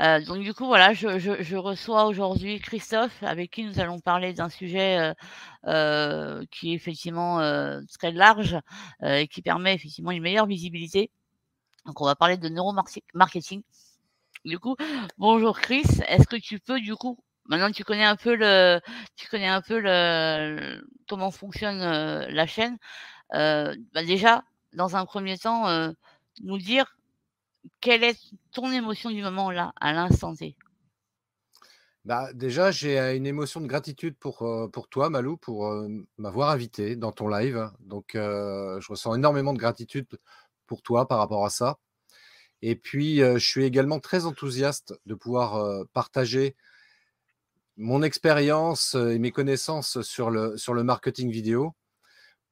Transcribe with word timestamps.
Euh, 0.00 0.24
donc 0.24 0.42
du 0.42 0.54
coup, 0.54 0.66
voilà, 0.66 0.94
je, 0.94 1.18
je, 1.18 1.42
je 1.42 1.56
reçois 1.56 2.06
aujourd'hui 2.06 2.60
Christophe, 2.60 3.22
avec 3.22 3.50
qui 3.50 3.64
nous 3.64 3.78
allons 3.78 4.00
parler 4.00 4.32
d'un 4.32 4.48
sujet 4.48 4.98
euh, 4.98 5.14
euh, 5.66 6.44
qui 6.50 6.72
est 6.72 6.74
effectivement 6.74 7.40
euh, 7.40 7.80
très 7.98 8.10
large 8.10 8.58
euh, 9.02 9.16
et 9.16 9.28
qui 9.28 9.42
permet 9.42 9.74
effectivement 9.74 10.10
une 10.10 10.22
meilleure 10.22 10.46
visibilité. 10.46 11.10
Donc 11.86 12.00
on 12.00 12.06
va 12.06 12.14
parler 12.14 12.36
de 12.36 12.48
neuromarketing. 12.48 13.62
Du 14.44 14.58
coup, 14.58 14.76
bonjour 15.18 15.60
Chris, 15.60 15.84
est-ce 16.08 16.26
que 16.26 16.36
tu 16.36 16.58
peux 16.58 16.80
du 16.80 16.96
coup, 16.96 17.18
maintenant 17.46 17.70
tu 17.70 17.84
connais 17.84 18.04
un 18.04 18.16
peu 18.16 18.34
le, 18.34 18.80
tu 19.16 19.28
connais 19.28 19.48
un 19.48 19.60
peu 19.60 19.78
le, 19.78 20.84
comment 21.08 21.30
fonctionne 21.30 21.78
la 21.80 22.46
chaîne, 22.46 22.78
bah 23.30 24.04
déjà, 24.06 24.42
dans 24.72 24.96
un 24.96 25.04
premier 25.04 25.38
temps, 25.38 25.92
nous 26.42 26.58
dire 26.58 26.96
quelle 27.80 28.04
est 28.04 28.18
ton 28.52 28.70
émotion 28.70 29.10
du 29.10 29.22
moment 29.22 29.50
là, 29.50 29.72
à 29.80 29.92
l'instant 29.92 30.34
T? 30.34 30.56
Bah, 32.04 32.32
déjà, 32.32 32.72
j'ai 32.72 32.98
euh, 32.98 33.16
une 33.16 33.26
émotion 33.26 33.60
de 33.60 33.68
gratitude 33.68 34.16
pour, 34.18 34.44
pour 34.72 34.88
toi 34.88 35.08
Malou, 35.08 35.36
pour, 35.36 35.68
heu, 35.68 36.04
m'avoir 36.18 36.50
invité 36.50 36.96
dans 36.96 37.12
ton 37.12 37.28
live. 37.28 37.70
Donc, 37.80 38.10
je 38.14 38.88
ressens 38.88 39.14
énormément 39.14 39.52
de 39.52 39.58
gratitude 39.58 40.06
pour 40.66 40.82
toi 40.82 41.06
par 41.06 41.18
rapport 41.18 41.44
à 41.44 41.50
ça. 41.50 41.78
Et 42.60 42.76
puis, 42.76 43.18
je 43.18 43.38
suis 43.38 43.64
également 43.64 44.00
très 44.00 44.24
enthousiaste 44.24 44.94
de 45.06 45.14
pouvoir, 45.14 45.84
partager 45.92 46.56
mon 47.76 48.02
expérience, 48.02 48.94
et 48.94 49.18
mes 49.18 49.32
connaissances 49.32 50.02
sur 50.02 50.30
le 50.30 50.56
sur 50.56 50.74
le 50.74 50.84
marketing 50.84 51.30
vidéo. 51.30 51.74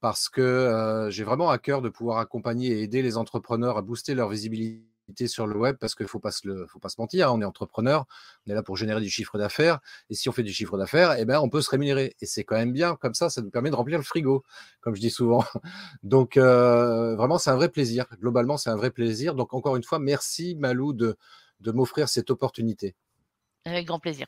Parce 0.01 0.29
que, 0.29 1.09
j'ai 1.11 1.25
vraiment 1.25 1.51
à 1.51 1.59
cœur 1.59 1.81
de 1.83 1.89
pouvoir 1.89 2.19
accompagner 2.19 2.69
et 2.73 2.83
aider 2.83 3.03
les 3.03 3.17
entrepreneurs 3.17 3.79
à 3.79 3.83
booster 3.83 4.15
leur 4.15 4.29
visibilité 4.29 4.90
sur 5.27 5.47
le 5.47 5.57
web 5.59 5.77
parce 5.79 5.95
qu'il 5.95 6.07
faut 6.07 6.19
pas 6.19 6.31
se 6.31 6.47
le 6.47 6.67
faut 6.67 6.79
pas 6.79 6.89
se 6.89 7.01
mentir, 7.01 7.29
hein, 7.29 7.33
on 7.35 7.41
est 7.41 7.45
entrepreneur, 7.45 8.07
on 8.47 8.51
est 8.51 8.55
là 8.55 8.63
pour 8.63 8.77
générer 8.77 9.01
du 9.01 9.11
chiffre 9.11 9.39
d'affaires 9.39 9.81
et 10.09 10.15
si 10.15 10.29
on 10.29 10.33
fait 10.33 10.43
du 10.43 10.53
chiffre 10.53 10.77
d'affaires 10.79 11.19
et 11.19 11.25
ben, 11.25 11.41
on 11.41 11.49
peut 11.49 11.61
se 11.61 11.71
rémunérer 11.71 12.15
et 12.21 12.27
c'est 12.27 12.45
quand 12.45 12.57
même 12.57 12.73
bien 12.73 12.97
comme 12.97 13.15
ça, 13.15 13.31
ça 13.31 13.43
nous 13.43 13.51
permet 13.51 13.71
de 13.71 13.77
remplir 13.77 13.99
le 13.99 14.05
frigo, 14.05 14.45
comme 14.81 14.95
je 14.95 15.01
dis 15.01 15.11
souvent. 15.11 15.45
Donc 16.03 16.37
heu, 16.37 17.15
vraiment 17.17 17.39
c'est 17.39 17.51
un 17.51 17.57
vrai 17.57 17.69
plaisir. 17.69 18.07
Globalement, 18.21 18.57
c'est 18.57 18.71
un 18.71 18.77
vrai 18.77 18.91
plaisir. 18.91 19.35
Donc 19.35 19.55
encore 19.55 19.77
une 19.77 19.85
fois, 19.85 19.99
merci 19.99 20.55
Malou 20.57 20.93
de 20.93 21.17
de 21.61 21.73
m'offrir 21.73 22.09
cette 22.09 22.31
opportunité. 22.31 22.95
Avec 23.67 23.87
grand 23.87 23.99
plaisir. 23.99 24.27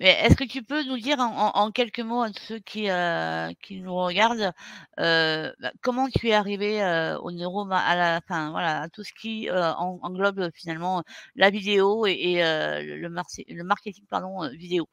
Mais 0.00 0.10
est-ce 0.22 0.36
que 0.36 0.44
tu 0.44 0.62
peux 0.62 0.84
nous 0.84 0.98
dire 0.98 1.18
en 1.20 1.70
quelques 1.72 1.98
mots 2.00 2.22
à 2.22 2.28
ceux 2.46 2.60
qui, 2.60 2.88
heu, 2.88 3.48
qui 3.62 3.80
nous 3.80 3.96
regardent, 3.96 4.52
heu, 5.00 5.52
bah, 5.60 5.72
comment 5.82 6.08
tu 6.08 6.28
es 6.28 6.34
arrivé, 6.34 6.80
heu, 6.82 7.18
au 7.20 7.32
neuroma 7.32 7.78
à 7.80 7.96
la 7.96 8.18
enfin 8.18 8.50
voilà, 8.52 8.82
à 8.82 8.88
tout 8.88 9.02
ce 9.02 9.12
qui, 9.12 9.48
englobe, 9.50 10.50
finalement, 10.54 11.02
la 11.34 11.50
vidéo 11.50 12.06
et 12.06 12.36
le 12.42 13.08
marché 13.08 13.44
le 13.48 13.64
marketing 13.64 14.04
pardon, 14.08 14.48
vidéo? 14.50 14.88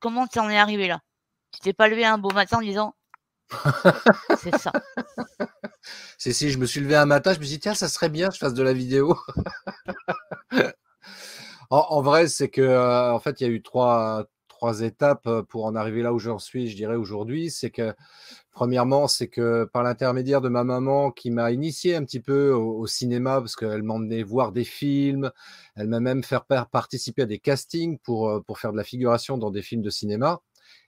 Comment 0.00 0.26
tu 0.28 0.38
en 0.40 0.50
es 0.50 0.58
arrivé 0.58 0.88
là? 0.88 1.00
Tu 1.52 1.60
t'es 1.60 1.72
pas 1.74 1.88
levé 1.88 2.04
un 2.06 2.18
beau 2.18 2.30
matin 2.32 2.58
en 2.58 2.62
disant: 2.62 2.94
«C'est 4.42 4.58
ça». 4.58 4.72
Si, 6.18 6.34
si, 6.34 6.50
je 6.50 6.58
me 6.58 6.66
suis 6.66 6.80
levé 6.80 6.96
un 6.96 7.06
matin, 7.06 7.34
je 7.34 7.40
me 7.40 7.44
suis 7.44 7.54
dit: 7.56 7.60
«Tiens, 7.60 7.74
ça 7.74 7.88
serait 7.88 8.10
bien 8.10 8.28
que 8.28 8.34
je 8.34 8.40
fasse 8.40 8.54
de 8.54 8.62
la 8.64 8.72
vidéo». 8.74 9.18
En 11.70 11.78
en 11.90 12.02
vrai, 12.02 12.28
c'est 12.28 12.50
que, 12.50 13.10
en 13.12 13.20
fait, 13.20 13.40
il 13.40 13.44
y 13.46 13.50
a 13.50 13.52
eu 13.52 13.62
3 13.62 14.26
3 14.62 14.80
étapes, 14.82 15.26
heu, 15.26 15.42
pour 15.42 15.64
en 15.66 15.74
arriver 15.74 16.02
là 16.02 16.12
où 16.12 16.20
j'en 16.20 16.38
suis, 16.38 16.68
je 16.68 16.76
dirais 16.76 16.94
aujourd'hui. 16.94 17.50
C'est 17.50 17.70
que, 17.70 17.94
premièrement, 18.52 19.08
c'est 19.08 19.28
que 19.28 19.64
par 19.72 19.82
l'intermédiaire 19.82 20.40
de 20.40 20.48
ma 20.48 20.64
maman 20.64 21.10
qui 21.10 21.30
m'a 21.32 21.50
initié 21.52 21.96
un 21.96 22.04
petit 22.04 22.20
peu 22.20 22.52
au 22.52 22.86
cinéma 22.86 23.40
parce 23.40 23.56
qu'elle 23.56 23.82
m'emmenait 23.82 24.22
voir 24.22 24.52
des 24.52 24.64
films. 24.64 25.30
Elle 25.76 25.88
m'a 25.88 26.00
même 26.00 26.22
par 26.48 26.68
participer 26.70 27.22
à 27.22 27.26
des 27.26 27.38
castings 27.38 27.98
pour, 27.98 28.28
heu, 28.30 28.42
pour 28.42 28.58
faire 28.60 28.72
de 28.72 28.76
la 28.76 28.84
figuration 28.84 29.38
dans 29.38 29.50
des 29.50 29.62
films 29.62 29.82
de 29.82 29.90
cinéma 29.90 30.40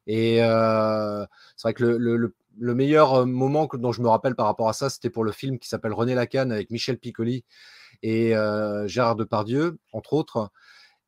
et 0.07 0.41
heu, 0.43 1.27
c'est 1.57 1.69
vrai 1.69 1.75
que 1.75 1.85
le 1.85 1.99
le 1.99 2.17
le 2.17 2.35
le 2.59 2.75
meilleur, 2.75 3.27
moment 3.27 3.69
dont 3.75 3.93
je 3.93 4.01
me 4.03 4.09
rappelle 4.09 4.37
par 4.37 4.47
rapport 4.47 4.69
à 4.69 4.73
ça, 4.73 4.89
c'était 4.91 5.11
pour 5.11 5.25
le 5.25 5.33
film 5.33 5.59
qui 5.59 5.69
s'appelle 5.69 5.93
René 5.93 6.15
Lacane 6.15 6.53
avec 6.53 6.71
Michel 6.71 6.99
Piccoli 6.99 7.45
et 8.03 8.33
Gérard 8.87 9.17
Depardieu, 9.17 9.79
entre 9.93 10.15
autres 10.15 10.51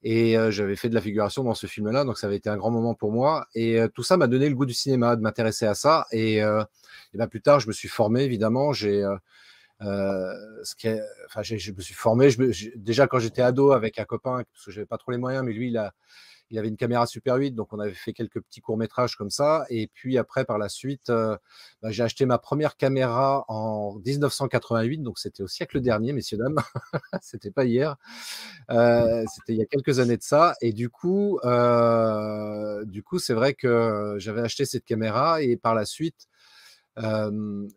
et 0.03 0.37
heu, 0.37 0.51
j'avais 0.51 0.77
fait 0.77 0.89
de 0.89 0.95
la 0.95 1.01
figuration 1.01 1.45
dans 1.45 1.55
ce 1.55 1.67
film-là, 1.67 2.05
donc 2.05 2.19
ça 2.19 2.27
avait 2.29 2.37
été 2.37 2.49
un 2.51 2.57
grand 2.57 2.71
moment 2.71 2.95
pour 2.95 3.13
moi. 3.13 3.47
Et 3.55 3.81
heu, 3.81 3.89
tout 3.89 4.03
ça 4.03 4.17
m'a 4.17 4.27
donné 4.29 4.49
le 4.49 4.55
goût 4.55 4.67
du 4.67 4.75
cinéma, 4.75 5.17
de 5.17 5.23
m'intéresser 5.23 5.67
à 5.67 5.75
ça. 5.75 6.07
Et 6.13 6.37
et 6.39 7.19
bah, 7.19 7.27
plus 7.29 7.41
tard, 7.43 7.61
je 7.61 7.69
me 7.69 7.73
suis 7.73 7.89
formé 7.89 8.23
évidemment. 8.25 8.73
J'ai, 8.73 9.05
ce 9.81 10.75
qui 10.77 10.89
enfin, 11.27 11.43
je 11.43 11.73
me 11.73 11.81
suis 11.81 11.95
formé, 11.95 12.31
je 12.31 12.71
déjà 12.77 13.07
quand 13.07 13.19
j'étais 13.19 13.43
ado 13.43 13.73
avec 13.73 13.99
un 13.99 14.05
copain, 14.05 14.43
parce 14.53 14.65
que 14.67 14.71
j'avais 14.73 14.87
pas 14.87 14.99
trop 14.99 15.13
les 15.13 15.19
moyens, 15.19 15.45
mais 15.45 15.53
lui, 15.53 15.69
il 15.69 15.77
a 15.79 15.93
il 16.51 16.59
avait 16.59 16.69
une 16.69 16.77
caméra 16.77 17.07
Super 17.07 17.37
8, 17.37 17.53
donc 17.53 17.73
on 17.73 17.81
avait 17.81 17.93
fait 17.95 18.13
quelques 18.13 18.41
petits 18.41 18.61
courts 18.61 18.77
métrages 18.77 19.17
comme 19.17 19.31
ça. 19.31 19.65
Et 19.69 19.89
puis 19.89 20.19
après 20.19 20.45
par 20.45 20.59
la 20.59 20.69
suite, 20.69 21.11
heu, 21.11 21.37
bah, 21.83 21.91
j'ai 21.91 22.03
acheté 22.03 22.27
ma 22.27 22.39
1re 22.39 22.77
caméra 22.77 23.45
en 23.49 23.97
1988, 24.05 24.99
donc 25.03 25.19
c'était 25.19 25.43
au 25.43 25.49
siècle 25.49 25.81
dernier, 25.81 26.13
messieurs 26.13 26.39
dames, 26.39 26.59
c'était 27.23 27.51
pas 27.51 27.65
hier. 27.65 27.97
Heu, 28.71 29.25
c'était 29.35 29.53
il 29.55 29.59
y 29.59 29.63
a 29.63 29.67
quelques 29.67 29.99
années 30.01 30.17
de 30.17 30.23
ça. 30.23 30.55
Et 30.61 30.73
du 30.73 30.91
coup, 30.91 31.39
heu, 31.45 32.85
du 32.87 33.03
coup, 33.03 33.19
c'est 33.19 33.35
vrai 33.35 33.55
que 33.55 34.17
j'avais 34.19 34.43
acheté 34.43 34.65
cette 34.65 34.85
caméra 34.85 35.43
et 35.43 35.57
par 35.57 35.75
la 35.75 35.85
suite, 35.85 36.29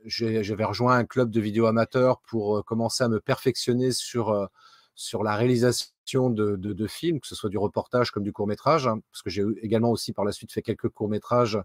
j'avais 0.06 0.64
rejoint 0.64 0.96
un 0.98 1.06
club 1.06 1.32
de 1.32 1.42
vidéo 1.42 1.66
amateur 1.66 2.22
pour, 2.22 2.64
commencer 2.66 3.04
à 3.04 3.10
me 3.10 3.20
perfectionner 3.20 3.92
sur, 3.92 4.50
sur 5.00 5.24
la 5.24 5.36
réalisation 5.38 6.30
de 6.30 6.88
films, 6.88 7.20
que 7.22 7.28
ce 7.28 7.36
soit 7.36 7.50
du 7.50 7.58
reportage 7.58 8.12
comme 8.12 8.24
du 8.24 8.34
court 8.34 8.48
métrage, 8.48 8.88
hein, 8.88 9.00
parce 9.12 9.22
que 9.24 9.30
j'ai 9.30 9.44
également 9.62 9.92
aussi 9.92 10.14
par 10.14 10.26
la 10.26 10.32
suite 10.34 10.52
fait 10.52 10.62
quelques 10.62 10.90
courts 10.90 11.10
métrages, 11.10 11.58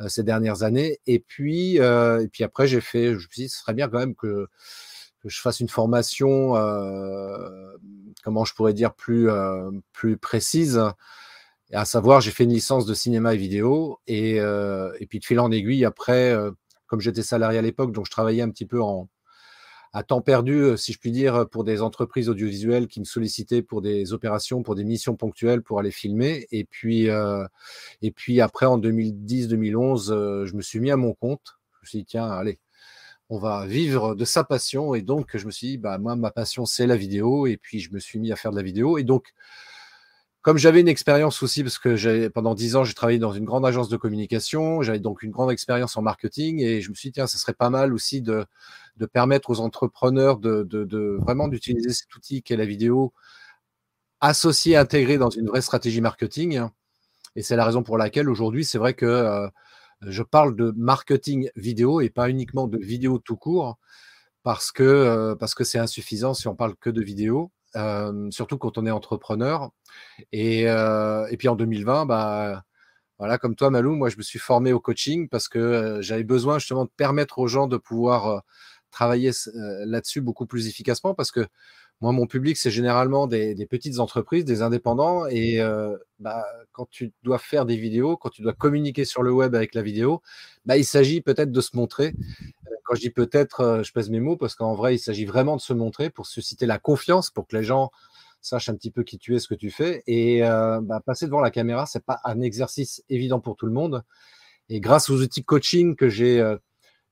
heu, 0.00 0.08
ces 0.08 0.24
dernières 0.24 0.62
années 0.64 1.00
et 1.06 1.20
puis, 1.20 1.78
heu 1.80 2.22
et 2.22 2.28
puis 2.28 2.44
après 2.44 2.66
j'ai 2.68 2.80
fait 2.82 3.08
je 3.10 3.26
me 3.28 3.32
suis 3.32 3.44
dit: 3.44 3.48
«Ce 3.50 3.60
serait 3.60 3.74
bien 3.74 3.88
quand 3.88 3.98
même 4.00 4.14
que 4.16 4.48
je 5.26 5.40
fasse 5.42 5.60
une 5.60 5.68
formation, 5.70 6.56
heu, 6.56 7.78
comment 8.24 8.44
je 8.46 8.54
pourrais 8.54 8.74
dire? 8.74 8.94
Plus, 8.94 9.28
plus 9.92 10.16
précise». 10.18 10.80
À 11.74 11.84
savoir, 11.86 12.20
j'ai 12.22 12.30
fait 12.32 12.44
une 12.44 12.52
licence 12.52 12.86
de 12.86 12.94
cinéma 12.94 13.34
et 13.34 13.38
vidéo 13.38 14.00
et 14.08 14.36
et 14.38 15.06
puis 15.08 15.20
de 15.20 15.24
fil 15.26 15.40
en 15.40 15.50
aiguille 15.52 15.84
après, 15.86 16.36
comme 16.88 17.00
j'étais 17.00 17.22
salarié 17.24 17.58
à 17.60 17.62
l'époque, 17.62 17.92
donc 17.92 18.06
je 18.06 18.12
travaillais 18.12 18.42
un 18.42 18.50
petit 18.50 18.66
peu 18.66 18.82
en 18.82 19.08
à 19.94 20.04
temps 20.04 20.22
perdu, 20.22 20.54
heu, 20.54 20.76
si 20.78 20.92
je 20.92 20.98
puis 21.00 21.12
dire, 21.12 21.48
pour 21.50 21.64
des 21.64 21.82
entreprises 21.82 22.28
audiovisuelles 22.30 22.88
qui 22.88 23.00
me 23.00 23.06
sollicitaient 23.06 23.62
pour 23.62 23.82
des 23.82 24.12
opérations, 24.12 24.62
pour 24.64 24.74
des 24.76 24.84
missions 24.84 25.16
ponctuelles, 25.16 25.62
pour 25.62 25.80
aller 25.80 25.92
filmer. 25.92 26.46
Et 26.52 26.64
puis, 26.64 27.08
heu 27.10 27.46
et 28.02 28.10
puis 28.12 28.40
après 28.40 28.66
en 28.66 28.78
2010-2011, 28.78 30.12
heu, 30.12 30.46
je 30.46 30.54
me 30.56 30.62
suis 30.62 30.80
mis 30.80 30.90
à 30.92 30.96
mon 30.96 31.14
compte. 31.14 31.58
Je 31.82 31.86
me 31.86 31.88
suis 31.88 31.98
dit: 32.00 32.06
«Tiens, 32.06 32.28
allez, 32.30 32.60
on 33.30 33.38
va 33.38 33.66
vivre 33.66 34.14
de 34.16 34.24
sa 34.26 34.44
passion» 34.44 34.94
et 34.94 35.02
donc 35.02 35.36
je 35.36 35.46
me 35.46 35.50
suis 35.52 35.68
dit: 35.68 35.78
«Bah, 35.78 35.98
moi, 35.98 36.16
ma 36.16 36.30
passion, 36.32 36.66
c'est 36.66 36.86
la 36.88 36.96
vidéo» 36.96 37.46
et 37.46 37.56
puis 37.58 37.80
je 37.80 37.92
me 37.92 38.00
suis 38.00 38.18
mis 38.20 38.32
à 38.32 38.36
faire 38.36 38.52
de 38.52 38.56
la 38.56 38.62
vidéo. 38.62 38.98
Et 38.98 39.04
donc 39.04 39.32
comme 40.42 40.58
j'avais 40.58 40.80
une 40.82 40.88
expérience 40.88 41.42
aussi, 41.42 41.62
parce 41.62 41.78
que 41.78 42.28
pendant 42.28 42.54
10 42.54 42.76
ans, 42.76 42.84
j'ai 42.84 42.92
travaillé 42.92 43.18
dans 43.18 43.32
une 43.32 43.46
grande 43.46 43.64
agence 43.64 43.88
de 43.88 43.96
communication, 43.96 44.82
j'avais 44.82 44.98
donc 44.98 45.22
une 45.22 45.30
grande 45.30 45.50
expérience 45.50 45.96
en 45.96 46.02
marketing. 46.02 46.60
Et 46.60 46.82
je 46.82 46.90
me 46.90 46.94
suis 46.94 47.08
dit: 47.08 47.12
«Tiens, 47.14 47.26
ça 47.26 47.38
serait 47.38 47.54
pas 47.54 47.70
mal 47.70 47.94
aussi 47.94 48.20
de 48.20 48.44
de 48.98 49.06
permettre 49.06 49.50
aux 49.50 49.60
entrepreneurs 49.60 50.38
de 50.38 51.18
vraiment 51.22 51.48
d'utiliser 51.48 51.92
cet 51.92 52.14
outil 52.16 52.42
qu'est 52.42 52.56
la 52.56 52.66
vidéo, 52.66 53.12
associé, 54.20 54.76
intégré 54.76 55.18
dans 55.18 55.30
une 55.30 55.48
vraie 55.48 55.62
stratégie 55.62 56.00
marketing» 56.00 56.62
et 57.36 57.42
c'est 57.42 57.56
la 57.56 57.64
raison 57.66 57.82
pour 57.84 57.98
laquelle 57.98 58.30
aujourd'hui, 58.30 58.64
c'est 58.64 58.78
vrai 58.78 58.94
que, 58.94 59.06
heu, 59.06 59.50
je 60.02 60.22
parle 60.24 60.56
de 60.56 60.72
marketing 60.76 61.50
vidéo 61.56 62.00
et 62.02 62.10
pas 62.10 62.30
uniquement 62.30 62.68
de 62.68 62.78
vidéo 62.78 63.18
tout 63.20 63.36
court 63.36 63.78
parce 64.44 64.72
que, 64.72 64.82
heu, 64.84 65.36
parce 65.38 65.54
que 65.56 65.64
c'est 65.64 65.78
insuffisant 65.80 66.34
si 66.34 66.48
on 66.48 66.56
parle 66.56 66.76
que 66.76 66.90
de 66.90 67.02
vidéo, 67.02 67.52
hem, 67.76 68.32
surtout 68.32 68.58
quand 68.58 68.78
on 68.78 68.86
est 68.86 68.92
entrepreneur. 68.92 69.70
Et 70.32 70.62
et 70.64 71.36
puis 71.38 71.48
en 71.48 71.56
2020, 71.56 72.06
bah, 72.06 72.64
voilà, 73.20 73.38
comme 73.38 73.56
toi 73.56 73.70
Malou, 73.70 73.96
moi 73.96 74.10
je 74.10 74.18
me 74.18 74.22
suis 74.22 74.38
formé 74.40 74.72
au 74.74 74.80
coaching 74.80 75.28
parce 75.30 75.48
que, 75.48 75.98
j'avais 76.02 76.24
besoin 76.24 76.58
justement 76.60 76.84
de 76.86 76.90
permettre 76.96 77.38
aux 77.40 77.48
gens 77.48 77.66
de 77.68 77.76
pouvoir, 77.78 78.42
travailler 78.94 79.30
heu, 79.30 79.84
là-dessus 79.84 80.20
beaucoup 80.22 80.46
plus 80.46 80.68
efficacement 80.68 81.14
parce 81.14 81.30
que 81.30 81.46
Moi, 82.00 82.12
mon 82.12 82.26
public, 82.26 82.56
c'est 82.56 82.70
généralement 82.72 83.26
des, 83.26 83.66
petites 83.66 83.98
entreprises, 83.98 84.44
des 84.44 84.62
indépendants. 84.62 85.26
Et 85.26 85.60
euh, 85.60 85.96
bah, 86.18 86.44
quand 86.72 86.86
tu 86.90 87.12
dois 87.22 87.38
faire 87.38 87.66
des 87.66 87.76
vidéos, 87.76 88.16
quand 88.16 88.30
tu 88.30 88.42
dois 88.42 88.52
communiquer 88.52 89.04
sur 89.04 89.22
le 89.22 89.32
web 89.32 89.54
avec 89.54 89.74
la 89.74 89.82
vidéo, 89.82 90.20
bah, 90.66 90.76
il 90.76 90.84
s'agit 90.84 91.20
peut-être 91.22 91.52
de 91.52 91.60
se 91.60 91.76
montrer. 91.76 92.08
Euh, 92.66 92.70
quand 92.84 92.94
je 92.96 93.00
dis 93.00 93.10
peut-être, 93.10 93.60
euh, 93.60 93.82
je 93.82 93.92
pèse 93.92 94.10
mes 94.10 94.20
mots 94.20 94.36
parce 94.36 94.54
qu'en 94.54 94.74
vrai, 94.74 94.96
il 94.96 94.98
s'agit 94.98 95.24
vraiment 95.24 95.56
de 95.56 95.62
se 95.62 95.72
montrer 95.72 96.10
pour 96.10 96.26
susciter 96.26 96.66
la 96.66 96.78
confiance, 96.78 97.30
pour 97.30 97.46
que 97.46 97.56
les 97.56 97.64
gens 97.64 97.90
sachent 98.42 98.68
un 98.68 98.76
petit 98.76 98.90
peu 98.90 99.04
qui 99.04 99.18
tu 99.18 99.34
es, 99.34 99.38
ce 99.38 99.48
que 99.48 99.54
tu 99.54 99.70
fais. 99.70 100.02
Et 100.06 100.40
bah, 100.42 101.00
passer 101.06 101.26
devant 101.26 101.40
la 101.40 101.50
caméra, 101.50 101.86
c'est 101.86 102.04
pas 102.04 102.20
un 102.24 102.40
exercice 102.42 103.02
évident 103.08 103.40
pour 103.40 103.56
tout 103.56 103.66
le 103.66 103.72
monde. 103.72 104.02
Et 104.68 104.80
grâce 104.80 105.08
aux 105.10 105.22
outils 105.22 105.44
coaching 105.44 105.96
que 105.96 106.08
j'ai 106.10 106.42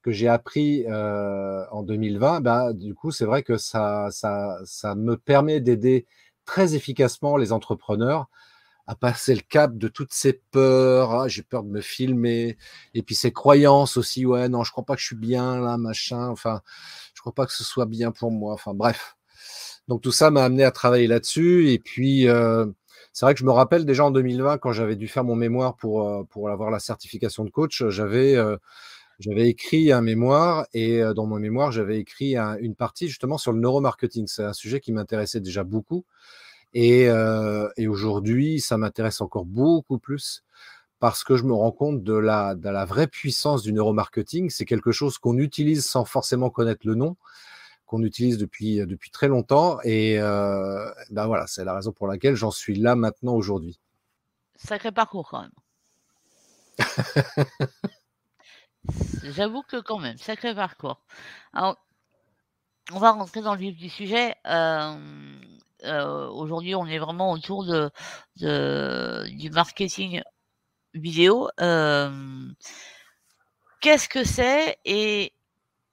que 0.02 0.10
j'ai 0.10 0.28
appris 0.28 0.84
euh, 0.88 1.64
en 1.70 1.82
2020, 1.82 2.40
bah, 2.40 2.72
du 2.72 2.94
coup, 2.94 3.10
c'est 3.10 3.25
vrai 3.25 3.43
que 3.43 3.56
ça, 3.56 4.08
ça, 4.10 4.58
ça 4.64 4.94
me 4.94 5.16
permet 5.16 5.60
d'aider 5.60 6.06
très 6.44 6.75
efficacement 6.75 7.37
les 7.37 7.52
entrepreneurs 7.52 8.28
à 8.87 8.94
passer 8.96 9.34
le 9.34 9.43
cap 9.43 9.76
de 9.76 9.88
toutes 9.88 10.12
ces 10.12 10.34
peurs. 10.50 11.12
Ah, 11.12 11.28
j'ai 11.28 11.43
peur 11.43 11.62
de 11.62 11.70
me 11.70 11.81
filmer. 11.81 12.56
Et 12.94 13.02
puis 13.02 13.14
ces 13.14 13.32
croyances 13.32 13.96
aussi. 13.96 14.26
Ouais, 14.26 14.49
non, 14.49 14.64
je 14.64 14.72
crois 14.72 14.84
pas 14.84 14.94
que 14.94 15.00
je 15.00 15.06
suis 15.06 15.16
bien 15.16 15.60
là, 15.60 15.78
machin. 15.78 16.28
Enfin, 16.28 16.62
je 17.14 17.20
crois 17.20 17.32
pas 17.34 17.46
que 17.46 17.52
ce 17.52 17.64
soit 17.64 17.87
bien 17.87 18.10
pour 18.12 18.31
moi. 18.32 18.55
Enfin, 18.55 18.75
bref. 18.75 19.16
Donc 19.88 20.02
tout 20.02 20.12
ça 20.12 20.31
m'a 20.31 20.44
amené 20.44 20.64
à 20.64 20.70
travailler 20.72 21.06
là-dessus. 21.06 21.70
Et 21.70 21.78
puis, 21.78 22.28
euh, 22.28 22.66
c'est 23.12 23.26
vrai 23.26 23.34
que 23.34 23.40
je 23.40 23.44
me 23.44 23.52
rappelle 23.52 23.84
déjà 23.87 24.05
en 24.05 24.10
2020, 24.10 24.58
quand 24.58 24.72
j'avais 24.72 24.96
dû 24.96 25.08
faire 25.08 25.25
mon 25.25 25.37
mémoire 25.37 25.76
pour, 25.76 26.08
euh, 26.08 26.25
pour 26.25 26.50
avoir 26.50 26.70
la 26.70 26.78
certification 26.81 27.44
de 27.44 27.50
coach, 27.50 27.84
j'avais 27.88 28.37
j'avais 29.22 29.48
écrit 29.48 29.92
un 29.92 30.00
mémoire 30.00 30.66
et 30.74 31.00
dans 31.14 31.26
mon 31.26 31.38
mémoire, 31.38 31.70
j'avais 31.70 31.98
écrit 31.98 32.36
une 32.36 32.74
partie 32.74 33.08
justement 33.08 33.38
sur 33.38 33.52
le 33.52 33.60
neuromarketing. 33.60 34.26
C'est 34.26 34.44
un 34.44 34.52
sujet 34.52 34.80
qui 34.80 34.92
m'intéressait 34.92 35.40
déjà 35.40 35.62
beaucoup. 35.64 36.04
Et, 36.74 37.08
aujourd'hui, 37.86 38.60
ça 38.60 38.76
m'intéresse 38.78 39.20
encore 39.20 39.44
beaucoup 39.44 39.98
plus 39.98 40.42
parce 40.98 41.24
que 41.24 41.36
je 41.36 41.44
me 41.44 41.52
rends 41.52 41.72
compte 41.72 42.02
de 42.02 42.14
la, 42.14 42.54
de 42.54 42.69
la 42.69 42.84
vraie 42.84 43.06
puissance 43.06 43.62
du 43.62 43.72
neuromarketing. 43.72 44.50
C'est 44.50 44.64
quelque 44.64 44.92
chose 44.92 45.19
qu'on 45.19 45.38
utilise 45.38 45.84
sans 45.86 46.04
forcément 46.04 46.50
connaître 46.50 46.86
le 46.86 46.94
nom, 46.94 47.16
qu'on 47.86 48.02
utilise 48.02 48.38
depuis, 48.38 48.76
depuis 48.86 49.10
très 49.10 49.28
longtemps. 49.28 49.78
Et 49.84 50.19
ben 50.19 51.26
voilà, 51.26 51.46
c'est 51.46 51.64
la 51.64 51.74
raison 51.74 51.92
pour 51.92 52.08
laquelle 52.08 52.34
j'en 52.34 52.50
suis 52.50 52.74
là 52.74 52.96
maintenant 52.96 53.34
aujourd'hui. 53.34 53.78
Sacré 54.56 54.90
parcours 54.90 55.28
quand 55.28 55.42
même. 55.42 55.50
J'avoue 59.23 59.62
que 59.62 59.81
quand 59.81 59.99
même, 59.99 60.17
sacré 60.19 60.55
parcours. 60.55 61.00
Alors, 61.52 61.76
on 62.93 62.99
va 62.99 63.12
rentrer 63.12 63.40
dans 63.43 63.55
le 63.55 63.61
vif 63.61 63.76
du 63.76 63.88
sujet. 63.88 64.34
aujourd'hui, 65.84 66.75
on 66.75 66.87
est 66.87 66.99
vraiment 66.99 67.32
autour 67.32 67.64
de, 67.64 67.90
du 68.37 69.50
marketing 69.50 70.23
vidéo. 70.94 71.49
Qu'est-ce 73.81 74.08
que 74.08 74.25
c'est 74.25 74.79
et 74.84 75.32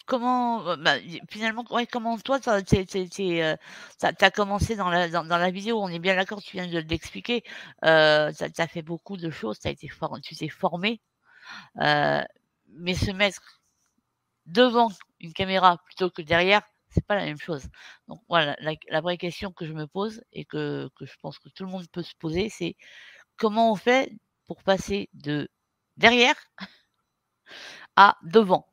comment, 0.10 0.78
bah, 0.78 0.98
finalement, 1.30 1.64
comment 1.92 2.18
toi, 2.20 2.40
tu 2.40 2.50
as, 2.50 4.32
commencé 4.32 4.76
dans 4.76 4.90
la, 4.90 5.08
dans, 5.08 5.24
la 5.24 5.52
vidéo, 5.52 5.82
on 5.82 5.88
est 5.88 6.00
bien 6.00 6.16
d'accord, 6.16 6.42
tu 6.42 6.58
viens 6.58 6.68
de 6.68 6.80
l'expliquer, 6.80 7.44
euh, 7.86 8.32
tu 8.34 8.62
as, 8.62 8.68
fait 8.68 8.82
beaucoup 8.82 9.18
de 9.18 9.30
choses, 9.30 9.60
as 9.66 9.70
été 9.70 9.90
tu 10.24 10.36
t'es 10.36 10.50
formé, 10.50 11.00
mais 12.74 12.94
se 12.94 13.12
mettre 13.12 13.62
devant 14.46 14.90
une 15.20 15.34
caméra 15.34 15.78
plutôt 15.86 16.10
que 16.10 16.22
derrière, 16.22 16.62
c'est 16.90 17.06
pas 17.06 17.16
la 17.16 17.26
même 17.26 17.40
chose. 17.40 17.64
Donc 18.08 18.20
voilà, 18.30 18.56
la, 18.60 19.02
vraie 19.02 19.18
question 19.18 19.52
que 19.52 19.66
je 19.66 19.74
me 19.74 19.86
pose 19.88 20.22
et 20.34 20.46
que, 20.46 20.90
je 21.02 21.14
pense 21.22 21.40
que 21.40 21.50
tout 21.50 21.64
le 21.64 21.70
monde 21.72 21.86
peut 21.92 22.04
se 22.04 22.16
poser, 22.20 22.50
c'est 22.50 22.76
comment 23.38 23.72
on 23.72 23.76
fait 23.76 24.12
pour 24.48 24.64
passer 24.64 25.10
de 25.14 25.48
derrière 25.98 26.36
à 27.96 28.18
devant? 28.24 28.66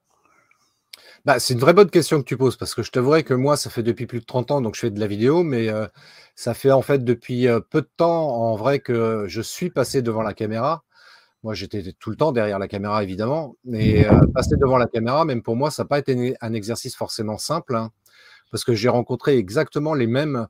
Bah, 1.24 1.40
c'est 1.40 1.54
une 1.54 1.60
vraie 1.60 1.74
bonne 1.74 1.90
question 1.90 2.20
que 2.20 2.24
tu 2.28 2.36
poses 2.36 2.56
parce 2.56 2.74
que 2.74 2.82
je 2.82 2.90
t'avouerai 2.90 3.24
que 3.24 3.34
moi, 3.34 3.56
ça 3.56 3.68
fait 3.68 3.82
depuis 3.82 4.06
plus 4.06 4.20
de 4.20 4.24
30 4.24 4.52
ans, 4.52 4.60
donc 4.60 4.76
je 4.76 4.80
fais 4.80 4.90
de 4.90 5.00
la 5.00 5.08
vidéo, 5.08 5.42
mais 5.42 5.68
euh, 5.68 5.86
ça 6.36 6.54
fait 6.54 6.70
en 6.70 6.82
fait 6.82 7.04
depuis 7.04 7.48
euh, 7.48 7.60
peu 7.60 7.82
de 7.82 7.90
temps 7.96 8.28
en 8.28 8.54
vrai 8.56 8.80
que 8.80 9.26
je 9.28 9.40
suis 9.42 9.70
passé 9.70 10.02
devant 10.02 10.22
la 10.22 10.34
caméra. 10.34 10.84
Moi, 11.42 11.54
j'étais 11.54 11.92
tout 11.98 12.10
le 12.10 12.16
temps 12.16 12.32
derrière 12.32 12.58
la 12.58 12.68
caméra, 12.68 13.02
évidemment. 13.02 13.56
Mais 13.64 14.06
euh, 14.06 14.20
passer 14.34 14.56
devant 14.56 14.78
la 14.78 14.86
caméra, 14.86 15.24
même 15.24 15.42
pour 15.42 15.56
moi, 15.56 15.70
ça 15.70 15.82
n'a 15.82 15.88
pas 15.88 15.98
été 15.98 16.36
un 16.40 16.52
exercice 16.52 16.96
forcément 16.96 17.38
simple, 17.38 17.76
hein, 17.76 17.90
parce 18.50 18.64
que 18.64 18.74
j'ai 18.74 18.88
rencontré 18.88 19.36
exactement 19.36 19.94
les 19.94 20.06
mêmes, 20.06 20.46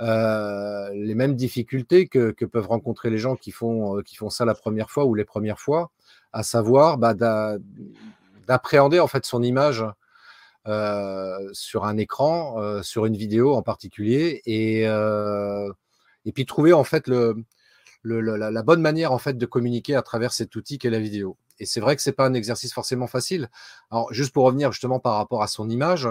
euh, 0.00 0.88
les 0.94 1.14
mêmes 1.14 1.34
difficultés 1.34 2.06
que, 2.06 2.32
peuvent 2.46 2.68
rencontrer 2.68 3.10
les 3.10 3.18
gens 3.18 3.36
qui 3.36 3.50
font, 3.50 3.98
euh, 3.98 4.02
qui 4.02 4.16
font 4.16 4.30
ça 4.30 4.44
la 4.44 4.54
première 4.54 4.90
fois 4.90 5.04
ou 5.04 5.14
les 5.14 5.24
premières 5.24 5.60
fois, 5.60 5.90
à 6.32 6.42
savoir 6.42 6.96
bah, 6.96 7.14
d'appréhender 8.46 9.00
en 9.00 9.08
fait 9.08 9.26
son 9.26 9.42
image 9.42 9.84
sur 11.52 11.84
un 11.84 11.96
écran, 11.96 12.82
sur 12.82 13.06
une 13.06 13.16
vidéo 13.16 13.54
en 13.54 13.62
particulier, 13.62 14.40
et, 14.46 14.82
et 14.84 16.32
puis 16.32 16.46
trouver 16.46 16.72
en 16.72 16.84
fait 16.84 17.08
le, 17.08 17.34
la, 18.04 18.62
bonne 18.62 18.80
manière 18.80 19.12
en 19.12 19.18
fait 19.18 19.36
de 19.36 19.46
communiquer 19.46 19.94
à 19.94 20.02
travers 20.02 20.32
cet 20.32 20.56
outil 20.56 20.78
qu'est 20.78 20.90
la 20.90 21.00
vidéo. 21.00 21.36
Et 21.58 21.66
c'est 21.66 21.80
vrai 21.80 21.96
que 21.96 22.02
c'est 22.02 22.12
pas 22.12 22.26
un 22.26 22.34
exercice 22.34 22.72
forcément 22.72 23.06
facile. 23.06 23.50
Alors 23.90 24.12
juste 24.12 24.32
pour 24.32 24.44
revenir 24.44 24.72
justement 24.72 25.00
par 25.00 25.14
rapport 25.14 25.42
à 25.42 25.46
son 25.46 25.68
image, 25.68 26.08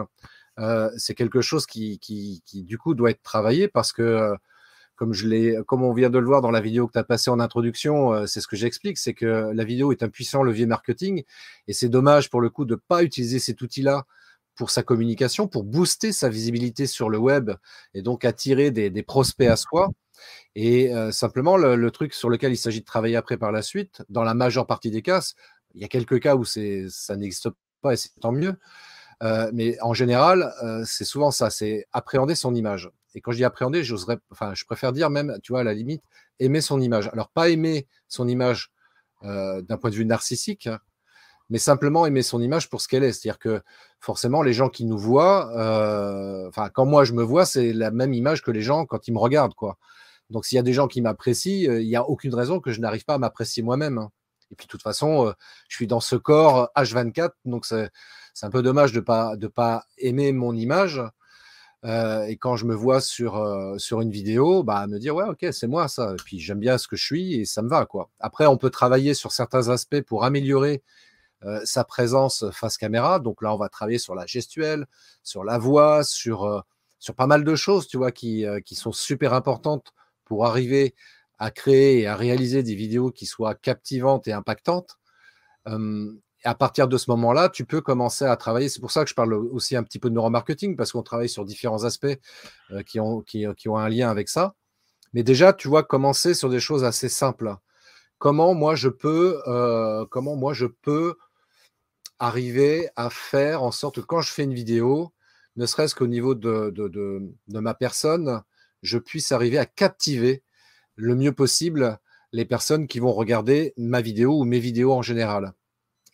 euh, 0.60 0.90
c'est 0.98 1.16
quelque 1.16 1.42
chose 1.42 1.66
qui, 1.66 2.00
qui, 2.00 2.42
du 2.64 2.78
coup 2.78 2.94
doit 2.94 3.12
être 3.12 3.24
travaillé 3.24 3.68
parce 3.68 3.94
que 3.94 4.02
euh, 4.02 4.36
comme 4.96 5.14
je 5.14 5.62
comme 5.62 5.84
on 5.84 5.94
vient 5.94 6.10
de 6.10 6.20
le 6.20 6.26
voir 6.26 6.42
dans 6.42 6.52
la 6.52 6.62
vidéo 6.62 6.88
que 6.88 6.94
tu 6.94 7.00
as 7.00 7.04
passée 7.04 7.30
en 7.32 7.40
introduction, 7.40 8.14
euh, 8.14 8.26
c'est 8.26 8.42
ce 8.42 8.48
que 8.48 8.58
j'explique, 8.58 8.98
c'est 8.98 9.14
que 9.14 9.52
la 9.54 9.64
vidéo 9.64 9.92
est 9.92 10.04
un 10.04 10.10
puissant 10.10 10.44
levier 10.44 10.66
marketing 10.66 11.24
et 11.68 11.74
c'est 11.74 11.90
dommage 11.90 12.30
pour 12.30 12.42
le 12.42 12.50
coup 12.50 12.66
de 12.66 12.76
pas 12.76 13.04
utiliser 13.04 13.40
cet 13.40 13.62
outil-là 13.62 14.06
pour 14.56 14.72
sa 14.72 14.84
communication, 14.84 15.48
pour 15.48 15.64
booster 15.64 16.12
sa 16.12 16.28
visibilité 16.28 16.86
sur 16.86 17.10
le 17.10 17.18
web 17.18 17.52
et 17.94 18.02
donc 18.02 18.26
attirer 18.26 18.72
des 18.72 19.04
prospects 19.04 19.48
à 19.48 19.56
soi. 19.56 19.90
Et 20.56 20.92
simplement, 21.12 21.58
le, 21.58 21.92
truc 21.92 22.14
sur 22.14 22.30
lequel 22.30 22.52
il 22.52 22.58
s'agit 22.58 22.82
de 22.82 22.86
travailler 22.86 23.16
après 23.16 23.38
par 23.38 23.52
la 23.52 23.62
suite, 23.62 24.04
dans 24.10 24.24
la 24.24 24.34
majeure 24.34 24.68
partie 24.68 24.92
des 24.92 25.02
cas, 25.02 25.22
il 25.74 25.82
y 25.82 25.86
a 25.86 25.88
quelques 25.88 26.20
cas 26.20 26.36
où 26.36 26.46
ça 26.46 27.16
n'existe 27.16 27.50
pas 27.82 27.94
et 27.94 27.98
c'est 27.98 28.12
tant 28.20 28.32
mieux. 28.32 28.56
mais 29.54 29.80
en 29.82 29.94
général, 29.94 30.54
c'est 30.86 31.06
souvent 31.06 31.32
ça, 31.32 31.50
c'est 31.50 31.86
appréhender 31.92 32.36
son 32.36 32.56
image. 32.56 32.90
Et 33.16 33.22
quand 33.22 33.32
je 33.32 33.38
dis 33.38 33.44
appréhender, 33.44 33.84
j'oserais, 33.84 34.18
enfin, 34.32 34.54
je 34.54 34.66
préfère 34.66 34.94
dire 34.94 35.10
même, 35.10 35.38
tu 35.42 35.52
vois, 35.52 35.62
à 35.62 35.64
la 35.64 35.74
limite, 35.74 36.04
aimer 36.40 36.62
son 36.62 36.80
image. 36.80 37.10
Alors, 37.12 37.30
pas 37.30 37.50
aimer 37.50 37.88
son 38.08 38.28
image 38.28 38.72
d'un 39.24 39.78
point 39.80 39.90
de 39.90 39.96
vue 39.96 40.06
narcissique, 40.06 40.68
hein, 40.68 40.80
mais 41.50 41.58
simplement 41.58 42.06
aimer 42.06 42.22
son 42.22 42.42
image 42.42 42.70
pour 42.70 42.82
ce 42.82 42.88
qu'elle 42.88 43.04
est. 43.04 43.12
C'est-à-dire 43.12 43.40
que 43.40 43.62
forcément, 44.00 44.42
les 44.44 44.54
gens 44.54 44.70
qui 44.70 44.86
nous 44.86 44.98
voient, 44.98 45.48
enfin, 46.48 46.70
quand 46.70 46.86
moi 46.86 47.04
je 47.04 47.14
me 47.14 47.24
vois, 47.24 47.46
c'est 47.46 47.74
la 47.74 47.92
même 47.92 48.14
image 48.14 48.44
que 48.44 48.52
les 48.52 48.62
gens 48.62 48.86
quand 48.86 49.08
ils 49.08 49.14
me 49.14 49.20
regardent, 49.20 49.56
quoi. 49.56 49.78
Donc, 50.30 50.46
s'il 50.46 50.56
y 50.58 50.60
a 50.60 50.64
des 50.64 50.74
gens 50.74 50.88
qui 50.88 51.02
m'apprécient, 51.02 51.70
euh, 51.70 51.82
il 51.82 51.88
n'y 51.88 51.96
a 51.96 52.04
aucune 52.08 52.36
raison 52.36 52.60
que 52.60 52.72
je 52.72 52.80
n'arrive 52.80 53.06
pas 53.06 53.16
à 53.16 53.18
m'apprécier 53.18 53.64
moi-même. 53.64 53.98
Hein. 53.98 54.12
Et 54.52 54.56
puis, 54.56 54.68
de 54.68 54.72
toute 54.72 54.82
façon, 54.82 55.28
euh, 55.28 55.32
je 55.68 55.76
suis 55.76 55.88
dans 55.88 56.00
ce 56.00 56.16
corps 56.16 56.70
H24, 56.76 57.32
donc 57.46 57.66
c'est 57.66 57.90
un 58.42 58.50
peu 58.50 58.62
dommage 58.62 58.92
de 58.92 59.00
ne 59.00 59.04
pas, 59.04 59.36
de 59.36 59.48
pas 59.48 59.86
aimer 59.98 60.32
mon 60.32 60.56
image. 60.56 61.02
Euh, 61.86 62.24
et 62.26 62.36
quand 62.36 62.58
je 62.58 62.66
me 62.66 62.76
vois 62.76 63.00
sur, 63.00 63.42
sur 63.78 64.02
une 64.02 64.12
vidéo, 64.12 64.64
bah, 64.64 64.86
me 64.88 65.00
dire, 65.00 65.16
ouais, 65.16 65.26
ok, 65.26 65.48
c'est 65.52 65.68
moi 65.68 65.88
ça. 65.88 66.14
Et 66.14 66.24
puis, 66.24 66.40
j'aime 66.40 66.60
bien 66.60 66.78
ce 66.78 66.88
que 66.88 66.96
je 66.96 67.06
suis 67.06 67.36
et 67.36 67.46
ça 67.46 67.62
me 67.62 67.70
va. 67.70 67.86
quoi. 67.86 68.10
Après, 68.20 68.46
on 68.46 68.58
peut 68.58 68.70
travailler 68.70 69.14
sur 69.14 69.32
certains 69.32 69.70
aspects 69.70 70.02
pour 70.02 70.24
améliorer 70.26 70.84
sa 71.64 71.86
présence 71.86 72.44
face 72.52 72.78
caméra. 72.78 73.20
Donc 73.20 73.42
là, 73.42 73.54
on 73.54 73.58
va 73.58 73.70
travailler 73.70 73.98
sur 73.98 74.14
la 74.14 74.26
gestuelle, 74.26 74.88
sur 75.24 75.46
la 75.46 75.58
voix, 75.58 76.04
sur, 76.04 76.66
sur 77.00 77.16
pas 77.16 77.28
mal 77.28 77.46
de 77.46 77.56
choses, 77.56 77.88
tu 77.88 77.96
vois, 77.96 78.12
qui, 78.12 78.46
qui 78.66 78.76
sont 78.76 78.92
super 78.92 79.34
importantes 79.34 79.94
pour 80.30 80.46
arriver 80.46 80.96
à 81.40 81.52
créer 81.52 82.02
et 82.02 82.08
à 82.08 82.16
réaliser 82.16 82.64
des 82.64 82.76
vidéos 82.76 83.12
qui 83.12 83.26
soient 83.26 83.56
captivantes 83.56 84.28
et 84.28 84.32
impactantes. 84.32 84.98
à 86.46 86.56
partir 86.56 86.88
de 86.88 86.98
ce 86.98 87.12
moment-là, 87.12 87.50
tu 87.50 87.66
peux 87.66 87.82
commencer 87.82 88.24
à 88.24 88.38
travailler. 88.38 88.70
C'est 88.70 88.80
pour 88.80 88.92
ça 88.92 89.04
que 89.04 89.10
je 89.10 89.16
parle 89.16 89.34
aussi 89.34 89.76
un 89.76 89.84
petit 89.84 90.00
peu 90.00 90.10
de 90.10 90.16
neuromarketing, 90.16 90.78
parce 90.78 90.94
qu'on 90.94 91.04
travaille 91.04 91.30
sur 91.30 91.44
différents 91.44 91.84
aspects 91.84 92.18
qui, 92.86 93.00
ont, 93.02 93.22
qui, 93.22 93.46
ont 93.68 93.78
un 93.78 93.90
lien 93.90 94.10
avec 94.10 94.30
ça. 94.30 94.56
Mais 95.14 95.24
déjà, 95.24 95.52
tu 95.54 95.68
vois, 95.68 95.84
commencer 95.84 96.34
sur 96.34 96.50
des 96.50 96.62
choses 96.62 96.86
assez 96.86 97.10
simples. 97.10 97.56
Comment 98.20 98.54
moi 98.54 98.76
je 98.76 98.90
peux, 98.90 99.42
comment 100.12 100.36
moi 100.36 100.54
je 100.54 100.68
peux 100.68 101.16
arriver 102.20 102.90
à 102.96 103.10
faire 103.10 103.64
en 103.64 103.72
sorte 103.72 103.96
que 103.96 104.02
quand 104.02 104.22
je 104.22 104.32
fais 104.32 104.44
une 104.44 104.54
vidéo, 104.54 105.14
ne 105.56 105.66
serait-ce 105.66 105.96
qu'au 105.96 106.08
niveau 106.08 106.36
de, 106.36 107.34
ma 107.48 107.74
personne, 107.74 108.42
je 108.82 108.98
puisse 108.98 109.32
arriver 109.32 109.58
à 109.58 109.66
captiver 109.66 110.44
le 110.96 111.16
mieux 111.16 111.32
possible 111.32 112.00
les 112.32 112.46
personnes 112.46 112.88
qui 112.88 113.00
vont 113.00 113.14
regarder 113.14 113.74
ma 113.78 114.02
vidéo 114.02 114.40
ou 114.40 114.44
mes 114.44 114.60
vidéos 114.60 114.94
en 114.94 115.02
général. 115.02 115.54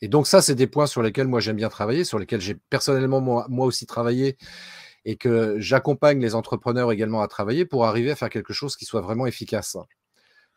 Et 0.02 0.08
donc 0.08 0.28
ça, 0.28 0.42
c'est 0.42 0.56
des 0.56 0.68
points 0.68 0.88
sur 0.88 1.02
lesquels 1.02 1.28
moi 1.28 1.40
j'aime 1.40 1.56
bien 1.56 1.70
travailler, 1.70 2.04
sur 2.04 2.20
lesquels 2.20 2.42
j'ai 2.42 2.56
personnellement 2.56 3.22
moi, 3.22 3.66
aussi 3.66 3.86
travaillé 3.86 4.38
et 5.06 5.18
que 5.18 5.60
j'accompagne 5.60 6.20
les 6.20 6.36
entrepreneurs 6.36 6.92
également 6.92 7.22
à 7.22 7.28
travailler 7.28 7.66
pour 7.66 7.86
arriver 7.86 8.12
à 8.12 8.16
faire 8.16 8.30
quelque 8.30 8.54
chose 8.54 8.76
qui 8.76 8.86
soit 8.86 9.02
vraiment 9.02 9.26
efficace. 9.26 9.78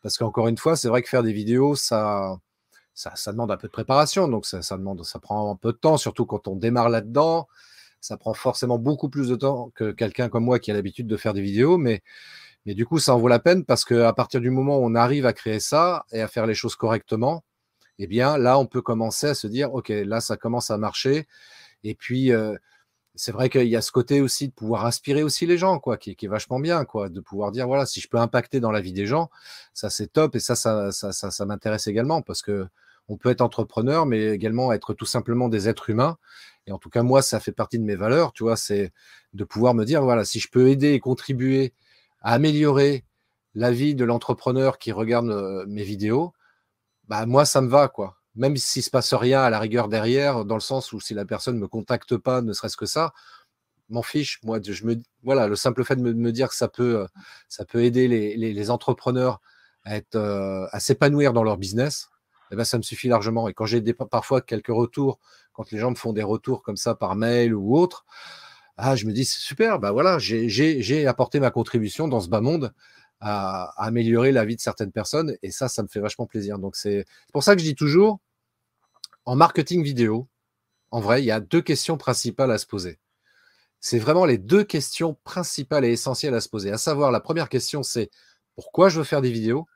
Parce 0.03 0.17
qu'encore 0.17 0.49
une 0.49 0.57
fois, 0.57 0.77
c'est 0.77 0.89
vrai 0.89 1.03
que 1.03 1.09
faire 1.09 1.23
des 1.23 1.33
vidéos, 1.33 1.75
ça, 1.75 2.39
ça, 2.95 3.33
demande 3.33 3.51
un 3.51 3.57
peu 3.57 3.69
de 3.69 3.73
préparation, 3.73 4.29
donc 4.29 4.47
ça, 4.47 4.61
demande, 4.77 5.05
ça 5.05 5.19
prend 5.19 5.53
un 5.53 5.57
peu 5.57 5.73
de 5.73 5.79
temps, 5.79 5.99
surtout 5.99 6.25
quand 6.25 6.49
on 6.49 6.57
démarre 6.57 6.89
là-dedans. 6.89 7.49
Ça 8.01 8.17
prend 8.17 8.35
forcément 8.35 8.79
beaucoup 8.79 9.09
plus 9.09 9.29
de 9.29 9.37
temps 9.37 9.71
que 9.75 9.91
quelqu'un 9.91 10.29
comme 10.29 10.45
moi 10.45 10.59
qui 10.59 10.71
a 10.71 10.75
l'habitude 10.75 11.07
de 11.07 11.17
faire 11.17 11.35
des 11.35 11.43
vidéos, 11.43 11.79
mais, 11.79 12.03
mais 12.67 12.75
du 12.75 12.87
coup, 12.87 12.99
ça 12.99 13.15
en 13.15 13.19
vaut 13.19 13.29
la 13.29 13.39
peine 13.39 13.65
parce 13.65 13.85
qu'à 13.85 14.13
partir 14.13 14.41
du 14.41 14.51
moment 14.51 14.79
où 14.79 14.85
on 14.85 14.95
arrive 14.95 15.27
à 15.27 15.33
créer 15.33 15.61
ça 15.61 16.05
et 16.13 16.21
à 16.21 16.29
faire 16.29 16.47
les 16.47 16.55
choses 16.55 16.77
correctement, 16.77 17.45
eh 17.99 18.07
bien 18.07 18.39
là, 18.39 18.59
on 18.59 18.67
peut 18.67 18.83
commencer 18.83 19.29
à 19.29 19.35
se 19.35 19.47
dire, 19.47 19.75
OK, 19.75 19.89
là, 19.89 20.21
ça 20.21 20.37
commence 20.37 20.71
à 20.71 20.79
marcher. 20.79 21.27
Et 21.85 21.95
puis, 21.95 22.33
euh, 22.33 22.57
c'est 23.19 23.33
vrai 23.33 23.51
qu'il 23.51 23.67
y 23.67 23.77
a 23.77 23.83
ce 23.83 23.91
côté 23.93 24.21
aussi 24.21 24.49
de 24.49 24.53
pouvoir 24.53 24.87
inspirer 24.87 25.23
aussi 25.23 25.45
les 25.45 25.59
gens, 25.59 25.81
quoi, 25.81 25.99
qui, 25.99 26.11
est 26.11 26.29
vachement 26.29 26.61
bien, 26.61 26.85
quoi, 26.85 27.09
de 27.09 27.21
pouvoir 27.21 27.51
dire 27.53 27.67
voilà, 27.67 27.85
si 27.85 28.01
je 28.01 28.09
peux 28.09 28.19
impacter 28.19 28.61
dans 28.61 28.71
la 28.71 28.81
vie 28.81 28.93
des 28.93 29.07
gens, 29.07 29.29
ça 29.75 29.91
c'est 29.91 30.07
top 30.13 30.37
et 30.37 30.41
ça, 30.41 30.55
ça, 30.55 30.93
ça, 30.93 31.13
ça, 31.13 31.45
m'intéresse 31.47 31.89
également 31.89 32.23
parce 32.23 32.43
que 32.43 32.69
on 33.09 33.17
peut 33.17 33.31
être 33.31 33.41
entrepreneur, 33.41 34.07
mais 34.07 34.29
également 34.29 34.73
être 34.73 34.95
tout 34.95 35.07
simplement 35.07 35.49
des 35.49 35.69
êtres 35.69 35.91
humains. 35.91 36.19
Et 36.67 36.73
en 36.73 36.79
tout 36.79 36.91
cas, 36.91 37.03
moi, 37.03 37.23
ça 37.23 37.41
fait 37.41 37.53
partie 37.53 37.79
de 37.79 37.85
mes 37.85 37.97
valeurs, 37.97 38.33
tu 38.33 38.43
vois, 38.43 38.57
c'est 38.57 38.93
de 39.35 39.45
pouvoir 39.45 39.75
me 39.75 39.85
dire 39.85 40.03
voilà, 40.03 40.25
si 40.25 40.41
je 40.41 40.49
peux 40.51 40.69
aider 40.69 40.93
et 40.93 41.01
contribuer 41.01 41.73
à 42.21 42.35
améliorer 42.35 43.05
la 43.55 43.71
vie 43.73 43.95
de 43.95 44.05
l'entrepreneur 44.05 44.79
qui 44.79 44.93
regarde 44.93 45.31
euh, 45.31 45.65
mes 45.67 45.83
vidéos, 45.83 46.33
bah 47.09 47.27
moi, 47.27 47.45
ça 47.45 47.61
me 47.63 47.69
va, 47.69 47.89
quoi 47.89 48.19
même 48.39 48.57
s'il 48.57 48.85
se 48.85 48.91
passe 48.91 49.13
rien 49.15 49.43
à 49.43 49.51
la 49.51 49.59
rigueur 49.59 49.89
derrière, 49.89 50.45
dans 50.45 50.55
le 50.55 50.61
sens 50.61 50.93
où 50.93 51.01
si 51.01 51.13
la 51.13 51.25
personne 51.25 51.57
ne 51.57 51.61
me 51.61 51.67
contacte 51.67 52.17
pas, 52.17 52.41
ne 52.41 52.53
serait-ce 52.53 52.77
que 52.77 52.87
ça, 52.87 53.13
m'en 53.89 54.03
fiche. 54.03 54.41
Moi, 54.45 54.61
je 54.63 54.85
me, 54.85 54.97
voilà, 55.25 55.49
le 55.49 55.57
simple 55.57 55.85
fait 55.85 55.97
de 55.97 56.03
me, 56.03 56.33
dire 56.33 56.49
que 56.49 56.55
ça 56.55 56.69
peut, 56.69 57.07
euh, 57.75 57.81
aider 57.81 58.07
les, 58.09 58.71
entrepreneurs 58.71 59.41
euh, 60.15 60.67
à 60.71 60.81
s'épanouir 60.81 61.33
dans 61.33 61.43
leur 61.43 61.57
business, 61.57 62.11
eh 62.51 62.57
ben, 62.57 62.65
ça 62.65 62.79
me 62.79 62.83
suffit 62.83 63.09
largement. 63.09 63.49
Et 63.49 63.55
quand 63.55 63.67
j'ai 63.67 63.83
parfois 63.93 64.41
quelques 64.41 64.69
retours, 64.69 65.19
quand 65.53 65.71
les 65.71 65.79
gens 65.79 65.91
me 65.91 65.97
font 65.97 66.13
des 66.13 66.23
retours 66.23 66.63
comme 66.63 66.77
ça 66.77 66.95
par 66.95 67.17
mail 67.17 67.55
ou 67.55 67.77
autre, 67.77 68.05
ah, 68.77 68.97
je 68.97 69.07
me 69.07 69.13
dis, 69.13 69.25
c'est 69.25 69.41
super, 69.41 69.81
bah 69.81 69.93
voilà, 69.93 70.19
j'ai 70.19 71.07
apporté 71.07 71.41
ma 71.41 71.51
contribution 71.51 72.09
dans 72.09 72.21
ce 72.21 72.29
bas 72.29 72.41
monde 72.41 72.73
à, 73.21 73.65
à, 73.77 73.87
améliorer 73.87 74.31
la 74.33 74.45
vie 74.45 74.57
de 74.57 74.61
certaines 74.61 74.93
personnes. 74.93 75.37
Et 75.43 75.51
ça, 75.51 75.69
ça 75.69 75.83
me 75.83 75.89
fait 75.89 76.01
vachement 76.01 76.27
plaisir. 76.27 76.59
Donc, 76.59 76.77
c'est 76.77 77.05
pour 77.33 77.43
ça 77.43 77.55
que 77.55 77.61
je 77.61 77.67
dis 77.67 77.75
toujours, 77.75 78.21
en 79.25 79.37
marketing 79.37 79.83
vidéo, 79.83 80.29
en 80.91 81.01
vrai, 81.01 81.23
il 81.23 81.27
y 81.27 81.31
a 81.31 81.41
deux 81.41 81.61
questions 81.61 81.99
principales 81.99 82.51
à 82.51 82.59
se 82.59 82.67
poser. 82.67 82.99
C'est 83.81 83.99
vraiment 83.99 84.25
les 84.25 84.39
deux 84.39 84.65
questions 84.65 85.17
principales 85.25 85.85
et 85.85 85.93
essentielles 85.93 86.35
à 86.35 86.41
se 86.41 86.49
poser. 86.49 86.73
À 86.73 86.79
savoir, 86.79 87.11
la 87.13 87.21
première 87.21 87.49
question, 87.49 87.83
c'est 87.83 88.11
pourquoi 88.55 88.89
je 88.89 88.99
veux 88.99 89.05
faire 89.05 89.23
des 89.23 89.31
vidéos? 89.31 89.67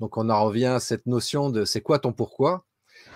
Donc, 0.00 0.16
on 0.16 0.28
en 0.28 0.44
revient 0.44 0.66
à 0.66 0.80
cette 0.80 1.06
notion 1.06 1.50
de 1.50 1.64
c'est 1.64 1.80
quoi 1.80 1.98
ton 1.98 2.12
pourquoi? 2.12 2.64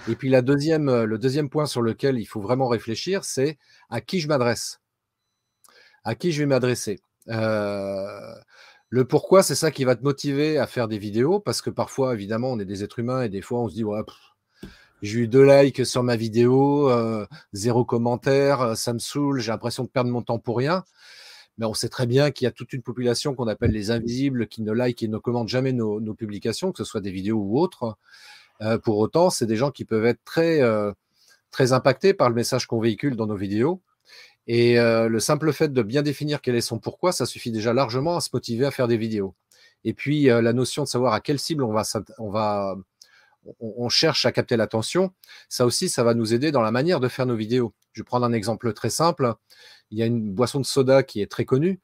Et 0.09 0.15
puis, 0.15 0.29
la 0.29 0.43
deuxième, 0.43 0.89
euh, 0.89 1.05
le 1.05 1.19
deuxième 1.19 1.51
point 1.51 1.67
sur 1.67 1.83
lequel 1.83 2.19
il 2.19 2.27
faut 2.27 2.41
vraiment 2.41 2.69
réfléchir, 2.69 3.25
c'est 3.25 3.59
à 3.91 4.01
qui 4.01 4.21
je 4.21 4.29
m'adresse. 4.29 4.81
À 6.05 6.15
qui 6.15 6.33
je 6.33 6.41
vais 6.41 6.47
m'adresser? 6.47 7.01
Euh, 7.29 8.35
le 8.89 9.05
pourquoi, 9.05 9.43
c'est 9.43 9.55
ça 9.55 9.71
qui 9.71 9.85
va 9.85 9.97
te 9.97 10.03
motiver 10.03 10.59
à 10.59 10.67
faire 10.67 10.89
des 10.89 10.99
vidéos, 10.99 11.41
parce 11.41 11.61
que 11.61 11.71
parfois, 11.71 12.15
évidemment, 12.15 12.53
on 12.53 12.59
est 12.59 12.65
des 12.65 12.85
êtres 12.85 13.01
humains 13.01 13.23
et 13.23 13.29
des 13.29 13.43
fois, 13.43 13.61
on 13.61 13.69
se 13.69 13.75
dit, 13.75 13.85
ouais, 13.85 14.01
j'ai 15.03 15.21
eu 15.21 15.29
deux 15.29 15.45
likes 15.45 15.85
sur 15.85 16.03
ma 16.03 16.17
vidéo, 16.17 16.91
euh, 16.91 17.27
zéro 17.53 17.85
commentaire, 17.85 18.77
ça 18.77 18.93
me 18.93 18.99
saoule, 18.99 19.41
j'ai 19.41 19.53
l'impression 19.53 19.85
de 19.85 19.89
perdre 19.89 20.11
mon 20.11 20.23
temps 20.23 20.39
pour 20.39 20.57
rien. 20.57 20.85
Mais 21.59 21.67
on 21.67 21.75
sait 21.75 21.89
très 21.89 22.07
bien 22.07 22.31
qu'il 22.31 22.45
y 22.45 22.49
a 22.49 22.53
toute 22.53 22.73
une 22.73 22.83
population 22.83 23.35
qu'on 23.35 23.49
appelle 23.49 23.73
les 23.73 23.91
invisibles 23.91 24.47
qui 24.47 24.63
ne 24.63 24.73
like 24.73 25.03
et 25.03 25.09
ne 25.09 25.19
commentent 25.19 25.49
jamais 25.49 25.73
nos, 25.73 26.15
publications, 26.15 26.73
que 26.73 26.79
ce 26.79 26.85
soit 26.85 27.01
des 27.01 27.11
vidéos 27.11 27.39
ou 27.39 27.59
autres. 27.59 27.97
Euh, 28.63 28.79
pour 28.79 28.99
autant, 28.99 29.31
c'est 29.31 29.47
des 29.47 29.57
gens 29.57 29.71
qui 29.71 29.85
peuvent 29.85 30.07
être 30.07 30.23
très, 30.25 30.61
très 31.51 31.73
impactés 31.73 32.15
par 32.15 32.29
le 32.29 32.35
message 32.35 32.67
qu'on 32.67 32.81
véhicule 32.81 33.17
dans 33.17 33.27
nos 33.27 33.37
vidéos. 33.37 33.83
Et 34.47 34.77
le 34.77 35.19
simple 35.19 35.53
fait 35.53 35.73
de 35.73 35.83
bien 35.83 36.03
définir 36.03 36.41
quel 36.41 36.55
est 36.55 36.61
son 36.61 36.79
pourquoi, 36.79 37.13
ça 37.13 37.27
suffit 37.27 37.51
déjà 37.51 37.75
largement 37.75 38.17
à 38.17 38.21
se 38.21 38.31
motiver 38.33 38.65
à 38.65 38.71
faire 38.71 38.89
des 38.89 38.97
vidéos. 38.97 39.35
Et 39.85 39.95
puis, 39.95 40.25
la 40.25 40.53
notion 40.53 40.85
de 40.85 40.89
savoir 40.89 41.13
à 41.13 41.21
quelle 41.21 41.39
cible 41.39 41.65
on 41.65 41.73
va, 41.73 41.83
on 42.19 42.31
on, 43.61 43.89
cherche 43.89 44.27
à 44.27 44.33
capter 44.33 44.57
l'attention, 44.57 45.13
ça 45.49 45.67
aussi, 45.67 45.89
ça 45.89 46.03
va 46.03 46.15
nous 46.15 46.35
aider 46.35 46.53
dans 46.53 46.63
la 46.63 46.71
manière 46.71 47.01
de 47.01 47.09
faire 47.09 47.27
nos 47.27 47.37
vidéos. 47.37 47.73
Je 47.93 48.01
vais 48.01 48.05
prendre 48.05 48.27
un 48.27 48.33
exemple 48.33 48.73
très 48.73 48.91
simple. 48.91 49.35
Il 49.91 49.99
y 49.99 50.03
a 50.03 50.07
une 50.07 50.33
boisson 50.33 50.61
de 50.61 50.67
soda 50.67 51.03
qui 51.03 51.21
est 51.21 51.31
très 51.31 51.45
connue, 51.45 51.81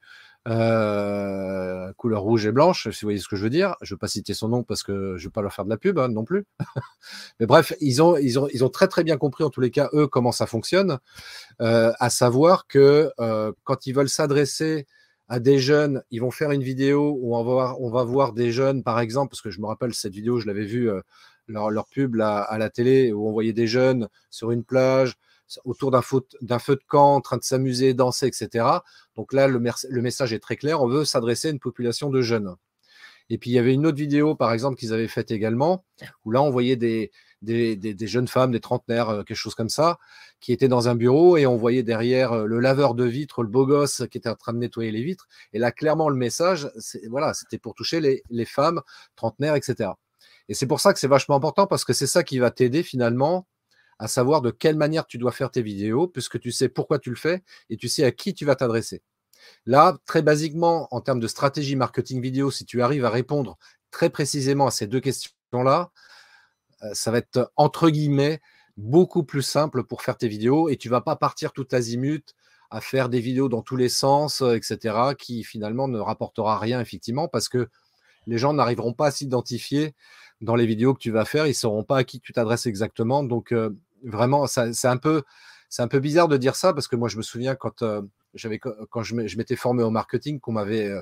euh, 0.47 1.91
couleur 1.93 2.21
rouge 2.21 2.45
et 2.45 2.51
blanche, 2.51 2.87
si 2.91 3.01
vous 3.01 3.07
voyez 3.07 3.19
ce 3.19 3.27
que 3.27 3.35
je 3.35 3.43
veux 3.43 3.49
dire. 3.49 3.75
Je 3.81 3.93
ne 3.93 3.95
vais 3.95 3.99
pas 3.99 4.07
citer 4.07 4.33
son 4.33 4.49
nom 4.49 4.63
parce 4.63 4.83
que 4.83 5.17
je 5.17 5.23
ne 5.23 5.29
vais 5.29 5.31
pas 5.31 5.41
leur 5.41 5.53
faire 5.53 5.65
de 5.65 5.69
la 5.69 5.77
pub 5.77 5.97
hein, 5.97 6.07
non 6.07 6.23
plus. 6.23 6.45
Mais 7.39 7.47
bref, 7.47 7.73
ils 7.81 8.01
ont, 8.01 8.69
très 8.69 9.03
bien 9.03 9.17
compris, 9.17 9.43
en 9.43 9.49
tous 9.49 9.61
les 9.61 9.71
cas, 9.71 9.89
eux, 9.93 10.07
comment 10.07 10.31
ça 10.31 10.45
fonctionne, 10.45 10.99
euh, 11.61 11.91
à 11.99 12.09
savoir 12.09 12.67
que 12.67 13.11
euh, 13.19 13.51
quand 13.63 13.87
ils 13.87 13.93
veulent 13.93 14.09
s'adresser 14.09 14.85
à 15.27 15.39
des 15.39 15.57
jeunes, 15.57 16.03
ils 16.11 16.21
vont 16.21 16.29
faire 16.29 16.51
une 16.51 16.61
vidéo 16.61 17.17
où 17.19 17.35
on 17.35 17.43
va 17.43 17.51
voir, 17.51 17.81
on 17.81 17.89
va 17.89 18.03
voir 18.03 18.33
des 18.33 18.51
jeunes, 18.51 18.83
par 18.83 18.99
exemple, 18.99 19.31
parce 19.31 19.41
que 19.41 19.49
je 19.49 19.59
me 19.59 19.65
rappelle 19.65 19.95
cette 19.95 20.13
vidéo, 20.13 20.39
je 20.39 20.45
l'avais 20.45 20.65
vue 20.65 20.91
leur, 21.47 21.87
pub 21.87 22.21
à 22.21 22.55
la 22.59 22.69
télé 22.69 23.11
où 23.11 23.27
on 23.27 23.31
voyait 23.31 23.53
des 23.53 23.65
jeunes 23.65 24.07
sur 24.29 24.51
une 24.51 24.63
plage, 24.63 25.17
autour 25.63 25.91
d'un 25.91 26.01
feu, 26.01 26.21
de 26.41 26.79
camp, 26.87 27.15
en 27.15 27.21
train 27.21 27.37
de 27.37 27.43
s'amuser, 27.43 27.93
danser, 27.93 28.27
etc. 28.27 28.65
Donc 29.15 29.33
là, 29.33 29.47
le, 29.47 29.59
message 30.01 30.33
est 30.33 30.39
très 30.39 30.55
clair. 30.55 30.81
On 30.81 30.87
veut 30.87 31.05
s'adresser 31.05 31.49
à 31.49 31.51
une 31.51 31.59
population 31.59 32.09
de 32.09 32.21
jeunes. 32.21 32.55
Et 33.29 33.37
puis, 33.37 33.49
il 33.49 33.53
y 33.53 33.59
avait 33.59 33.73
une 33.73 33.87
autre 33.87 33.97
vidéo, 33.97 34.35
par 34.35 34.53
exemple, 34.53 34.77
qu'ils 34.77 34.93
avaient 34.93 35.07
faite 35.07 35.31
également, 35.31 35.83
où 36.25 36.31
là, 36.31 36.43
on 36.43 36.51
voyait 36.51 36.75
des, 36.75 37.11
des, 37.41 38.07
jeunes 38.07 38.27
femmes, 38.27 38.51
des 38.51 38.59
trentenaires, 38.59 39.09
euh, 39.09 39.23
quelque 39.23 39.37
chose 39.37 39.55
comme 39.55 39.69
ça, 39.69 39.97
qui 40.39 40.51
étaient 40.53 40.67
dans 40.67 40.89
un 40.89 40.95
bureau 40.95 41.37
et 41.37 41.45
on 41.45 41.55
voyait 41.55 41.83
derrière 41.83 42.33
euh, 42.33 42.45
le 42.45 42.59
laveur 42.59 42.93
de 42.93 43.03
vitres, 43.03 43.41
le 43.41 43.49
beau 43.49 43.65
gosse 43.65 44.03
qui 44.11 44.17
était 44.17 44.29
en 44.29 44.35
train 44.35 44.53
de 44.53 44.59
nettoyer 44.59 44.91
les 44.91 45.03
vitres. 45.03 45.27
Et 45.53 45.59
là, 45.59 45.71
clairement, 45.71 46.09
le 46.09 46.15
message, 46.15 46.69
voilà, 47.09 47.33
c'était 47.33 47.57
pour 47.57 47.73
toucher 47.73 47.99
les, 47.99 48.23
les 48.29 48.45
femmes, 48.45 48.81
trentenaires, 49.15 49.55
etc. 49.55 49.91
Et 50.49 50.53
c'est 50.53 50.67
pour 50.67 50.79
ça 50.79 50.93
que 50.93 50.99
c'est 50.99 51.07
vachement 51.07 51.35
important 51.35 51.67
parce 51.67 51.83
que 51.83 51.93
c'est 51.93 52.07
ça 52.07 52.23
qui 52.23 52.37
va 52.39 52.51
t'aider 52.51 52.83
finalement 52.83 53.47
à 53.99 54.07
savoir 54.07 54.41
de 54.41 54.51
quelle 54.51 54.75
manière 54.75 55.05
tu 55.05 55.17
dois 55.17 55.31
faire 55.31 55.51
tes 55.51 55.61
vidéos, 55.61 56.07
puisque 56.07 56.39
tu 56.39 56.51
sais 56.51 56.69
pourquoi 56.69 56.99
tu 56.99 57.09
le 57.09 57.15
fais 57.15 57.43
et 57.69 57.77
tu 57.77 57.87
sais 57.87 58.03
à 58.03 58.11
qui 58.11 58.33
tu 58.33 58.45
vas 58.45 58.55
t'adresser. 58.55 59.01
Là, 59.65 59.97
très 60.05 60.21
basiquement, 60.21 60.87
en 60.91 61.01
termes 61.01 61.19
de 61.19 61.27
stratégie 61.27 61.75
marketing 61.75 62.21
vidéo, 62.21 62.51
si 62.51 62.65
tu 62.65 62.81
arrives 62.81 63.05
à 63.05 63.09
répondre 63.09 63.57
très 63.91 64.09
précisément 64.09 64.67
à 64.67 64.71
ces 64.71 64.87
deux 64.87 64.99
questions-là, 64.99 65.91
euh, 66.83 66.89
ça 66.93 67.11
va 67.11 67.19
être 67.19 67.51
entre 67.55 67.89
guillemets 67.89 68.41
beaucoup 68.77 69.23
plus 69.23 69.41
simple 69.41 69.83
pour 69.83 70.01
faire 70.01 70.17
tes 70.17 70.27
vidéos 70.27 70.69
et 70.69 70.77
tu 70.77 70.89
vas 70.89 71.01
pas 71.01 71.15
partir 71.15 71.53
tout 71.53 71.67
azimut 71.71 72.35
à 72.71 72.81
faire 72.81 73.09
des 73.09 73.19
vidéos 73.19 73.47
dans 73.47 73.61
tous 73.61 73.77
les 73.77 73.89
sens, 73.89 74.41
euh, 74.41 74.55
etc., 74.55 75.13
qui 75.17 75.43
finalement 75.43 75.87
ne 75.87 75.99
rapportera 75.99 76.59
rien 76.59 76.81
effectivement 76.81 77.27
parce 77.27 77.47
que 77.47 77.69
les 78.27 78.37
gens 78.37 78.53
n'arriveront 78.53 78.93
pas 78.93 79.07
à 79.07 79.11
s'identifier 79.11 79.93
dans 80.41 80.55
les 80.55 80.65
vidéos 80.65 80.93
que 80.93 80.99
tu 80.99 81.11
vas 81.11 81.25
faire, 81.25 81.45
ils 81.45 81.51
ne 81.51 81.53
sauront 81.53 81.83
pas 81.83 81.97
à 81.97 82.03
qui 82.03 82.19
tu 82.19 82.33
t'adresses 82.33 82.65
exactement. 82.65 83.23
Donc, 83.23 83.51
euh, 83.51 83.69
vraiment, 84.03 84.47
c'est 84.47 84.85
un, 84.85 84.97
peu, 84.97 85.23
un 85.77 85.87
peu 85.87 85.99
bizarre 85.99 86.27
de 86.27 86.37
dire 86.37 86.55
ça 86.55 86.73
parce 86.73 86.87
que 86.87 86.95
moi, 86.95 87.09
je 87.09 87.17
me 87.17 87.21
souviens 87.21 87.55
quand, 87.55 87.81
euh, 87.81 88.01
quand 88.89 89.03
je 89.03 89.37
m'étais 89.37 89.55
formé 89.55 89.83
au 89.83 89.89
marketing, 89.89 90.39
qu'on 90.39 90.53
m'avait 90.53 90.93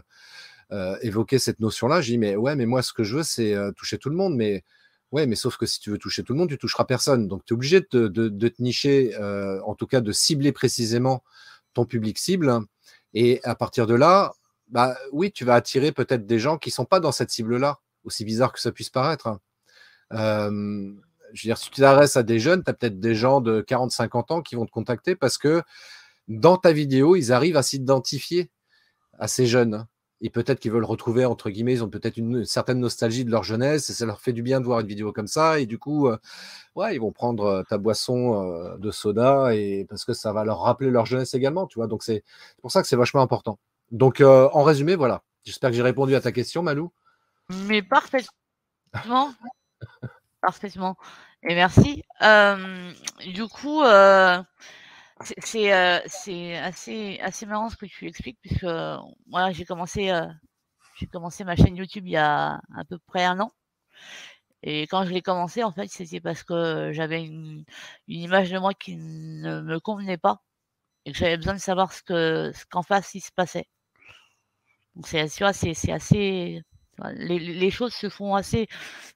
euh, 0.72 0.98
évoqué 1.02 1.40
cette 1.40 1.60
notion-là. 1.60 2.02
J'ai 2.02 2.14
dit, 2.14 2.18
mais 2.18 2.36
ouais, 2.36 2.56
mais 2.56 2.66
moi, 2.66 2.82
ce 2.82 2.94
que 2.94 3.04
je 3.04 3.18
veux, 3.18 3.24
c'est 3.24 3.56
toucher 3.76 3.98
tout 3.98 4.10
le 4.10 4.16
monde. 4.16 4.36
Mais 4.36 4.64
ouais, 5.12 5.26
mais 5.26 5.36
sauf 5.36 5.58
que 5.58 5.66
si 5.66 5.80
tu 5.80 5.90
veux 5.92 5.98
toucher 5.98 6.24
tout 6.24 6.34
le 6.34 6.40
monde, 6.40 6.50
tu 6.50 6.58
toucheras 6.58 6.86
personne. 6.86 7.28
Donc, 7.28 7.46
tu 7.46 7.54
es 7.54 7.56
obligé 7.56 7.82
de, 7.92 8.08
de, 8.08 8.48
te 8.48 8.62
nicher, 8.62 9.16
en 9.66 9.76
tout 9.76 9.88
cas, 9.88 10.02
de 10.02 10.12
cibler 10.12 10.52
précisément 10.52 11.24
ton 11.74 11.86
public 11.86 12.18
cible. 12.18 12.60
Et 13.14 13.44
à 13.44 13.56
partir 13.56 13.88
de 13.88 13.94
là, 13.94 14.34
bah 14.70 14.98
oui, 15.12 15.32
tu 15.32 15.46
vas 15.46 15.56
attirer 15.56 15.92
peut-être 15.92 16.26
des 16.26 16.40
gens 16.40 16.58
qui 16.58 16.70
ne 16.70 16.74
sont 16.74 16.86
pas 16.86 17.00
dans 17.00 17.12
cette 17.12 17.30
cible-là 17.30 17.80
aussi 18.04 18.26
bizarre 18.26 18.52
que 18.52 18.60
ça 18.60 18.72
puisse 18.72 18.90
paraître. 18.90 19.28
Hein. 19.28 19.40
Je 21.34 21.42
veux 21.42 21.50
dire, 21.50 21.58
si 21.58 21.70
tu 21.70 21.82
t'adresses 21.82 22.16
à 22.16 22.24
des 22.24 22.40
jeunes, 22.40 22.64
tu 22.64 22.70
as 22.70 22.74
peut-être 22.74 23.00
des 23.00 23.16
gens 23.16 23.42
de 23.42 23.62
40-50 23.62 24.34
ans 24.34 24.42
qui 24.42 24.56
vont 24.56 24.66
te 24.66 24.72
contacter 24.72 25.16
parce 25.16 25.38
que 25.38 25.62
dans 26.28 26.58
ta 26.58 26.72
vidéo, 26.72 27.16
ils 27.16 27.34
arrivent 27.34 27.58
à 27.58 27.64
s'identifier 27.64 28.50
à 29.20 29.28
ces 29.28 29.46
jeunes. 29.46 29.86
Et 30.22 30.30
peut-être 30.30 30.62
qu'ils 30.62 30.72
veulent 30.72 30.86
retrouver, 30.86 31.26
entre 31.26 31.50
guillemets, 31.50 31.74
ils 31.74 31.84
ont 31.84 31.90
peut-être 31.90 32.16
une, 32.16 32.46
certaine 32.46 32.80
nostalgie 32.80 33.26
de 33.26 33.32
leur 33.32 33.44
jeunesse 33.44 33.90
et 33.90 33.94
ça 33.94 34.06
leur 34.06 34.22
fait 34.22 34.32
du 34.32 34.42
bien 34.42 34.62
de 34.62 34.66
voir 34.66 34.80
une 34.80 34.88
vidéo 34.88 35.12
comme 35.12 35.28
ça. 35.28 35.60
Et 35.60 35.66
du 35.66 35.78
coup, 35.78 36.08
ouais, 36.76 36.96
ils 36.96 37.00
vont 37.00 37.12
prendre 37.12 37.66
ta 37.68 37.78
boisson 37.78 38.78
de 38.78 38.92
soda 38.92 39.54
et 39.54 39.86
parce 39.90 40.06
que 40.06 40.14
ça 40.14 40.32
va 40.32 40.46
leur 40.46 40.62
rappeler 40.62 40.92
leur 40.92 41.06
jeunesse 41.06 41.34
également, 41.34 41.68
tu 41.68 41.78
vois. 41.78 41.88
Donc, 41.88 42.04
c'est 42.04 42.24
pour 42.62 42.72
ça 42.72 42.82
que 42.82 42.88
c'est 42.88 42.96
vachement 42.96 43.22
important. 43.22 43.60
Donc, 43.92 44.22
en 44.22 44.64
résumé, 44.64 44.96
voilà. 44.96 45.24
J'espère 45.44 45.72
que 45.72 45.76
j'ai 45.76 45.82
répondu 45.82 46.16
à 46.16 46.22
ta 46.22 46.32
question, 46.32 46.64
Malou. 46.64 46.94
Mais 47.50 47.82
parfaitement. 47.82 48.32
Parfaitement. 50.44 50.98
Et 51.44 51.56
merci. 51.56 52.04
du 53.26 53.48
coup, 53.48 53.82
C'est 55.22 55.74
euh, 55.74 56.00
assez, 56.04 57.20
assez 57.22 57.46
marrant 57.46 57.70
ce 57.70 57.78
que 57.78 57.86
tu 57.86 58.08
expliques, 58.08 58.40
puisque 58.42 58.66
moi, 59.28 59.52
j'ai 59.52 59.66
commencé, 59.66 60.12
j'ai 61.00 61.08
commencé 61.08 61.44
ma 61.46 61.56
chaîne 61.56 61.78
YouTube 61.78 62.06
il 62.08 62.12
y 62.14 62.18
a 62.18 62.62
à 62.78 62.84
peu 62.90 63.00
près 63.08 63.24
un 63.26 63.40
an. 63.40 63.52
Et 64.64 64.84
quand 64.84 65.06
je 65.06 65.12
l'ai 65.12 65.22
commencé, 65.22 65.64
en 65.64 65.72
fait, 65.72 65.88
c'était 65.90 66.22
parce 66.22 66.44
que 66.44 66.92
j'avais 66.94 67.24
une, 67.26 67.66
une, 68.08 68.22
image 68.22 68.50
de 68.52 68.60
moi 68.60 68.74
qui 68.74 68.96
ne 68.98 69.62
me 69.62 69.80
convenait 69.80 70.18
pas 70.18 70.42
et 71.06 71.12
que 71.12 71.18
j'avais 71.18 71.38
besoin 71.38 71.54
de 71.56 71.60
savoir 71.60 71.94
ce 71.94 72.02
que 72.04 72.52
ce 72.56 72.66
qu'en 72.68 72.84
face 72.84 73.14
il 73.16 73.22
se 73.22 73.32
passait. 73.32 73.68
Donc 74.96 75.08
c'est 75.08 75.28
c'est 75.28 75.92
assez 75.92 76.64
les, 77.16 77.40
les, 77.40 77.72
choses 77.72 77.94
se 77.94 78.08
font 78.10 78.36
assez 78.36 78.68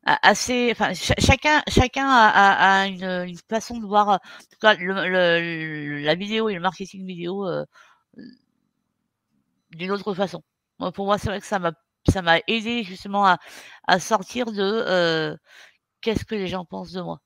assez 0.05 0.69
enfin 0.71 0.93
chacun 0.93 1.61
chacun 1.67 2.07
a, 2.07 2.81
a, 2.81 2.87
une, 2.87 3.03
une, 3.03 3.37
façon 3.49 3.77
de 3.77 3.85
voir 3.85 4.09
en 4.09 4.17
tout 4.17 4.57
cas 4.59 4.75
le, 4.75 5.99
la 6.03 6.15
vidéo 6.15 6.49
et 6.49 6.55
le 6.55 6.59
marketing 6.59 7.05
vidéo 7.05 7.47
euh, 7.47 7.63
d'une 9.71 9.91
autre 9.91 10.13
façon. 10.13 10.43
pour 10.95 11.05
moi, 11.05 11.17
c'est 11.17 11.29
vrai 11.29 11.39
que 11.39 11.45
ça 11.47 11.59
m'a 11.59 11.71
ça 12.09 12.21
m'a 12.21 12.39
aidé 12.47 12.83
justement 12.83 13.25
à, 13.25 13.37
à 13.87 13.99
sortir 13.99 14.47
de 14.51 14.61
euh, 14.61 15.35
qu'est-ce 16.01 16.25
que 16.25 16.35
les 16.35 16.47
gens 16.47 16.65
pensent 16.65 16.93
de 16.93 17.01
moi. 17.01 17.19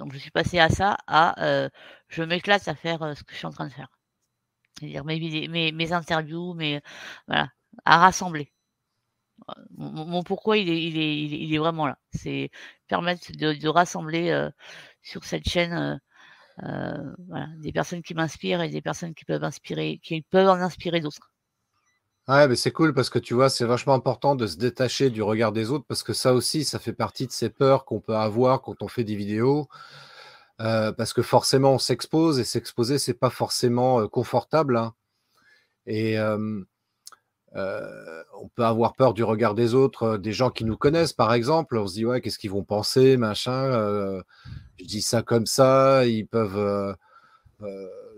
Donc 0.00 0.12
je 0.14 0.18
suis 0.18 0.30
passé 0.30 0.58
à 0.58 0.70
ça, 0.70 0.96
à 1.06 1.42
euh, 1.44 1.68
je 2.08 2.22
m'éclate 2.22 2.66
à 2.68 2.74
faire 2.74 3.02
euh, 3.02 3.14
ce 3.14 3.22
que 3.22 3.32
je 3.32 3.38
suis 3.38 3.46
en 3.46 3.50
train 3.52 3.66
de 3.68 3.72
faire. 3.72 3.88
C'est-à-dire 4.78 5.04
mes, 5.04 5.48
mes, 5.48 5.72
mes 5.72 5.92
interviews, 5.92 6.54
mes, 6.54 6.80
voilà, 7.28 7.48
à 7.84 7.98
rassembler. 7.98 8.52
Mon, 9.70 10.22
pourquoi 10.22 10.58
il 10.58 10.68
est, 10.68 10.82
il, 10.82 10.98
est, 10.98 11.16
il, 11.16 11.54
est, 11.54 11.58
vraiment 11.58 11.86
là. 11.86 11.98
C'est 12.12 12.50
permettre 12.88 13.32
de, 13.32 13.54
de 13.54 13.68
rassembler 13.68 14.30
euh, 14.30 14.50
sur 15.02 15.24
cette 15.24 15.48
chaîne 15.48 16.00
voilà, 16.58 17.46
des 17.58 17.72
personnes 17.72 18.02
qui 18.02 18.14
m'inspirent 18.14 18.60
et 18.60 18.68
des 18.68 18.82
personnes 18.82 19.14
qui 19.14 19.24
peuvent 19.24 19.44
inspirer, 19.44 19.98
qui 20.02 20.20
peuvent 20.22 20.48
en 20.48 20.60
inspirer 20.60 21.00
d'autres. 21.00 21.30
Ouais, 22.28 22.46
mais 22.46 22.54
c'est 22.54 22.70
cool 22.70 22.94
parce 22.94 23.10
que 23.10 23.18
tu 23.18 23.34
vois, 23.34 23.50
c'est 23.50 23.64
vachement 23.64 23.94
important 23.94 24.36
de 24.36 24.46
se 24.46 24.56
détacher 24.56 25.10
du 25.10 25.20
regard 25.22 25.50
des 25.52 25.70
autres 25.70 25.84
parce 25.88 26.04
que 26.04 26.12
ça 26.12 26.32
aussi, 26.32 26.64
ça 26.64 26.78
fait 26.78 26.92
partie 26.92 27.26
de 27.26 27.32
ces 27.32 27.50
peurs 27.50 27.84
qu'on 27.84 28.00
peut 28.00 28.14
avoir 28.14 28.62
quand 28.62 28.82
on 28.82 28.88
fait 28.88 29.04
des 29.04 29.16
vidéos. 29.16 29.68
Euh, 30.60 30.92
parce 30.92 31.12
que 31.12 31.22
forcément, 31.22 31.72
on 31.72 31.78
s'expose 31.78 32.38
et 32.38 32.44
s'exposer, 32.44 32.98
c'est 32.98 33.14
pas 33.14 33.30
forcément 33.30 34.00
euh, 34.00 34.08
confortable. 34.08 34.76
Hein. 34.76 34.94
Et 35.86 36.18
euh, 36.18 36.62
on 37.54 38.48
peut 38.54 38.64
avoir 38.64 38.94
peur 38.94 39.14
du 39.14 39.24
regard 39.24 39.54
des 39.54 39.74
autres, 39.74 40.16
des 40.16 40.32
gens 40.32 40.50
qui 40.50 40.64
nous 40.64 40.76
connaissent, 40.76 41.12
par 41.12 41.32
exemple. 41.32 41.76
On 41.78 41.86
se 41.86 41.94
dit, 41.94 42.06
ouais, 42.06 42.20
qu'est-ce 42.20 42.38
qu'ils 42.38 42.50
vont 42.50 42.64
penser, 42.64 43.16
machin. 43.16 44.22
je 44.78 44.84
dis 44.84 45.02
ça 45.02 45.22
comme 45.22 45.46
ça, 45.46 46.06
ils 46.06 46.26
peuvent 46.26 46.96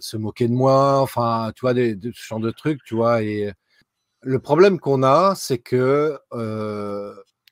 se 0.00 0.16
moquer 0.16 0.48
de 0.48 0.54
moi. 0.54 0.98
Enfin, 1.00 1.52
tu 1.54 1.62
vois, 1.62 1.74
des, 1.74 1.98
ce 2.02 2.26
genre 2.26 2.40
de 2.40 2.50
trucs, 2.50 2.82
tu 2.84 2.94
vois. 2.94 3.22
Et 3.22 3.52
le 4.20 4.38
problème 4.38 4.78
qu'on 4.78 5.02
a, 5.02 5.34
c'est 5.34 5.58
que 5.58 6.18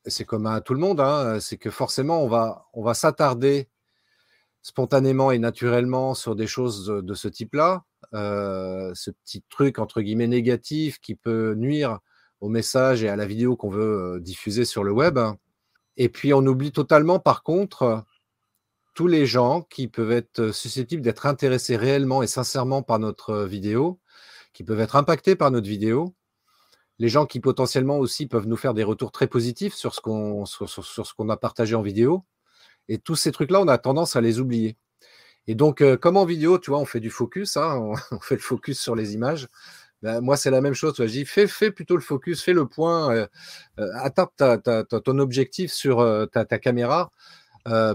c'est 0.07 0.25
comme 0.25 0.47
à 0.47 0.61
tout 0.61 0.75
le 0.75 0.81
monde, 0.81 1.01
hein, 1.01 1.41
c'est 1.41 1.57
que 1.57 1.71
forcément 1.71 2.23
on 2.23 2.29
va, 2.29 2.67
on 2.73 2.83
va 2.83 2.95
s'attarder 2.95 3.70
spontanément 4.63 5.31
et 5.31 5.39
naturellement 5.39 6.15
sur 6.15 6.37
des 6.37 6.47
choses 6.47 6.87
de, 6.87 7.15
ce 7.15 7.29
type-là, 7.29 7.85
ce 8.13 9.11
petit 9.11 9.43
truc 9.49 9.79
entre 9.79 10.01
guillemets 10.03 10.27
négatif 10.27 11.01
qui 11.01 11.15
peut 11.15 11.55
nuire 11.55 11.99
au 12.41 12.49
message 12.49 13.03
et 13.03 13.09
à 13.09 13.17
la 13.17 13.27
vidéo 13.27 13.57
qu'on 13.57 13.71
veut 13.71 14.21
diffuser 14.21 14.65
sur 14.65 14.85
le 14.85 14.93
web. 14.93 15.19
Et 15.97 16.09
puis 16.09 16.33
on 16.35 16.47
oublie 16.47 16.73
totalement 16.73 17.19
par 17.19 17.43
contre 17.43 18.05
tous 18.95 19.07
les 19.07 19.27
gens 19.27 19.63
qui 19.63 19.89
peuvent 19.89 20.13
être 20.13 20.53
susceptibles 20.53 21.03
d'être 21.03 21.27
intéressés 21.27 21.77
réellement 21.77 22.23
et 22.23 22.27
sincèrement 22.27 22.83
par 22.83 22.99
notre 22.99 23.45
vidéo, 23.45 24.01
qui 24.53 24.65
peuvent 24.65 24.81
être 24.81 24.97
impactés 24.97 25.37
par 25.37 25.51
notre 25.51 25.69
vidéo 25.69 26.15
les 27.01 27.09
gens 27.09 27.25
qui 27.25 27.41
potentiellement 27.41 27.99
aussi 27.99 28.27
peuvent 28.27 28.47
nous 28.47 28.59
faire 28.59 28.75
des 28.75 28.85
retours 28.85 29.11
très 29.11 29.27
positifs 29.27 29.75
sur 29.75 29.95
ce 29.95 30.01
qu'on 30.01 31.29
a 31.31 31.37
partagé 31.39 31.75
en 31.75 31.81
vidéo. 31.81 32.27
Et 32.91 32.99
tous 32.99 33.15
ces 33.15 33.31
trucs-là, 33.31 33.61
on 33.61 33.69
a 33.69 33.79
tendance 33.79 34.17
à 34.17 34.21
les 34.21 34.41
oublier. 34.41 34.77
Et 35.47 35.55
donc, 35.55 35.81
euh, 35.81 35.97
comme 35.97 36.17
en 36.17 36.25
vidéo, 36.25 36.59
tu 36.59 36.71
vois, 36.71 36.81
on 36.81 36.85
fait 36.85 36.99
du 36.99 37.09
focus, 37.09 37.57
hein, 37.57 37.93
on, 38.11 38.19
fait 38.21 38.35
le 38.35 38.41
focus 38.41 38.81
sur 38.81 38.97
les 38.97 39.15
images. 39.15 39.49
Ben, 40.03 40.21
moi, 40.21 40.37
c'est 40.37 40.51
la 40.51 40.61
même 40.61 40.75
chose. 40.75 40.95
Je 40.99 41.05
dis, 41.05 41.25
fais, 41.25 41.47
fais 41.47 41.71
plutôt 41.71 41.95
le 41.95 42.03
focus, 42.03 42.43
fais 42.43 42.53
le 42.53 42.67
point, 42.67 43.15
euh, 43.15 43.27
euh 43.79 45.01
ton 45.05 45.19
objectif 45.21 45.73
sur 45.73 46.01
euh, 46.01 46.27
ta, 46.27 46.45
caméra 46.59 47.13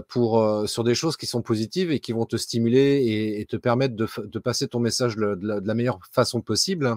pour, 0.08 0.68
sur 0.68 0.84
des 0.84 0.94
choses 0.94 1.16
qui 1.18 1.26
sont 1.26 1.42
positives 1.42 1.90
et 1.90 2.00
qui 2.00 2.12
vont 2.12 2.24
te 2.24 2.36
stimuler 2.36 3.36
et, 3.38 3.44
te 3.44 3.56
permettre 3.56 3.96
de, 3.96 4.38
passer 4.38 4.68
ton 4.68 4.80
message 4.80 5.16
de 5.16 5.60
la 5.62 5.74
meilleure 5.74 5.98
façon 6.12 6.40
possible. 6.40 6.96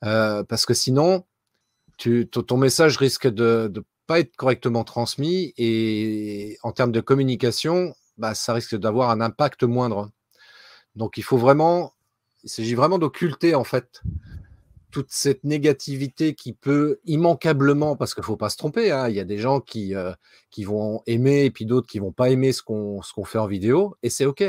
Parce 0.00 0.66
que 0.66 0.74
sinon, 0.74 1.24
ton 1.98 2.56
message 2.56 2.96
risque 2.96 3.28
de 3.28 3.84
pas 4.08 4.20
être 4.20 4.34
correctement 4.36 4.84
transmis 4.84 5.52
et 5.58 6.56
en 6.62 6.72
termes 6.72 6.92
de 6.92 7.00
communication, 7.00 7.94
bah, 8.16 8.34
ça 8.34 8.54
risque 8.54 8.74
d'avoir 8.74 9.10
un 9.10 9.20
impact 9.20 9.64
moindre. 9.64 10.10
Donc 10.96 11.18
il 11.18 11.22
faut 11.22 11.36
vraiment, 11.36 11.92
il 12.42 12.48
s'agit 12.48 12.74
vraiment 12.74 12.98
d'occulter 12.98 13.54
en 13.54 13.64
fait 13.64 14.02
toute 14.90 15.10
cette 15.10 15.44
négativité 15.44 16.34
qui 16.34 16.54
peut 16.54 16.98
immanquablement, 17.04 17.96
parce 17.96 18.14
qu'il 18.14 18.22
ne 18.22 18.26
faut 18.26 18.38
pas 18.38 18.48
se 18.48 18.56
tromper, 18.56 18.90
hein, 18.90 19.10
il 19.10 19.14
y 19.14 19.20
a 19.20 19.24
des 19.24 19.36
gens 19.36 19.60
qui, 19.60 19.94
euh, 19.94 20.12
qui 20.50 20.64
vont 20.64 21.02
aimer 21.06 21.44
et 21.44 21.50
puis 21.50 21.66
d'autres 21.66 21.86
qui 21.86 21.98
vont 21.98 22.10
pas 22.10 22.30
aimer 22.30 22.52
ce 22.52 22.62
qu'on 22.62 23.02
fait 23.26 23.38
en 23.38 23.46
vidéo, 23.46 23.94
et 24.02 24.08
c'est 24.08 24.24
OK. 24.24 24.42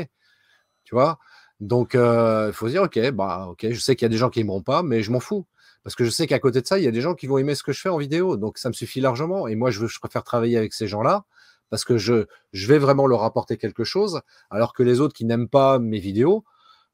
Tu 0.84 0.94
vois? 0.94 1.18
Donc, 1.60 1.94
euh, 1.94 2.46
il 2.48 2.54
faut 2.54 2.68
se 2.68 2.72
dire, 2.72 2.82
OK, 2.82 2.98
bah, 3.10 3.48
OK, 3.50 3.66
je 3.70 3.78
sais 3.78 3.94
qu'il 3.94 4.06
y 4.06 4.06
a 4.06 4.08
des 4.08 4.16
gens 4.16 4.30
qui 4.30 4.38
n'aimeront 4.38 4.62
pas, 4.62 4.82
mais 4.82 5.02
je 5.02 5.10
m'en 5.12 5.20
fous. 5.20 5.46
Parce 5.82 5.94
que 5.94 6.04
je 6.04 6.10
sais 6.10 6.26
qu'à 6.26 6.38
côté 6.38 6.60
de 6.60 6.66
ça, 6.66 6.78
il 6.78 6.84
y 6.84 6.88
a 6.88 6.90
des 6.90 7.00
gens 7.00 7.14
qui 7.14 7.26
vont 7.26 7.38
aimer 7.38 7.54
ce 7.54 7.62
que 7.62 7.72
je 7.72 7.80
fais 7.80 7.88
en 7.88 7.96
vidéo. 7.96 8.36
Donc, 8.36 8.58
ça 8.58 8.68
me 8.68 8.74
suffit 8.74 9.00
largement. 9.00 9.48
Et 9.48 9.54
moi, 9.54 9.70
je, 9.70 9.86
préfère 9.98 10.24
travailler 10.24 10.58
avec 10.58 10.74
ces 10.74 10.86
gens-là 10.86 11.24
parce 11.70 11.84
que 11.84 11.96
je, 11.96 12.26
vais 12.52 12.78
vraiment 12.78 13.06
leur 13.06 13.24
apporter 13.24 13.56
quelque 13.56 13.84
chose. 13.84 14.20
Alors 14.50 14.74
que 14.74 14.82
les 14.82 15.00
autres 15.00 15.14
qui 15.14 15.24
n'aiment 15.24 15.48
pas 15.48 15.78
mes 15.78 15.98
vidéos, 15.98 16.44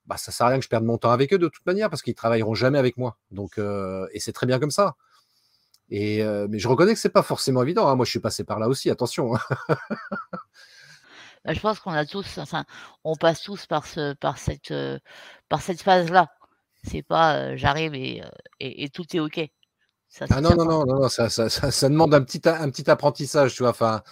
bah, 0.07 0.17
ça 0.17 0.31
sert 0.31 0.47
à 0.47 0.51
rien 0.51 0.59
que 0.59 0.65
je 0.65 0.69
perde 0.69 0.85
mon 0.85 0.99
temps 0.99 1.11
avec 1.11 1.33
eux 1.33 1.39
de 1.39 1.49
toute 1.49 1.67
manière 1.67 1.91
parce 1.91 2.03
qu'ils 2.03 2.15
travailleront 2.15 2.55
jamais 2.55 2.79
avec 2.79 2.97
moi. 2.97 3.19
Donc, 3.33 3.59
euh, 3.59 4.07
et 4.13 4.21
c'est 4.21 4.33
très 4.33 4.47
bien 4.47 4.61
comme 4.61 4.71
ça. 4.71 4.95
Et, 5.91 6.23
euh, 6.23 6.47
mais 6.49 6.59
je 6.59 6.69
reconnais 6.69 6.95
que 6.95 7.01
c'est 7.01 7.09
pas 7.09 7.23
forcément 7.23 7.63
évident. 7.63 7.89
Hein. 7.89 7.97
Moi, 7.97 8.05
je 8.05 8.11
suis 8.11 8.21
passé 8.21 8.45
par 8.45 8.61
là 8.61 8.69
aussi. 8.69 8.91
Attention. 8.91 9.35
Hein. 9.35 9.77
Bah, 11.45 11.53
je 11.53 11.61
pense 11.61 11.79
qu'on 11.79 11.93
a 11.93 12.05
tous, 12.05 12.39
enfin, 12.39 12.65
on 13.05 13.15
passe 13.15 13.41
tous 13.41 13.67
par 13.67 13.87
par 14.19 14.37
cette 14.41 15.83
phase-là. 15.83 16.29
C'est 16.89 17.03
pas, 17.03 17.57
j'arrive 17.57 17.95
et, 17.95 18.23
et, 18.61 18.89
tout 18.89 19.05
est 19.15 19.21
ok. 19.21 19.41
ah 20.31 20.41
non, 20.41 20.55
non, 20.55 20.65
non, 20.65 20.85
non, 20.85 21.09
ça, 21.09 21.29
ça, 21.29 21.49
ça, 21.49 21.89
demande 21.89 22.15
un 22.15 22.23
petit, 22.23 22.41
un 22.45 22.71
petit 22.71 22.89
apprentissage, 22.91 23.55
tu 23.55 23.63
vois. 23.63 23.71
Enfin, 23.71 24.03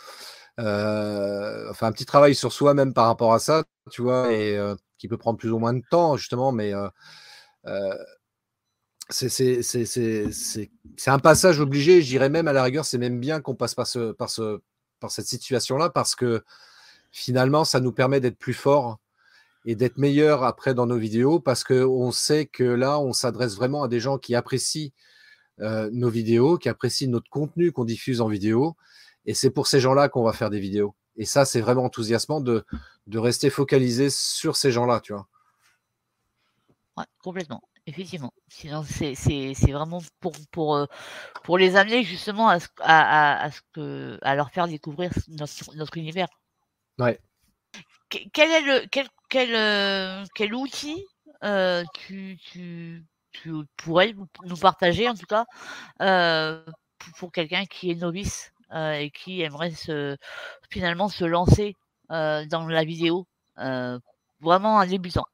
enfin, 0.59 1.87
un 1.87 1.93
petit 1.93 2.07
travail 2.07 2.35
sur 2.35 2.53
soi-même 2.53 2.93
par 2.93 3.07
rapport 3.07 3.33
à 3.33 3.39
ça, 3.39 3.65
tu 3.91 4.03
vois, 4.03 4.33
et 4.33 4.59
qui 4.99 5.09
peut 5.09 5.19
prendre 5.19 5.39
plus 5.39 5.51
ou 5.51 5.59
moins 5.59 5.75
de 5.75 5.83
temps, 5.89 6.17
justement, 6.17 6.53
mais 6.53 6.73
c'est 9.11 9.41
un 11.07 11.19
passage 11.19 11.61
obligé, 11.61 12.03
je 12.03 12.09
dirais 12.09 12.29
même 12.29 12.49
à 12.49 12.53
la 12.53 12.63
rigueur, 12.63 12.85
c'est 12.85 12.99
même 12.99 13.21
bien 13.21 13.41
qu'on 13.41 13.55
passe 13.55 13.75
par, 13.75 13.87
ce, 13.87 14.13
par, 14.13 14.31
ce, 14.31 14.61
par 15.01 15.11
cette 15.11 15.27
situation-là 15.27 15.91
parce 15.91 16.15
que 16.15 16.43
finalement, 17.13 17.65
ça 17.65 17.81
nous 17.81 17.93
permet 17.93 18.21
d'être 18.21 18.39
plus 18.39 18.55
forts 18.55 18.99
et 19.65 19.75
d'être 19.77 19.99
meilleurs 19.99 20.45
après 20.45 20.75
dans 20.75 20.87
nos 20.87 20.99
vidéos 20.99 21.41
parce 21.41 21.65
qu'on 21.65 22.13
sait 22.13 22.47
que 22.47 22.65
là, 22.65 23.01
on 23.01 23.13
s'adresse 23.13 23.57
vraiment 23.57 23.83
à 23.83 23.89
des 23.89 24.01
gens 24.01 24.19
qui 24.19 24.35
apprécient 24.35 24.91
euh, 25.61 25.89
nos 25.93 26.11
vidéos, 26.11 26.59
qui 26.59 26.69
apprécient 26.69 27.09
notre 27.09 27.31
contenu 27.31 27.73
qu'on 27.73 27.85
diffuse 27.85 28.21
en 28.21 28.29
vidéo. 28.29 28.77
Et 29.27 29.35
c'est 29.35 29.51
pour 29.51 29.67
ces 29.67 29.81
gens-là 29.81 30.09
qu'on 30.09 30.23
va 30.23 30.33
faire 30.33 30.51
des 30.51 30.61
vidéos. 30.61 30.95
Et 31.17 31.25
ça, 31.25 31.45
c'est 31.45 31.61
vraiment 31.61 31.85
enthousiasmant 31.85 32.41
de, 32.41 32.65
de 33.07 33.19
rester 33.19 33.49
focalisé 33.49 34.11
sur 34.11 34.57
ces 34.57 34.71
gens-là, 34.73 35.01
tu 35.01 35.13
vois. 35.13 35.29
Ouais, 36.97 37.05
complètement. 37.23 37.63
Effectivement. 37.87 38.33
Sinon, 38.49 38.83
c'est 38.83 39.55
vraiment 39.71 40.03
pour, 40.21 40.33
pour, 40.51 40.77
euh, 40.77 40.87
pour 41.43 41.59
les 41.59 41.77
amener 41.77 42.03
justement 42.03 42.49
à, 42.49 42.59
à, 42.81 43.45
à, 43.45 43.51
ce 43.51 43.61
que, 43.73 44.19
à 44.23 44.35
leur 44.35 44.51
faire 44.51 44.69
découvrir 44.69 45.11
notre, 45.29 45.75
notre 45.77 45.97
univers. 45.99 46.29
Ouais. 46.99 47.21
Quel 48.33 48.51
est 48.51 48.61
le 48.61 48.87
quel 48.91 49.09
quel, 49.29 49.55
euh, 49.55 50.25
quel 50.35 50.55
outil 50.55 51.05
euh, 51.43 51.83
tu, 51.95 52.39
tu, 52.43 53.05
pourrais 53.77 54.15
nous 54.45 54.57
partager 54.57 55.09
en 55.09 55.15
tout 55.15 55.27
cas 55.27 55.45
euh, 56.01 56.65
pour, 57.19 57.33
quelqu'un 57.33 57.65
qui 57.67 57.91
est 57.91 57.97
novice 57.97 58.53
et 58.73 59.11
qui 59.11 59.43
aimerait 59.43 59.73
finalement 60.71 61.09
se 61.09 61.25
lancer 61.25 61.75
dans 62.09 62.67
la 62.69 62.85
vidéo 62.85 63.27
vraiment 64.41 64.81
un 64.81 64.87
débutant 64.87 65.27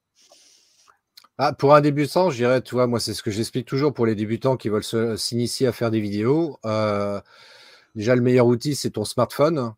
ah, 1.42 1.54
pour 1.54 1.74
un 1.74 1.80
débutant, 1.80 2.28
je 2.28 2.36
dirais, 2.36 2.60
tu 2.60 2.74
vois, 2.74 2.86
moi, 2.86 3.00
c'est 3.00 3.14
ce 3.14 3.22
que 3.22 3.30
j'explique 3.30 3.66
toujours 3.66 3.94
pour 3.94 4.04
les 4.04 4.14
débutants 4.14 4.58
qui 4.58 4.68
veulent 4.68 4.84
s'initier 5.18 5.66
à 5.68 5.72
faire 5.72 5.90
des 5.90 6.00
vidéos. 6.00 6.60
déjà, 7.94 8.14
le 8.14 8.20
meilleur 8.20 8.46
outil, 8.46 8.74
c'est 8.74 8.90
ton 8.90 9.06
smartphone. 9.06 9.72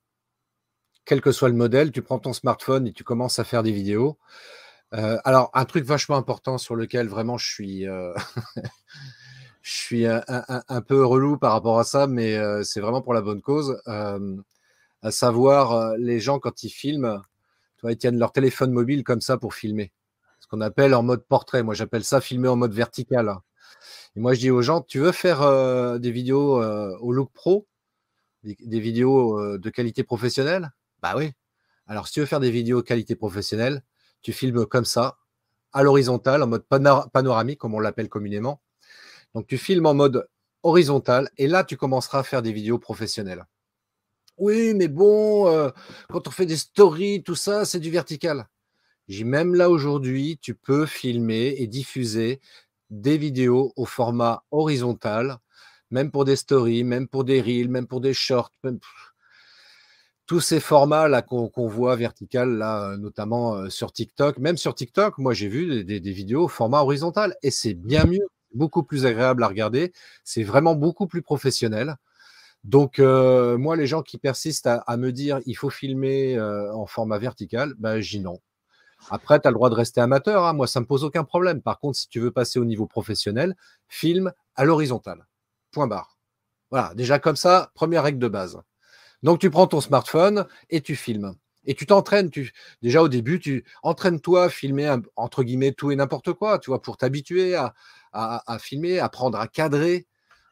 Quel 1.04 1.20
que 1.20 1.32
soit 1.32 1.48
le 1.48 1.54
modèle, 1.54 1.92
tu 1.92 2.02
prends 2.02 2.18
ton 2.18 2.32
smartphone 2.32 2.86
et 2.86 2.92
tu 2.92 3.04
commences 3.04 3.38
à 3.38 3.44
faire 3.44 3.62
des 3.62 3.72
vidéos. 3.72 4.18
Euh, 4.94 5.18
alors, 5.24 5.50
un 5.54 5.64
truc 5.64 5.84
vachement 5.84 6.16
important 6.16 6.58
sur 6.58 6.76
lequel 6.76 7.08
vraiment 7.08 7.38
je 7.38 7.50
suis, 7.50 7.88
euh, 7.88 8.12
je 9.62 9.72
suis 9.72 10.06
un, 10.06 10.80
peu 10.86 11.04
relou 11.04 11.38
par 11.38 11.52
rapport 11.52 11.78
à 11.78 11.84
ça, 11.84 12.06
mais 12.06 12.36
euh, 12.36 12.62
c'est 12.62 12.80
vraiment 12.80 13.02
pour 13.02 13.14
la 13.14 13.22
bonne 13.22 13.40
cause. 13.40 13.80
à 13.86 15.10
savoir, 15.10 15.96
les 15.96 16.20
gens, 16.20 16.38
quand 16.38 16.62
ils 16.62 16.70
filment, 16.70 17.22
ils 17.84 17.96
tiennent 17.96 18.18
leur 18.18 18.32
téléphone 18.32 18.72
mobile 18.72 19.02
comme 19.02 19.20
ça 19.20 19.36
pour 19.38 19.54
filmer. 19.54 19.92
Ce 20.40 20.46
qu'on 20.46 20.60
appelle 20.60 20.94
en 20.94 21.02
mode 21.02 21.24
portrait. 21.24 21.62
Moi, 21.62 21.74
j'appelle 21.74 22.04
ça 22.04 22.20
filmer 22.20 22.48
en 22.48 22.56
mode 22.56 22.72
vertical. 22.72 23.34
Et 24.14 24.20
moi, 24.20 24.34
je 24.34 24.40
dis 24.40 24.50
aux 24.50 24.62
gens, 24.62 24.82
tu 24.82 25.00
veux 25.00 25.12
faire 25.12 25.98
des 25.98 26.10
vidéos 26.12 26.62
au 26.62 27.12
look 27.12 27.32
pro, 27.32 27.66
des, 28.44 28.80
vidéos 28.80 29.58
de 29.58 29.70
qualité 29.70 30.04
professionnelle? 30.04 30.70
Bah 31.02 31.14
oui. 31.16 31.32
Alors, 31.86 32.06
si 32.06 32.14
tu 32.14 32.20
veux 32.20 32.26
faire 32.26 32.40
des 32.40 32.50
vidéos 32.50 32.82
qualité 32.82 33.16
professionnelle, 33.16 33.82
tu 34.22 34.32
filmes 34.32 34.66
comme 34.66 34.84
ça, 34.84 35.18
à 35.72 35.82
l'horizontale, 35.82 36.42
en 36.42 36.46
mode 36.46 36.64
panoramique, 37.12 37.58
comme 37.58 37.74
on 37.74 37.80
l'appelle 37.80 38.08
communément. 38.08 38.62
Donc, 39.34 39.46
tu 39.46 39.58
filmes 39.58 39.86
en 39.86 39.94
mode 39.94 40.28
horizontal 40.62 41.30
et 41.38 41.48
là, 41.48 41.64
tu 41.64 41.76
commenceras 41.76 42.20
à 42.20 42.22
faire 42.22 42.42
des 42.42 42.52
vidéos 42.52 42.78
professionnelles. 42.78 43.46
Oui, 44.38 44.74
mais 44.74 44.88
bon, 44.88 45.48
euh, 45.48 45.70
quand 46.08 46.28
on 46.28 46.30
fait 46.30 46.46
des 46.46 46.56
stories, 46.56 47.22
tout 47.22 47.34
ça, 47.34 47.64
c'est 47.64 47.80
du 47.80 47.90
vertical. 47.90 48.48
J'ai 49.08 49.24
même 49.24 49.54
là 49.54 49.70
aujourd'hui, 49.70 50.38
tu 50.40 50.54
peux 50.54 50.86
filmer 50.86 51.56
et 51.58 51.66
diffuser 51.66 52.40
des 52.90 53.18
vidéos 53.18 53.72
au 53.76 53.84
format 53.86 54.44
horizontal, 54.50 55.38
même 55.90 56.10
pour 56.10 56.24
des 56.24 56.36
stories, 56.36 56.84
même 56.84 57.08
pour 57.08 57.24
des 57.24 57.40
reels, 57.42 57.68
même 57.68 57.86
pour 57.86 58.00
des 58.00 58.14
shorts, 58.14 58.52
tous 60.32 60.40
ces 60.40 60.60
formats 60.60 61.08
là 61.08 61.20
qu'on 61.20 61.68
voit 61.68 61.94
vertical 61.94 62.56
là, 62.56 62.96
notamment 62.96 63.54
euh, 63.54 63.68
sur 63.68 63.92
TikTok, 63.92 64.38
même 64.38 64.56
sur 64.56 64.74
TikTok, 64.74 65.18
moi 65.18 65.34
j'ai 65.34 65.46
vu 65.46 65.84
des, 65.84 66.00
vidéos 66.00 66.44
au 66.44 66.48
format 66.48 66.80
horizontal 66.80 67.36
et 67.42 67.50
c'est 67.50 67.74
bien 67.74 68.06
mieux, 68.06 68.26
beaucoup 68.54 68.82
plus 68.82 69.04
agréable 69.04 69.44
à 69.44 69.48
regarder, 69.48 69.92
c'est 70.24 70.42
vraiment 70.42 70.74
beaucoup 70.74 71.06
plus 71.06 71.20
professionnel. 71.20 71.96
Donc 72.64 72.98
euh, 72.98 73.58
moi 73.58 73.76
les 73.76 73.86
gens 73.86 74.00
qui 74.00 74.16
persistent 74.16 74.68
à, 74.68 74.96
me 74.96 75.12
dire 75.12 75.38
il 75.44 75.52
faut 75.52 75.68
filmer 75.68 76.34
euh, 76.38 76.72
en 76.72 76.86
format 76.86 77.18
vertical, 77.18 77.74
ben 77.76 78.00
j'y 78.00 78.20
non. 78.20 78.40
Après, 79.10 79.38
tu 79.38 79.46
as 79.46 79.50
le 79.50 79.56
droit 79.56 79.68
de 79.68 79.74
rester 79.74 80.00
amateur, 80.00 80.46
hein. 80.46 80.54
moi 80.54 80.66
ça 80.66 80.80
me 80.80 80.86
pose 80.86 81.04
aucun 81.04 81.24
problème. 81.24 81.60
Par 81.60 81.78
contre, 81.78 81.98
si 81.98 82.08
tu 82.08 82.20
veux 82.20 82.30
passer 82.30 82.58
au 82.58 82.64
niveau 82.64 82.86
professionnel, 82.86 83.54
filme 83.86 84.32
à 84.54 84.64
l'horizontale. 84.64 85.26
Point 85.72 85.88
barre. 85.88 86.16
Voilà, 86.70 86.94
déjà 86.94 87.18
comme 87.18 87.36
ça, 87.36 87.70
première 87.74 88.04
règle 88.04 88.18
de 88.18 88.28
base. 88.28 88.62
Donc 89.22 89.38
tu 89.38 89.50
prends 89.50 89.66
ton 89.66 89.80
smartphone 89.80 90.46
et 90.70 90.80
tu 90.80 90.96
filmes. 90.96 91.34
Et 91.64 91.74
tu 91.74 91.86
t'entraînes. 91.86 92.30
Tu... 92.30 92.52
Déjà 92.82 93.02
au 93.02 93.08
début, 93.08 93.38
tu 93.38 93.64
entraînes-toi 93.82 94.44
à 94.44 94.48
filmer 94.48 94.94
entre 95.16 95.44
guillemets 95.44 95.72
tout 95.72 95.90
et 95.90 95.96
n'importe 95.96 96.32
quoi, 96.32 96.58
tu 96.58 96.70
vois, 96.70 96.82
pour 96.82 96.96
t'habituer 96.96 97.54
à, 97.54 97.74
à, 98.12 98.58
filmer, 98.58 98.98
apprendre 98.98 99.38
à 99.38 99.48
cadrer. 99.48 100.06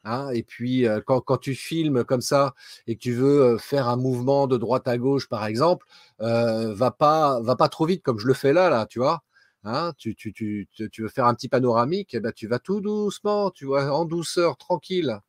Hein. 0.05 0.31
et 0.33 0.43
puis 0.43 0.87
euh, 0.87 1.03
quand, 1.05 1.21
quand, 1.21 1.37
tu 1.37 1.55
filmes 1.55 2.05
comme 2.05 2.23
ça 2.23 2.55
et 2.87 2.97
que 2.97 3.01
tu 3.01 3.13
veux 3.13 3.43
euh, 3.43 3.59
faire 3.59 3.87
un 3.87 3.97
mouvement 3.97 4.47
de 4.47 4.57
droite 4.57 4.89
à 4.89 4.97
gauche, 4.97 5.29
par 5.29 5.45
exemple, 5.45 5.87
euh, 6.23 6.73
va 6.75 6.91
pas 6.91 7.39
va 7.43 7.55
pas 7.55 7.69
trop 7.69 7.85
vite 7.85 8.03
comme 8.03 8.19
je 8.19 8.27
le 8.27 8.33
fais 8.35 8.55
là, 8.55 8.71
là, 8.71 8.87
tu 8.87 8.99
vois. 8.99 9.23
Hein, 9.65 9.93
tu, 9.99 10.15
tu, 10.15 10.33
tu, 10.33 10.69
tu, 10.91 11.03
veux 11.03 11.09
faire 11.09 11.27
un 11.27 11.35
petit 11.35 11.49
panoramique, 11.49 12.15
eh 12.15 12.21
ben, 12.21 12.33
tu 12.33 12.47
vas 12.47 12.59
tout 12.59 12.81
doucement, 12.81 13.51
tu 13.51 13.67
vois, 13.67 13.91
en 13.93 14.07
douceur, 14.07 14.57
tranquille. 14.57 15.21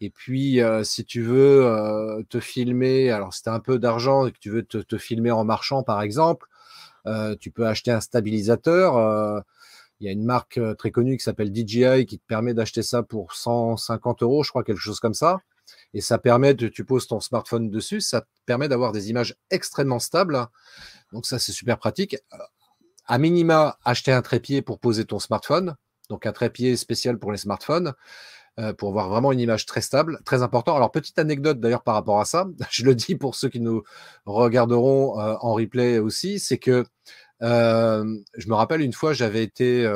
Et 0.00 0.10
puis, 0.10 0.60
si 0.82 1.04
tu 1.04 1.22
veux 1.22 2.24
te 2.28 2.40
filmer, 2.40 3.10
alors 3.10 3.34
si 3.34 3.42
tu 3.42 3.48
as 3.48 3.52
un 3.52 3.60
peu 3.60 3.78
d'argent 3.78 4.26
et 4.26 4.32
que 4.32 4.38
tu 4.38 4.50
veux 4.50 4.62
te, 4.62 4.98
filmer 4.98 5.30
en 5.30 5.44
marchant, 5.44 5.82
par 5.82 6.00
exemple, 6.02 6.46
tu 7.38 7.50
peux 7.50 7.66
acheter 7.66 7.90
un 7.90 8.00
stabilisateur. 8.00 9.44
Il 10.00 10.06
y 10.06 10.08
a 10.08 10.12
une 10.12 10.24
marque 10.24 10.58
très 10.78 10.90
connue 10.90 11.18
qui 11.18 11.24
s'appelle 11.24 11.54
DJI 11.54 12.06
qui 12.06 12.18
te 12.18 12.26
permet 12.26 12.54
d'acheter 12.54 12.82
ça 12.82 13.02
pour 13.02 13.34
150 13.34 14.22
euros, 14.22 14.42
je 14.42 14.48
crois, 14.48 14.64
quelque 14.64 14.78
chose 14.78 15.00
comme 15.00 15.14
ça. 15.14 15.40
Et 15.92 16.00
ça 16.00 16.18
permet 16.18 16.54
de, 16.54 16.68
tu 16.68 16.84
poses 16.84 17.06
ton 17.06 17.20
smartphone 17.20 17.70
dessus, 17.70 18.00
ça 18.00 18.22
te 18.22 18.26
permet 18.46 18.68
d'avoir 18.68 18.92
des 18.92 19.10
images 19.10 19.36
extrêmement 19.50 19.98
stables. 19.98 20.46
Donc 21.12 21.26
ça, 21.26 21.38
c'est 21.38 21.52
super 21.52 21.78
pratique. 21.78 22.16
À 23.06 23.18
minima, 23.18 23.78
acheter 23.84 24.12
un 24.12 24.22
trépied 24.22 24.62
pour 24.62 24.78
poser 24.78 25.04
ton 25.04 25.18
smartphone. 25.18 25.74
Donc 26.08 26.26
un 26.26 26.32
trépied 26.32 26.76
spécial 26.76 27.18
pour 27.18 27.32
les 27.32 27.38
smartphones. 27.38 27.94
Euh, 28.60 28.74
pour 28.74 28.90
avoir 28.90 29.08
vraiment 29.08 29.32
une 29.32 29.40
image 29.40 29.64
très 29.64 29.80
stable, 29.80 30.20
très 30.24 30.42
important. 30.42 30.76
Alors, 30.76 30.90
petite 30.90 31.18
anecdote 31.18 31.60
d'ailleurs 31.60 31.82
par 31.82 31.94
rapport 31.94 32.20
à 32.20 32.26
ça, 32.26 32.46
je 32.70 32.84
le 32.84 32.94
dis 32.94 33.14
pour 33.14 33.34
ceux 33.34 33.48
qui 33.48 33.60
nous 33.60 33.82
regarderont 34.26 35.18
euh, 35.18 35.34
en 35.40 35.54
replay 35.54 35.98
aussi, 35.98 36.38
c'est 36.38 36.58
que 36.58 36.84
euh, 37.42 38.04
je 38.36 38.48
me 38.48 38.54
rappelle 38.54 38.82
une 38.82 38.92
fois, 38.92 39.14
j'avais 39.14 39.42
été, 39.42 39.88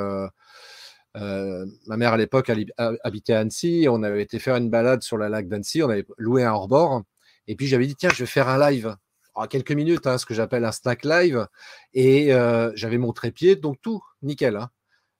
ma 1.14 1.96
mère 1.96 2.14
à 2.14 2.16
l'époque 2.16 2.48
habitait 2.48 3.32
à 3.34 3.40
Annecy, 3.40 3.86
on 3.90 4.02
avait 4.02 4.22
été 4.22 4.38
faire 4.38 4.56
une 4.56 4.70
balade 4.70 5.02
sur 5.02 5.18
la 5.18 5.28
lac 5.28 5.46
d'Annecy, 5.48 5.82
on 5.82 5.90
avait 5.90 6.06
loué 6.16 6.44
un 6.44 6.52
hors-bord, 6.52 7.02
et 7.48 7.56
puis 7.56 7.66
j'avais 7.66 7.86
dit, 7.86 7.96
tiens, 7.96 8.10
je 8.10 8.20
vais 8.20 8.26
faire 8.26 8.48
un 8.48 8.70
live. 8.70 8.96
En 9.34 9.46
quelques 9.46 9.72
minutes, 9.72 10.06
hein, 10.06 10.16
ce 10.16 10.26
que 10.26 10.32
j'appelle 10.32 10.64
un 10.64 10.72
snack 10.72 11.04
live, 11.04 11.48
et 11.92 12.30
j'avais 12.76 12.98
mon 12.98 13.12
trépied, 13.12 13.56
donc 13.56 13.76
tout, 13.82 14.02
nickel. 14.22 14.56
Hein 14.56 14.70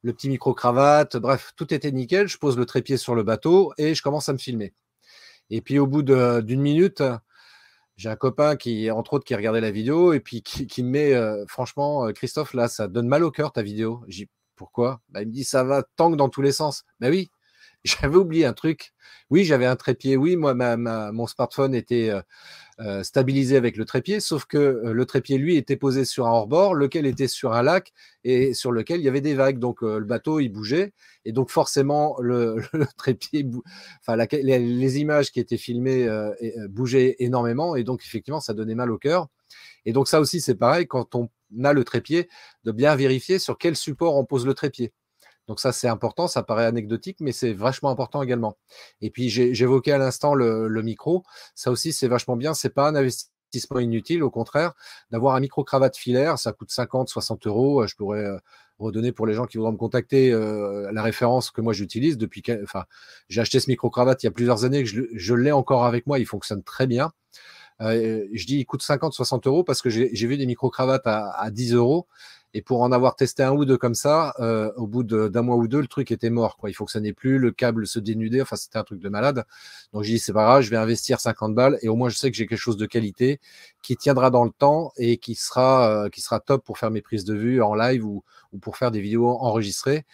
le 0.05 0.13
petit 0.13 0.29
micro-cravate, 0.29 1.17
bref, 1.17 1.53
tout 1.57 1.73
était 1.73 1.91
nickel. 1.91 2.29
Je 2.29 2.37
pose 2.37 2.59
le 2.59 2.67
trépied 2.67 2.99
sur 2.99 3.15
le 3.15 3.23
bateau 3.23 3.73
et 3.79 3.95
je 3.95 4.03
commence 4.03 4.29
à 4.29 4.35
me 4.35 4.39
filmer. 4.39 4.75
Et 5.49 5.63
puis 5.63 5.79
au 5.79 5.87
bout 5.87 6.03
d'une 6.03 6.61
minute, 6.61 7.03
j'ai 7.97 8.11
un 8.11 8.17
copain 8.17 8.57
qui, 8.57 8.91
entre 8.91 9.15
autres, 9.15 9.25
qui 9.25 9.35
regardait 9.35 9.63
la 9.63 9.71
vidéo 9.71 10.13
et 10.13 10.21
puis 10.21 10.43
qui, 10.43 10.83
me 10.83 10.91
met, 10.91 11.15
euh, 11.15 11.47
franchement, 11.49 12.07
euh, 12.07 12.13
Christophe, 12.13 12.53
là, 12.53 12.69
ça 12.69 12.87
donne 12.87 13.09
mal 13.09 13.25
au 13.25 13.31
cœur 13.31 13.51
ta 13.53 13.63
vidéo. 13.63 14.05
J'ai 14.07 14.29
pourquoi? 14.57 15.01
Bah, 15.09 15.23
Il 15.23 15.29
me 15.29 15.33
dit, 15.33 15.45
ça 15.45 15.65
va 15.65 15.83
tank 15.97 16.17
dans 16.17 16.29
tous 16.29 16.43
les 16.43 16.53
sens. 16.53 16.85
Ben 17.01 17.11
oui, 17.11 17.31
j'avais 17.85 18.17
oublié 18.17 18.45
un 18.45 18.53
truc. 18.53 18.93
Oui, 19.31 19.45
j'avais 19.45 19.67
un 19.67 19.77
trépied. 19.77 20.19
Oui, 20.19 20.37
moi, 20.37 20.53
ma, 20.55 20.77
mon 21.13 21.27
smartphone 21.27 21.75
était 21.75 22.11
euh, 22.11 22.21
euh, 22.81 23.05
stabilisé 23.05 23.57
avec 23.57 23.77
le 23.77 23.85
trépied, 23.85 24.19
sauf 24.19 24.47
que 24.47 24.59
euh, 24.59 24.93
le 24.93 25.07
trépied, 25.07 25.39
lui, 25.39 25.57
était 25.57 25.77
posé 25.77 26.05
sur 26.05 26.27
un 26.27 26.31
hors-bord, 26.31 26.75
lequel 26.75 27.07
était 27.07 27.29
sur 27.29 27.53
un 27.53 27.63
lac 27.63 27.93
et 28.25 28.53
sur 28.53 28.73
lequel 28.73 29.01
il 29.01 29.05
y 29.05 29.09
avait 29.09 29.21
des 29.21 29.35
vagues. 29.35 29.61
Donc 29.61 29.83
euh, 29.85 30.01
le 30.01 30.05
bateau, 30.05 30.41
il 30.41 30.49
bougeait. 30.49 30.93
Et 31.25 31.31
donc 31.31 31.51
forcément, 31.51 32.17
le, 32.21 32.57
trépied, 32.97 33.49
enfin 34.01 34.17
les, 34.17 34.99
images 34.99 35.31
qui 35.31 35.39
étaient 35.39 35.57
filmées 35.57 36.09
bougeaient 36.69 37.17
énormément. 37.21 37.77
Et 37.77 37.85
donc 37.85 38.03
effectivement, 38.05 38.41
ça 38.41 38.55
donnait 38.55 38.75
mal 38.75 38.91
au 38.91 38.99
cœur. 38.99 39.29
Et 39.87 39.93
donc 39.93 40.09
ça 40.09 40.19
aussi, 40.21 40.41
c'est 40.41 40.57
pareil, 40.57 40.87
quand 40.89 41.15
on 41.15 41.29
a 41.63 41.73
le 41.73 41.85
trépied, 41.85 42.29
de 42.65 42.73
bien 42.73 42.97
vérifier 42.97 43.39
sur 43.39 43.57
quel 43.57 43.77
support 43.77 44.17
on 44.17 44.25
pose 44.25 44.47
le 44.47 44.55
trépied. 44.55 44.93
Donc 45.47 45.61
ça, 45.61 45.73
c'est 45.73 45.89
important, 45.89 46.27
ça 46.27 46.43
paraît 46.43 46.65
anecdotique, 46.65 47.19
mais 47.21 47.33
c'est 47.33 47.53
vachement 47.53 47.91
important 47.91 48.23
également. 48.23 48.57
Et 49.01 49.11
puis 49.11 49.29
j'évoquais 49.29 49.93
à 49.93 49.99
l'instant 49.99 50.35
le, 50.35 50.83
micro, 50.83 51.23
ça 51.55 51.71
aussi 51.71 51.93
c'est 51.93 52.09
vachement 52.09 52.37
bien, 52.37 52.55
c'est 52.55 52.71
pas 52.71 52.89
un 52.89 52.95
investissement 52.95 53.79
inutile, 53.79 54.23
au 54.23 54.31
contraire, 54.31 54.73
d'avoir 55.11 55.35
un 55.35 55.41
micro-cravate 55.41 55.97
filaire, 55.97 56.39
ça 56.39 56.53
coûte 56.53 56.71
50, 56.71 57.09
60 57.09 57.47
euros, 57.47 57.83
euh, 57.83 57.87
je 57.87 57.95
pourrais 57.95 58.25
euh, 58.25 58.39
redonner 58.79 59.13
pour 59.13 59.27
les 59.27 59.35
gens 59.35 59.47
qui 59.47 59.59
voudront 59.59 59.73
me 59.73 59.77
contacter 59.77 60.33
euh, 60.33 60.91
la 60.93 61.03
référence 61.03 61.51
que 61.51 61.61
moi 61.61 61.73
j'utilise 61.73 62.19
depuis, 62.19 62.43
enfin, 62.63 62.85
j'ai 63.29 63.41
acheté 63.41 63.61
ce 63.61 63.71
micro-cravate 63.71 64.23
il 64.23 64.27
y 64.27 64.29
a 64.29 64.33
plusieurs 64.33 64.65
années, 64.65 64.83
que 64.83 64.91
je, 64.91 65.35
l'ai 65.35 65.53
encore 65.53 65.85
avec 65.85 66.07
moi, 66.07 66.19
il 66.19 66.27
fonctionne 66.27 66.63
très 66.63 66.87
bien. 66.87 67.13
je 67.81 68.47
dis 68.47 68.59
il 68.59 68.65
coûte 68.65 68.83
50, 68.83 69.13
60 69.13 69.47
euros 69.47 69.63
parce 69.63 69.83
que 69.83 69.91
j'ai 69.91 70.27
vu 70.27 70.37
des 70.37 70.47
micro-cravates 70.47 71.07
à 71.07 71.51
10 71.51 71.75
euros 71.75 72.07
et 72.55 72.63
pour 72.63 72.83
en 72.83 72.93
avoir 72.93 73.17
testé 73.17 73.43
un 73.43 73.53
ou 73.53 73.65
deux 73.65 73.77
comme 73.77 73.97
ça, 73.97 74.33
euh, 74.39 74.73
au 74.77 74.87
bout 74.87 75.03
d'un 75.03 75.43
mois 75.43 75.57
ou 75.57 75.67
deux, 75.67 75.81
le 75.81 75.89
truc 75.89 76.13
était 76.13 76.31
mort. 76.31 76.57
Quoi. 76.57 76.71
Il 76.71 76.75
fonctionnait 76.75 77.13
plus, 77.13 77.39
le 77.39 77.51
câble 77.51 77.85
se 77.85 77.99
dénudait. 77.99 78.41
Enfin, 78.41 78.55
c'était 78.55 78.79
un 78.79 78.85
truc 78.85 79.01
de 79.01 79.09
malade. 79.09 79.45
Donc 79.93 80.05
j'ai 80.05 80.15
dit 80.15 80.19
c'est 80.21 80.33
pas 80.33 80.45
grave, 80.45 80.63
je 80.63 80.71
vais 80.71 80.77
investir 80.77 81.19
50 81.19 81.55
balles 81.55 81.79
et 81.83 81.89
au 81.89 81.97
moins 81.97 82.09
je 82.09 82.17
sais 82.17 82.31
que 82.31 82.37
j'ai 82.37 82.47
quelque 82.47 82.57
chose 82.57 82.77
de 82.77 82.87
qualité 82.87 83.41
qui 83.83 83.97
tiendra 83.97 84.31
dans 84.31 84.45
le 84.45 84.51
temps 84.51 84.93
et 84.97 85.19
qui 85.19 85.35
sera 85.35 86.05
euh, 86.05 86.09
qui 86.09 86.21
sera 86.21 86.39
top 86.39 86.65
pour 86.65 86.79
faire 86.79 86.93
mes 86.93 87.03
prises 87.03 87.25
de 87.25 87.35
vue 87.35 87.61
en 87.61 87.75
live 87.75 88.07
ou, 88.07 88.23
ou 88.53 88.59
pour 88.59 88.77
faire 88.77 88.93
des 88.93 89.01
vidéos 89.01 89.29
enregistrées. 89.29 90.05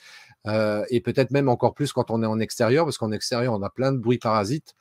Euh, 0.47 0.85
et 0.89 1.01
peut-être 1.01 1.31
même 1.33 1.49
encore 1.49 1.75
plus 1.75 1.93
quand 1.93 2.11
on 2.11 2.23
est 2.23 2.27
en 2.27 2.41
extérieur, 2.41 2.87
parce 2.87 2.99
qu'en 2.99 3.13
extérieur, 3.13 3.53
on 3.53 3.63
a 3.63 3.71
plein 3.71 3.93
de 3.93 3.99
bruits 3.99 4.19
parasites. 4.19 4.75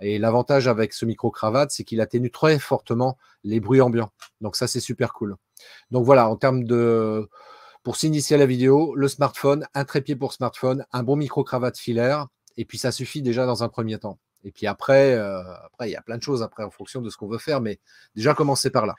Et 0.00 0.18
l'avantage 0.18 0.68
avec 0.68 0.92
ce 0.92 1.04
micro-cravate, 1.04 1.70
c'est 1.70 1.84
qu'il 1.84 2.00
atténue 2.00 2.30
très 2.30 2.58
fortement 2.58 3.16
les 3.42 3.60
bruits 3.60 3.80
ambiants. 3.80 4.12
Donc 4.40 4.56
ça, 4.56 4.66
c'est 4.66 4.80
super 4.80 5.12
cool. 5.12 5.36
Donc 5.90 6.04
voilà, 6.04 6.28
en 6.28 6.36
termes 6.36 6.64
de... 6.64 7.28
Pour 7.82 7.96
s'initier 7.96 8.36
à 8.36 8.38
la 8.38 8.46
vidéo, 8.46 8.94
le 8.94 9.08
smartphone, 9.08 9.66
un 9.74 9.84
trépied 9.84 10.16
pour 10.16 10.32
smartphone, 10.32 10.86
un 10.92 11.02
bon 11.02 11.16
micro-cravate 11.16 11.76
filaire, 11.76 12.28
et 12.56 12.64
puis 12.64 12.78
ça 12.78 12.92
suffit 12.92 13.20
déjà 13.20 13.44
dans 13.44 13.62
un 13.62 13.68
premier 13.68 13.98
temps. 13.98 14.18
Et 14.42 14.52
puis 14.52 14.66
après, 14.66 15.14
euh, 15.14 15.42
après, 15.64 15.88
il 15.88 15.92
y 15.92 15.96
a 15.96 16.02
plein 16.02 16.16
de 16.16 16.22
choses 16.22 16.42
après 16.42 16.64
en 16.64 16.70
fonction 16.70 17.00
de 17.02 17.10
ce 17.10 17.16
qu'on 17.16 17.28
veut 17.28 17.38
faire, 17.38 17.60
mais 17.60 17.80
déjà 18.14 18.34
commencer 18.34 18.70
par 18.70 18.86
là. 18.86 18.94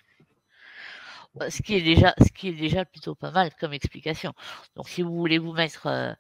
Bah, 1.36 1.50
ce 1.52 1.62
qui 1.62 1.76
est 1.76 1.82
déjà, 1.82 2.14
ce 2.20 2.32
qui 2.32 2.50
est 2.50 2.54
déjà 2.54 2.86
plutôt 2.86 3.14
pas 3.14 3.32
mal 3.32 3.54
comme 3.60 3.74
explication. 3.74 4.34
Donc, 4.76 4.88
si 4.88 5.02
vous 5.02 5.14
voulez 5.14 5.38
vous 5.38 5.52
mettre 5.52 5.88
euh, 5.88 6.14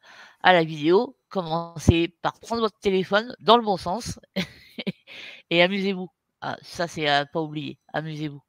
à 0.43 0.53
la 0.53 0.63
vidéo, 0.65 1.17
commencez 1.29 2.09
par 2.21 2.39
prendre 2.39 2.61
votre 2.61 2.77
téléphone 2.79 3.33
dans 3.39 3.55
le 3.57 3.63
bon 3.63 3.77
sens 3.77 4.19
et 5.49 5.61
amusez-vous. 5.61 6.09
Ah, 6.41 6.57
ça, 6.61 6.87
c'est 6.87 7.07
à 7.07 7.25
pas 7.25 7.41
oublier. 7.41 7.79
Amusez-vous. 7.93 8.41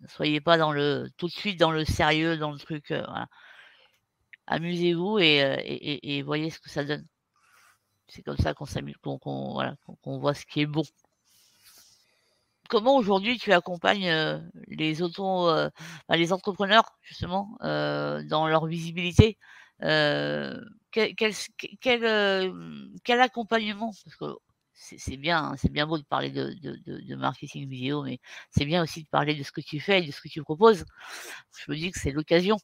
ne 0.00 0.08
soyez 0.08 0.40
pas 0.40 0.56
dans 0.58 0.72
le 0.72 1.10
tout 1.16 1.26
de 1.26 1.32
suite 1.32 1.58
dans 1.60 1.70
le 1.72 1.84
sérieux, 1.84 2.36
dans 2.38 2.52
le 2.52 2.58
truc, 2.58 2.86
voilà. 2.88 3.28
Amusez-vous 4.46 5.18
et, 5.20 6.22
voyez 6.24 6.50
ce 6.50 6.58
que 6.60 6.70
ça 6.70 6.84
donne. 6.84 7.06
C'est 8.08 8.22
comme 8.22 8.38
ça 8.38 8.54
qu'on 8.54 8.66
s'amuse, 8.66 8.96
qu'on 9.02 10.18
voit 10.18 10.34
ce 10.34 10.46
qui 10.46 10.62
est 10.62 10.66
bon. 10.66 10.84
Comment 12.68 12.96
aujourd'hui 12.96 13.38
tu 13.38 13.52
accompagnes, 13.52 14.12
les 14.68 15.02
auto, 15.02 15.46
bah, 16.08 16.16
les 16.16 16.32
entrepreneurs 16.32 16.84
justement, 17.02 17.56
dans 17.62 18.46
leur 18.48 18.66
visibilité? 18.66 19.38
quel 19.80 21.34
quel 21.80 23.20
accompagnement? 23.20 23.92
Parce 24.04 24.16
que 24.16 24.26
c'est 24.74 25.16
bien, 25.16 25.42
hein, 25.44 25.54
c'est 25.56 25.72
bien 25.72 25.86
beau 25.86 25.98
de 25.98 26.04
parler 26.04 26.30
de 26.30 27.14
marketing 27.16 27.68
vidéo, 27.68 28.02
mais 28.04 28.20
c'est 28.50 28.64
bien 28.64 28.82
aussi 28.82 29.02
de 29.02 29.08
parler 29.08 29.34
de 29.34 29.42
ce 29.42 29.50
que 29.50 29.60
tu 29.60 29.80
fais 29.80 30.02
et 30.02 30.06
de 30.06 30.12
ce 30.12 30.20
que 30.20 30.28
tu 30.28 30.42
proposes. 30.42 30.84
Je 31.58 31.70
me 31.70 31.76
dis 31.76 31.90
que 31.90 31.98
c'est 31.98 32.12
l'occasion. 32.12 32.56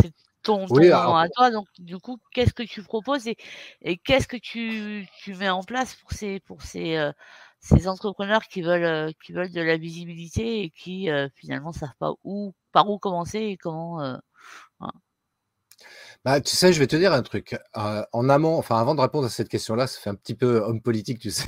C'est 0.00 0.12
ton 0.42 0.66
moment 0.68 1.18
à 1.18 1.28
toi, 1.28 1.50
donc 1.50 1.66
du 1.78 1.98
coup, 1.98 2.18
qu'est-ce 2.32 2.54
que 2.54 2.62
tu 2.62 2.82
proposes 2.82 3.26
et 3.26 3.98
qu'est-ce 3.98 4.28
que 4.28 4.36
tu 4.36 5.08
mets 5.34 5.50
en 5.50 5.62
place 5.62 5.96
pour 5.96 6.12
ces 6.12 6.40
pour 6.40 6.62
ces, 6.62 7.10
ces 7.60 7.88
entrepreneurs 7.88 8.44
qui 8.44 8.62
veulent, 8.62 9.12
qui 9.24 9.32
veulent 9.32 9.52
de 9.52 9.60
la 9.60 9.76
visibilité 9.76 10.62
et 10.62 10.70
qui, 10.70 11.08
finalement 11.34 11.72
savent 11.72 11.94
pas 11.98 12.12
où 12.24 12.54
par 12.72 12.88
où 12.90 12.98
commencer 12.98 13.38
et 13.38 13.56
comment, 13.56 14.18
bah, 16.24 16.40
tu 16.40 16.56
sais, 16.56 16.72
je 16.72 16.80
vais 16.80 16.88
te 16.88 16.96
dire 16.96 17.12
un 17.12 17.22
truc. 17.22 17.56
Euh, 17.76 18.02
en 18.12 18.28
amont, 18.28 18.58
enfin, 18.58 18.78
avant 18.78 18.94
de 18.94 19.00
répondre 19.00 19.26
à 19.26 19.30
cette 19.30 19.48
question-là, 19.48 19.86
ça 19.86 20.00
fait 20.00 20.10
un 20.10 20.16
petit 20.16 20.34
peu 20.34 20.58
homme 20.58 20.82
politique, 20.82 21.20
tu 21.20 21.30
sais. 21.30 21.46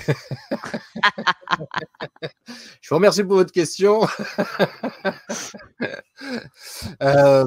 je 2.80 2.88
vous 2.88 2.94
remercie 2.94 3.24
pour 3.24 3.34
votre 3.34 3.52
question. 3.52 4.06
Euh, 7.02 7.46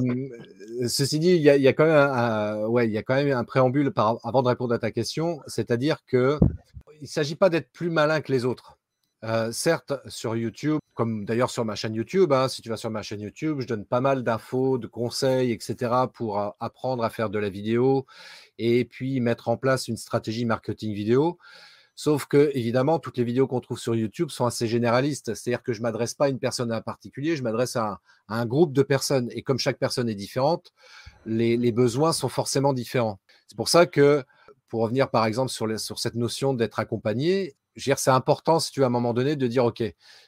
ceci 0.88 1.20
dit, 1.20 1.36
il 1.36 1.42
y, 1.42 1.68
a, 1.68 1.74
quand 1.74 1.86
même 1.86 1.96
un, 1.96 2.66
ouais, 2.66 2.88
il 2.88 2.92
y 2.92 2.98
a 2.98 3.04
quand 3.04 3.16
même 3.16 3.32
un 3.32 3.44
préambule 3.44 3.92
par, 3.92 4.18
avant 4.24 4.42
de 4.42 4.50
répondre 4.50 4.74
à 4.74 4.80
ta 4.80 4.92
question, 4.92 5.40
c'est-à-dire 5.48 6.04
que 6.06 6.40
il 7.04 7.08
ne 7.08 7.10
s'agit 7.10 7.36
pas 7.36 7.50
d'être 7.50 7.70
plus 7.74 7.90
malin 7.90 8.22
que 8.22 8.32
les 8.32 8.46
autres. 8.46 8.78
Euh, 9.26 9.52
certes, 9.52 9.92
sur 10.08 10.38
YouTube, 10.38 10.80
comme 10.94 11.26
d'ailleurs 11.26 11.50
sur 11.50 11.66
ma 11.66 11.76
chaîne 11.76 11.94
YouTube, 11.96 12.32
hein, 12.32 12.48
si 12.48 12.62
tu 12.62 12.70
vas 12.70 12.78
sur 12.78 12.90
ma 12.90 13.02
chaîne 13.02 13.20
YouTube, 13.20 13.60
je 13.60 13.68
donne 13.68 13.86
pas 13.86 14.00
mal 14.00 14.24
d'infos, 14.24 14.78
de 14.78 14.88
conseils, 14.88 15.52
etc. 15.52 15.92
pour 16.14 16.56
apprendre 16.62 17.04
à 17.04 17.10
faire 17.10 17.30
de 17.30 17.40
la 17.40 17.50
vidéo 17.50 18.06
et 18.58 18.86
puis 18.86 19.20
mettre 19.20 19.50
en 19.50 19.58
place 19.58 19.90
une 19.90 19.98
stratégie 19.98 20.46
marketing 20.46 20.94
vidéo. 20.94 21.38
Sauf 21.96 22.26
que, 22.26 22.52
évidemment, 22.54 23.00
toutes 23.00 23.18
les 23.18 23.26
vidéos 23.26 23.48
qu'on 23.48 23.60
trouve 23.60 23.80
sur 23.80 23.96
YouTube 23.96 24.30
sont 24.30 24.46
assez 24.46 24.68
généralistes. 24.68 25.34
C'est-à-dire 25.36 25.62
que 25.62 25.74
je 25.74 25.80
ne 25.80 25.84
m'adresse 25.84 26.14
pas 26.14 26.26
à 26.26 26.30
une 26.30 26.40
personne 26.40 26.72
en 26.72 26.82
particulier, 26.82 27.36
je 27.36 27.44
m'adresse 27.44 27.76
à, 27.76 28.00
un 28.30 28.46
groupe 28.46 28.72
de 28.72 28.82
personnes. 28.82 29.30
Et 29.32 29.44
comme 29.44 29.60
chaque 29.60 29.78
personne 29.78 30.08
est 30.08 30.16
différente, 30.16 30.72
les, 31.26 31.72
besoins 31.74 32.14
sont 32.14 32.30
forcément 32.30 32.72
différents. 32.72 33.20
C'est 33.48 33.58
pour 33.58 33.68
ça 33.68 33.86
que, 33.88 34.24
pour 34.74 34.82
revenir 34.82 35.12
par 35.12 35.28
exemple 35.28 35.52
sur, 35.52 36.00
cette 36.00 36.16
notion 36.16 36.56
d'être 36.56 36.80
accompagné, 36.80 37.56
c'est 37.78 38.10
important, 38.10 38.60
si 38.60 38.72
tu 38.72 38.80
veux, 38.80 38.86
à 38.86 38.88
un 38.88 38.90
moment 38.90 39.14
donné, 39.14 39.36
de 39.36 39.46
dire, 39.46 39.66
OK, 39.66 39.84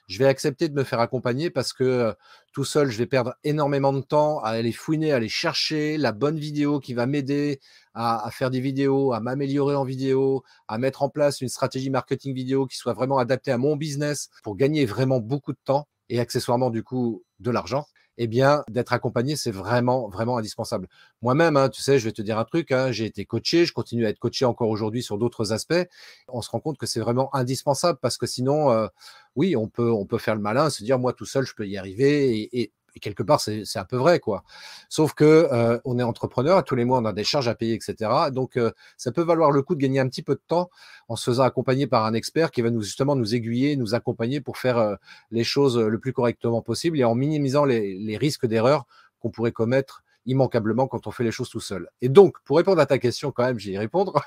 je 0.07 0.19
vais 0.19 0.27
accepter 0.27 0.69
de 0.69 0.75
me 0.75 0.83
faire 0.83 0.99
accompagner 0.99 1.49
parce 1.49 1.73
que 1.73 2.13
tout 2.53 2.63
seul, 2.63 2.91
je 2.91 2.97
vais 2.99 3.07
perdre 3.07 3.33
énormément 3.43 3.91
de 3.91 4.01
temps 4.01 4.37
à 4.41 4.49
aller 4.49 4.71
fouiner, 4.71 5.13
à 5.13 5.15
aller 5.15 5.29
chercher 5.29 5.97
la 5.97 6.11
bonne 6.11 6.37
vidéo 6.37 6.79
qui 6.79 6.93
va 6.93 7.07
m'aider 7.07 7.59
à, 7.95 8.29
faire 8.31 8.51
des 8.51 8.59
vidéos, 8.59 9.13
à 9.13 9.19
m'améliorer 9.19 9.73
en 9.73 9.83
vidéo, 9.83 10.43
à 10.67 10.77
mettre 10.77 11.01
en 11.01 11.09
place 11.09 11.41
une 11.41 11.49
stratégie 11.49 11.89
marketing 11.89 12.35
vidéo 12.35 12.67
qui 12.67 12.77
soit 12.77 12.93
vraiment 12.93 13.17
adaptée 13.17 13.51
à 13.51 13.57
mon 13.57 13.75
business 13.75 14.29
pour 14.43 14.57
gagner 14.57 14.85
vraiment 14.85 15.21
beaucoup 15.21 15.53
de 15.53 15.59
temps 15.65 15.87
et 16.09 16.19
accessoirement, 16.19 16.69
du 16.69 16.83
coup, 16.83 17.23
de 17.39 17.49
l'argent 17.49 17.87
eh 18.17 18.27
bien, 18.27 18.63
d'être 18.69 18.93
accompagné, 18.93 19.35
c'est 19.35 19.51
vraiment, 19.51 20.07
vraiment 20.07 20.37
indispensable. 20.37 20.87
Moi-même, 21.21 21.57
hein, 21.57 21.69
tu 21.69 21.81
sais, 21.81 21.99
je 21.99 22.05
vais 22.05 22.11
te 22.11 22.21
dire 22.21 22.37
un 22.39 22.45
truc, 22.45 22.71
hein, 22.71 22.91
j'ai 22.91 23.05
été 23.05 23.25
coaché, 23.25 23.65
je 23.65 23.73
continue 23.73 24.05
à 24.05 24.09
être 24.09 24.19
coaché 24.19 24.45
encore 24.45 24.69
aujourd'hui 24.69 25.03
sur 25.03 25.17
d'autres 25.17 25.51
aspects. 25.53 25.87
On 26.27 26.41
se 26.41 26.49
rend 26.49 26.59
compte 26.59 26.77
que 26.77 26.85
c'est 26.85 26.99
vraiment 26.99 27.33
indispensable 27.35 27.99
parce 28.01 28.17
que 28.17 28.25
sinon, 28.25 28.71
euh, 28.71 28.87
oui, 29.35 29.55
on 29.55 29.67
peut, 29.67 30.17
faire 30.17 30.35
le 30.35 30.41
malin, 30.41 30.69
se 30.69 30.83
dire, 30.83 30.99
moi 30.99 31.13
tout 31.13 31.25
seul, 31.25 31.45
je 31.45 31.53
peux 31.53 31.67
y 31.67 31.77
arriver 31.77 32.49
et 32.53 32.71
quelque 32.99 33.23
part, 33.23 33.41
c'est 33.41 33.77
un 33.77 33.85
peu 33.85 33.97
vrai, 33.97 34.19
quoi. 34.19 34.43
Sauf 34.89 35.13
que 35.13 35.47
euh, 35.51 35.79
on 35.85 35.99
est 35.99 36.03
entrepreneur, 36.03 36.63
tous 36.63 36.75
les 36.75 36.85
mois, 36.85 36.99
on 36.99 37.05
a 37.05 37.13
des 37.13 37.23
charges 37.23 37.47
à 37.47 37.55
payer, 37.55 37.73
etc. 37.73 38.09
Donc, 38.31 38.57
euh, 38.57 38.71
ça 38.97 39.11
peut 39.11 39.21
valoir 39.21 39.51
le 39.51 39.61
coup 39.61 39.75
de 39.75 39.81
gagner 39.81 39.99
un 39.99 40.07
petit 40.07 40.23
peu 40.23 40.35
de 40.35 40.41
temps 40.47 40.69
en 41.07 41.15
se 41.15 41.25
faisant 41.25 41.43
accompagner 41.43 41.87
par 41.87 42.05
un 42.05 42.13
expert 42.13 42.51
qui 42.51 42.61
va 42.61 42.69
nous 42.69 42.81
justement 42.81 43.15
nous 43.15 43.35
aiguiller, 43.35 43.75
nous 43.75 43.95
accompagner 43.95 44.41
pour 44.41 44.57
faire 44.57 44.77
euh, 44.77 44.95
les 45.31 45.43
choses 45.43 45.77
le 45.77 45.99
plus 45.99 46.13
correctement 46.13 46.61
possible 46.61 46.99
et 46.99 47.03
en 47.03 47.15
minimisant 47.15 47.65
les, 47.65 47.95
les 47.95 48.17
risques 48.17 48.45
d'erreur 48.45 48.85
qu'on 49.19 49.29
pourrait 49.29 49.51
commettre 49.51 50.03
immanquablement 50.25 50.87
quand 50.87 51.07
on 51.07 51.11
fait 51.11 51.23
les 51.23 51.31
choses 51.31 51.49
tout 51.49 51.59
seul. 51.59 51.89
Et 52.01 52.09
donc, 52.09 52.37
pour 52.43 52.57
répondre 52.57 52.81
à 52.81 52.85
ta 52.85 52.97
question, 52.97 53.31
quand 53.31 53.43
même, 53.43 53.59
j'ai 53.59 53.71
y 53.71 53.77
répondre. 53.77 54.21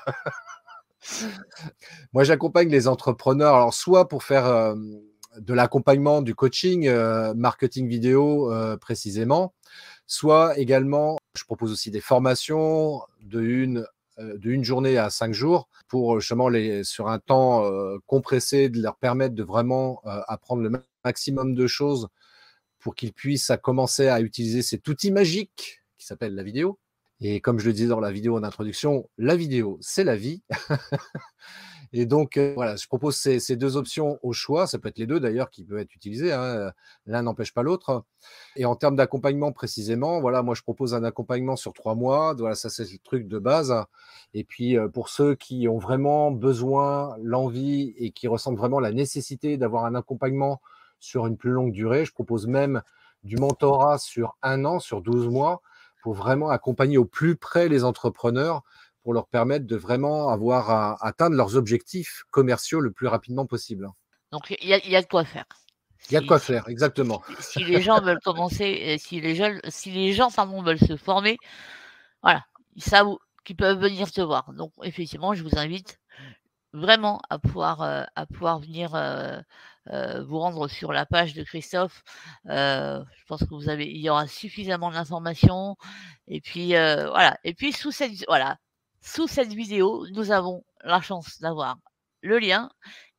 Moi, 2.13 2.23
j'accompagne 2.23 2.69
les 2.69 2.87
entrepreneurs, 2.87 3.55
alors 3.55 3.73
soit 3.73 4.07
pour 4.07 4.23
faire 4.23 4.75
de 5.39 5.53
l'accompagnement, 5.53 6.21
du 6.21 6.35
coaching, 6.35 6.87
euh, 6.87 7.33
marketing 7.33 7.87
vidéo 7.87 8.51
euh, 8.51 8.77
précisément, 8.77 9.53
soit 10.07 10.57
également, 10.57 11.17
je 11.37 11.43
propose 11.43 11.71
aussi 11.71 11.91
des 11.91 12.01
formations 12.01 13.01
de 13.21 13.41
une, 13.41 13.85
euh, 14.19 14.37
de 14.37 14.51
une 14.51 14.63
journée 14.63 14.97
à 14.97 15.09
cinq 15.09 15.33
jours 15.33 15.69
pour 15.87 16.19
justement 16.19 16.49
les, 16.49 16.83
sur 16.83 17.07
un 17.07 17.19
temps 17.19 17.63
compressé, 18.05 18.69
de 18.69 18.81
leur 18.81 18.95
permettre 18.97 19.33
de 19.33 19.43
vraiment 19.43 20.01
apprendre 20.05 20.61
le 20.61 20.71
maximum 21.03 21.55
de 21.55 21.67
choses 21.67 22.09
pour 22.79 22.93
qu'ils 22.93 23.13
puissent 23.13 23.51
commencer 23.63 24.07
à 24.07 24.21
utiliser 24.21 24.61
cet 24.61 24.87
outil 24.87 25.11
magique 25.11 25.81
qui 25.97 26.05
s'appelle 26.05 26.35
la 26.35 26.43
vidéo. 26.43 26.77
Et 27.21 27.41
comme 27.41 27.59
je 27.59 27.65
le 27.65 27.73
disais 27.73 27.87
dans 27.87 27.99
la 27.99 28.11
vidéo 28.11 28.37
en 28.37 28.43
introduction, 28.43 29.09
la 29.17 29.35
vidéo, 29.35 29.77
c'est 29.81 30.03
la 30.03 30.15
vie. 30.15 30.41
Et 31.91 32.05
donc, 32.05 32.39
voilà, 32.55 32.75
je 32.75 32.87
propose 32.87 33.15
ces, 33.15 33.55
deux 33.55 33.77
options 33.77 34.19
au 34.21 34.33
choix. 34.33 34.67
Ça 34.67 34.77
peut 34.77 34.89
être 34.89 34.99
les 34.99 35.07
deux 35.07 35.19
d'ailleurs 35.19 35.49
qui 35.49 35.63
peuvent 35.63 35.79
être 35.79 35.93
utilisés. 35.95 36.31
Hein, 36.31 36.71
l'un 37.05 37.23
n'empêche 37.23 37.53
pas 37.53 37.63
l'autre. 37.63 38.03
Et 38.55 38.65
en 38.65 38.75
termes 38.75 38.95
d'accompagnement 38.95 39.51
précisément, 39.51 40.21
voilà, 40.21 40.43
moi 40.43 40.55
je 40.55 40.61
propose 40.61 40.93
un 40.93 41.03
accompagnement 41.03 41.55
sur 41.55 41.73
trois 41.73 41.95
mois. 41.95 42.35
Voilà, 42.35 42.55
ça 42.55 42.69
c'est 42.69 42.91
le 42.91 42.99
truc 42.99 43.27
de 43.27 43.39
base. 43.39 43.73
Et 44.33 44.43
puis 44.43 44.77
pour 44.93 45.09
ceux 45.09 45.35
qui 45.35 45.67
ont 45.67 45.79
vraiment 45.79 46.31
besoin, 46.31 47.15
l'envie 47.21 47.93
et 47.97 48.11
qui 48.11 48.27
ressentent 48.27 48.57
vraiment 48.57 48.79
la 48.79 48.91
nécessité 48.91 49.57
d'avoir 49.57 49.85
un 49.85 49.95
accompagnement 49.95 50.61
sur 50.99 51.25
une 51.27 51.37
plus 51.37 51.51
longue 51.51 51.71
durée, 51.71 52.05
je 52.05 52.13
propose 52.13 52.47
même 52.47 52.81
du 53.23 53.37
mentorat 53.37 53.97
sur 53.97 54.37
un 54.41 54.65
an, 54.65 54.79
sur 54.79 55.01
12 55.01 55.27
mois, 55.27 55.61
pour 56.01 56.13
vraiment 56.13 56.49
accompagner 56.49 56.97
au 56.97 57.05
plus 57.05 57.35
près 57.35 57.67
les 57.67 57.83
entrepreneurs 57.83 58.63
pour 59.03 59.13
leur 59.13 59.27
permettre 59.27 59.65
de 59.65 59.75
vraiment 59.75 60.29
avoir 60.29 60.69
à 60.69 60.97
atteindre 61.05 61.35
leurs 61.35 61.55
objectifs 61.55 62.23
commerciaux 62.31 62.79
le 62.79 62.91
plus 62.91 63.07
rapidement 63.07 63.45
possible. 63.45 63.89
Donc 64.31 64.55
il 64.61 64.67
y, 64.67 64.95
a 64.95 65.01
de 65.01 65.07
quoi 65.07 65.25
faire. 65.25 65.45
Il 66.09 66.13
y 66.13 66.17
a 66.17 66.21
de 66.21 66.27
quoi 66.27 66.39
faire, 66.39 66.67
exactement. 66.69 67.23
Si, 67.39 67.63
les 67.63 67.81
gens 67.81 67.99
veulent 68.01 68.19
commencer, 68.23 68.97
si 68.99 69.19
les 69.21 69.35
gens, 69.35 69.57
si 69.69 69.91
les 69.91 70.13
gens 70.13 70.29
pardon, 70.29 70.61
veulent 70.61 70.79
se 70.79 70.97
former, 70.97 71.37
voilà, 72.21 72.45
ils 72.75 72.83
savent 72.83 73.15
qu'ils 73.43 73.55
peuvent 73.55 73.79
venir 73.79 74.11
te 74.11 74.21
voir. 74.21 74.53
Donc 74.53 74.71
effectivement, 74.83 75.33
je 75.33 75.43
vous 75.43 75.57
invite 75.57 75.99
vraiment 76.73 77.21
à 77.29 77.39
pouvoir, 77.39 77.81
euh, 77.81 78.03
à 78.15 78.25
pouvoir 78.25 78.59
venir 78.59 78.93
euh, 78.95 79.39
euh, 79.91 80.23
vous 80.23 80.39
rendre 80.39 80.67
sur 80.67 80.93
la 80.93 81.05
page 81.05 81.33
de 81.33 81.43
Christophe. 81.43 82.03
je 82.45 83.25
pense 83.27 83.41
que 83.41 83.53
vous 83.53 83.69
avez, 83.69 83.89
il 83.89 84.01
y 84.01 84.09
aura 84.09 84.27
suffisamment 84.27 84.91
d'informations. 84.91 85.75
Et 86.27 86.41
puis 86.41 86.69
voilà. 86.69 87.37
Et 87.43 87.53
puis 87.53 87.73
sous 87.73 87.91
cette, 87.91 88.25
voilà, 88.27 88.57
sous 89.01 89.27
cette 89.27 89.53
vidéo, 89.53 90.05
nous 90.13 90.31
avons 90.31 90.63
la 90.83 91.01
chance 91.01 91.39
d'avoir 91.39 91.77
le 92.21 92.39
lien. 92.39 92.69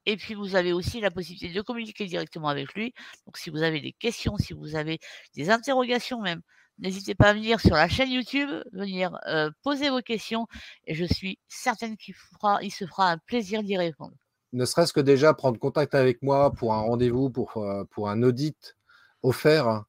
Et 0.06 0.16
puis, 0.16 0.34
vous 0.34 0.56
avez 0.56 0.72
aussi 0.72 1.00
la 1.00 1.10
possibilité 1.10 1.52
de 1.52 1.60
communiquer 1.62 2.06
directement 2.06 2.48
avec 2.48 2.74
lui. 2.74 2.94
Donc, 3.26 3.36
si 3.36 3.50
vous 3.50 3.62
avez 3.62 3.80
des 3.80 3.92
questions, 3.92 4.36
si 4.38 4.54
vous 4.54 4.74
avez 4.74 4.98
des 5.34 5.50
interrogations 5.50 6.20
même, 6.20 6.40
n'hésitez 6.78 7.14
pas 7.14 7.28
à 7.28 7.34
venir 7.34 7.60
sur 7.60 7.76
la 7.76 7.88
chaîne 7.88 8.10
YouTube, 8.10 8.48
venir 8.72 9.18
euh, 9.26 9.50
poser 9.62 9.90
vos 9.90 10.00
questions. 10.00 10.46
Et 10.86 10.94
je 10.94 11.04
suis 11.04 11.38
certaine 11.48 11.96
qu'il 11.96 12.14
il 12.62 12.70
se 12.70 12.86
fera 12.86 13.12
un 13.12 13.18
plaisir 13.18 13.62
d'y 13.62 13.76
répondre. 13.76 14.14
Ne 14.52 14.64
serait-ce 14.64 14.92
que 14.92 15.00
déjà 15.00 15.32
prendre 15.34 15.58
contact 15.58 15.94
avec 15.94 16.22
moi 16.22 16.50
pour 16.52 16.74
un 16.74 16.80
rendez-vous, 16.80 17.30
pour, 17.30 17.56
euh, 17.58 17.84
un 18.06 18.22
audit 18.22 18.76
offert. 19.22 19.84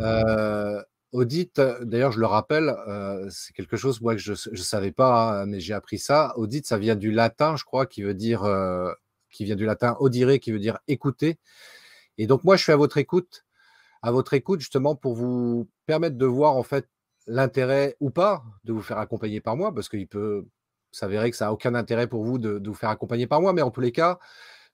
Euh, 0.00 0.82
Audit, 1.16 1.58
d'ailleurs, 1.80 2.12
je 2.12 2.20
le 2.20 2.26
rappelle, 2.26 2.68
euh, 2.68 3.26
c'est 3.30 3.54
quelque 3.54 3.78
chose 3.78 4.02
moi 4.02 4.14
que 4.14 4.20
je 4.20 4.32
ne 4.32 4.56
savais 4.56 4.92
pas, 4.92 5.40
hein, 5.40 5.46
mais 5.46 5.60
j'ai 5.60 5.72
appris 5.72 5.98
ça. 5.98 6.34
Audit, 6.36 6.66
ça 6.66 6.76
vient 6.76 6.94
du 6.94 7.10
latin, 7.10 7.56
je 7.56 7.64
crois, 7.64 7.86
qui 7.86 8.02
veut 8.02 8.12
dire, 8.12 8.44
euh, 8.44 8.92
qui 9.30 9.46
vient 9.46 9.56
du 9.56 9.64
latin 9.64 9.96
audire, 9.98 10.38
qui 10.38 10.52
veut 10.52 10.58
dire 10.58 10.78
écouter. 10.88 11.38
Et 12.18 12.26
donc 12.26 12.44
moi, 12.44 12.56
je 12.56 12.64
suis 12.64 12.72
à 12.72 12.76
votre 12.76 12.98
écoute, 12.98 13.46
à 14.02 14.10
votre 14.10 14.34
écoute 14.34 14.60
justement 14.60 14.94
pour 14.94 15.14
vous 15.14 15.70
permettre 15.86 16.18
de 16.18 16.26
voir 16.26 16.54
en 16.54 16.62
fait 16.62 16.86
l'intérêt 17.26 17.96
ou 18.00 18.10
pas 18.10 18.44
de 18.64 18.74
vous 18.74 18.82
faire 18.82 18.98
accompagner 18.98 19.40
par 19.40 19.56
moi, 19.56 19.74
parce 19.74 19.88
qu'il 19.88 20.08
peut 20.08 20.46
s'avérer 20.92 21.30
que 21.30 21.36
ça 21.38 21.46
n'a 21.46 21.52
aucun 21.54 21.74
intérêt 21.74 22.08
pour 22.08 22.24
vous 22.24 22.36
de, 22.36 22.60
vous 22.62 22.74
faire 22.74 22.90
accompagner 22.90 23.26
par 23.26 23.40
moi, 23.40 23.54
mais 23.54 23.62
en 23.62 23.70
tous 23.70 23.80
les 23.80 23.92
cas, 23.92 24.18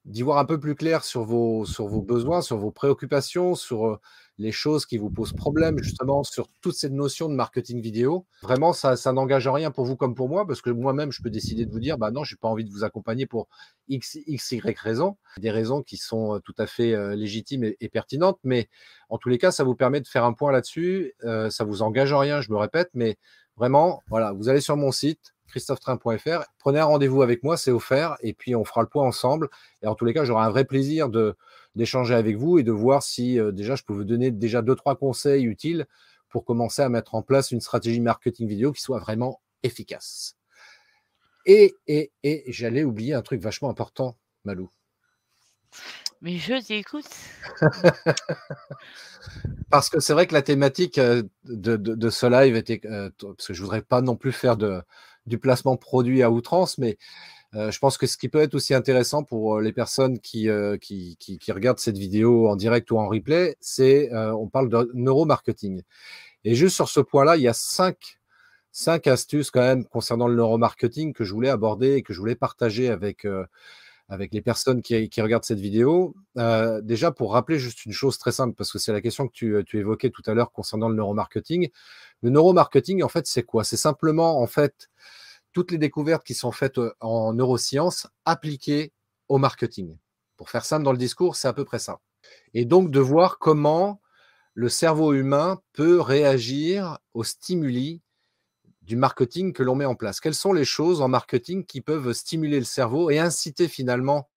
d'y 0.04 0.22
voir 0.22 0.38
un 0.38 0.44
peu 0.44 0.58
plus 0.58 0.74
clair 0.74 1.04
sur 1.04 1.22
vos 1.22 1.64
besoins, 2.02 2.42
sur 2.42 2.56
vos 2.56 2.72
préoccupations, 2.72 3.54
sur 3.54 4.00
les 4.42 4.52
choses 4.52 4.84
qui 4.84 4.98
vous 4.98 5.08
posent 5.08 5.32
problème, 5.32 5.82
justement, 5.82 6.24
sur 6.24 6.48
toute 6.60 6.74
cette 6.74 6.92
notion 6.92 7.28
de 7.28 7.34
marketing 7.34 7.80
vidéo. 7.80 8.26
Vraiment, 8.42 8.72
ça, 8.72 8.96
n'engage 9.12 9.48
rien 9.48 9.70
pour 9.70 9.84
vous 9.84 9.96
comme 9.96 10.14
pour 10.14 10.28
moi, 10.28 10.46
parce 10.46 10.60
que 10.60 10.70
moi-même, 10.70 11.12
je 11.12 11.22
peux 11.22 11.30
décider 11.30 11.64
de 11.64 11.70
vous 11.70 11.80
dire, 11.80 11.96
bah 11.96 12.10
non, 12.10 12.24
je 12.24 12.34
n'ai 12.34 12.38
pas 12.38 12.48
envie 12.48 12.64
de 12.64 12.70
vous 12.70 12.84
accompagner 12.84 13.26
pour 13.26 13.48
X, 13.88 14.18
X, 14.26 14.52
Y 14.52 14.78
raisons, 14.78 15.16
des 15.38 15.50
raisons 15.50 15.82
qui 15.82 15.96
sont 15.96 16.40
tout 16.44 16.54
à 16.58 16.66
fait 16.66 17.16
légitimes 17.16 17.64
et, 17.64 17.88
pertinentes, 17.88 18.38
mais 18.42 18.68
en 19.08 19.18
tous 19.18 19.28
les 19.28 19.38
cas, 19.38 19.52
ça 19.52 19.64
vous 19.64 19.74
permet 19.74 20.00
de 20.00 20.08
faire 20.08 20.24
un 20.24 20.32
point 20.32 20.52
là-dessus. 20.52 21.14
ça 21.50 21.64
vous 21.64 21.82
engage 21.82 22.12
rien, 22.12 22.40
je 22.40 22.50
me 22.50 22.56
répète, 22.56 22.90
mais 22.94 23.16
vraiment, 23.56 24.02
voilà, 24.08 24.32
vous 24.32 24.48
allez 24.48 24.60
sur 24.60 24.76
mon 24.76 24.90
site, 24.92 25.34
christophetrain.fr. 25.46 26.44
Prenez 26.58 26.80
un 26.80 26.84
rendez-vous 26.84 27.22
avec 27.22 27.42
moi, 27.42 27.56
c'est 27.56 27.70
offert, 27.70 28.16
et 28.22 28.32
puis 28.32 28.56
on 28.56 28.64
fera 28.64 28.82
le 28.82 28.88
point 28.88 29.06
ensemble. 29.06 29.48
Et 29.82 29.86
en 29.86 29.94
tous 29.94 30.04
les 30.04 30.14
cas, 30.14 30.24
j'aurai 30.24 30.44
un 30.44 30.50
vrai 30.50 30.64
plaisir 30.64 31.08
de, 31.08 31.36
d'échanger 31.74 32.14
avec 32.14 32.36
vous 32.36 32.58
et 32.58 32.62
de 32.62 32.72
voir 32.72 33.02
si 33.02 33.38
euh, 33.38 33.52
déjà 33.52 33.76
je 33.76 33.82
peux 33.82 33.94
vous 33.94 34.04
donner 34.04 34.30
déjà 34.30 34.62
deux, 34.62 34.74
trois 34.74 34.96
conseils 34.96 35.44
utiles 35.44 35.86
pour 36.28 36.44
commencer 36.44 36.82
à 36.82 36.88
mettre 36.88 37.14
en 37.14 37.22
place 37.22 37.50
une 37.50 37.60
stratégie 37.60 38.00
marketing 38.00 38.48
vidéo 38.48 38.72
qui 38.72 38.80
soit 38.80 38.98
vraiment 38.98 39.40
efficace. 39.62 40.36
Et, 41.44 41.74
et, 41.86 42.12
et 42.22 42.44
j'allais 42.48 42.84
oublier 42.84 43.14
un 43.14 43.22
truc 43.22 43.40
vachement 43.40 43.68
important, 43.68 44.16
Malou. 44.44 44.70
Mais 46.22 46.38
je 46.38 46.64
t'écoute. 46.64 47.08
parce 49.70 49.90
que 49.90 49.98
c'est 49.98 50.12
vrai 50.12 50.28
que 50.28 50.34
la 50.34 50.42
thématique 50.42 50.98
euh, 50.98 51.24
de, 51.44 51.76
de, 51.76 52.10
ce 52.10 52.26
live 52.26 52.54
était, 52.54 52.80
euh, 52.84 53.10
parce 53.20 53.48
que 53.48 53.54
je 53.54 53.60
voudrais 53.60 53.82
pas 53.82 54.02
non 54.02 54.14
plus 54.14 54.30
faire 54.30 54.56
de, 54.56 54.82
du 55.26 55.38
placement 55.38 55.76
produit 55.76 56.22
à 56.22 56.30
outrance, 56.30 56.78
mais 56.78 56.96
euh, 57.54 57.70
je 57.70 57.78
pense 57.78 57.98
que 57.98 58.06
ce 58.06 58.16
qui 58.16 58.28
peut 58.28 58.40
être 58.40 58.54
aussi 58.54 58.74
intéressant 58.74 59.24
pour 59.24 59.60
les 59.60 59.72
personnes 59.72 60.18
qui, 60.18 60.48
qui, 60.80 61.16
qui, 61.18 61.38
qui, 61.38 61.52
regardent 61.52 61.78
cette 61.78 61.98
vidéo 61.98 62.48
en 62.48 62.56
direct 62.56 62.90
ou 62.90 62.98
en 62.98 63.08
replay, 63.08 63.56
c'est 63.60 64.10
on 64.14 64.48
parle 64.48 64.68
de 64.68 64.90
neuromarketing. 64.94 65.82
Et 66.44 66.54
juste 66.54 66.74
sur 66.74 66.88
ce 66.88 67.00
point-là, 67.00 67.36
il 67.36 67.42
y 67.42 67.48
a 67.48 67.52
cinq, 67.52 68.18
cinq 68.72 69.06
astuces 69.06 69.50
quand 69.50 69.60
même 69.60 69.84
concernant 69.84 70.28
le 70.28 70.34
neuromarketing 70.34 71.12
que 71.12 71.24
je 71.24 71.32
voulais 71.32 71.50
aborder 71.50 71.94
et 71.94 72.02
que 72.02 72.12
je 72.12 72.18
voulais 72.18 72.36
partager 72.36 72.88
avec 72.88 73.26
avec 74.12 74.34
les 74.34 74.42
personnes 74.42 74.82
qui, 74.82 75.08
regardent 75.22 75.44
cette 75.44 75.58
vidéo. 75.58 76.14
Euh, 76.36 76.82
déjà, 76.82 77.12
pour 77.12 77.32
rappeler 77.32 77.58
juste 77.58 77.86
une 77.86 77.92
chose 77.92 78.18
très 78.18 78.30
simple, 78.30 78.54
parce 78.54 78.70
que 78.70 78.78
c'est 78.78 78.92
la 78.92 79.00
question 79.00 79.26
que 79.26 79.32
tu, 79.32 79.56
tu, 79.64 79.78
évoquais 79.78 80.10
tout 80.10 80.22
à 80.26 80.34
l'heure 80.34 80.52
concernant 80.52 80.90
le 80.90 80.96
neuromarketing. 80.96 81.70
Le 82.22 82.30
neuromarketing, 82.30 83.02
en 83.02 83.08
fait, 83.08 83.26
c'est 83.26 83.42
quoi? 83.42 83.64
C'est 83.64 83.78
simplement, 83.78 84.38
en 84.40 84.46
fait, 84.46 84.90
toutes 85.52 85.70
les 85.70 85.78
découvertes 85.78 86.24
qui 86.24 86.34
sont 86.34 86.52
faites 86.52 86.78
euh, 86.78 86.94
en 87.00 87.32
neurosciences 87.32 88.06
appliquées 88.24 88.92
au 89.28 89.38
marketing. 89.38 89.98
Pour 90.36 90.50
faire 90.50 90.64
simple 90.64 90.84
dans 90.84 90.92
le 90.92 90.98
discours, 90.98 91.36
c'est 91.36 91.48
à 91.48 91.52
peu 91.52 91.64
près 91.64 91.78
ça. 91.78 92.00
Et 92.54 92.64
donc, 92.64 92.90
de 92.90 93.00
voir 93.00 93.38
comment 93.38 94.00
le 94.54 94.68
cerveau 94.68 95.12
humain 95.12 95.60
peut 95.72 96.00
réagir 96.00 96.98
aux 97.14 97.24
stimuli 97.24 98.02
du 98.82 98.96
marketing 98.96 99.52
que 99.52 99.62
l'on 99.62 99.74
met 99.74 99.84
en 99.84 99.94
place. 99.94 100.20
Quelles 100.20 100.34
sont 100.34 100.52
les 100.52 100.64
choses 100.64 101.00
en 101.00 101.08
marketing 101.08 101.64
qui 101.64 101.80
peuvent 101.80 102.12
stimuler 102.12 102.58
le 102.58 102.64
cerveau 102.64 103.10
et 103.10 103.18
inciter 103.18 103.68
finalement 103.68 104.28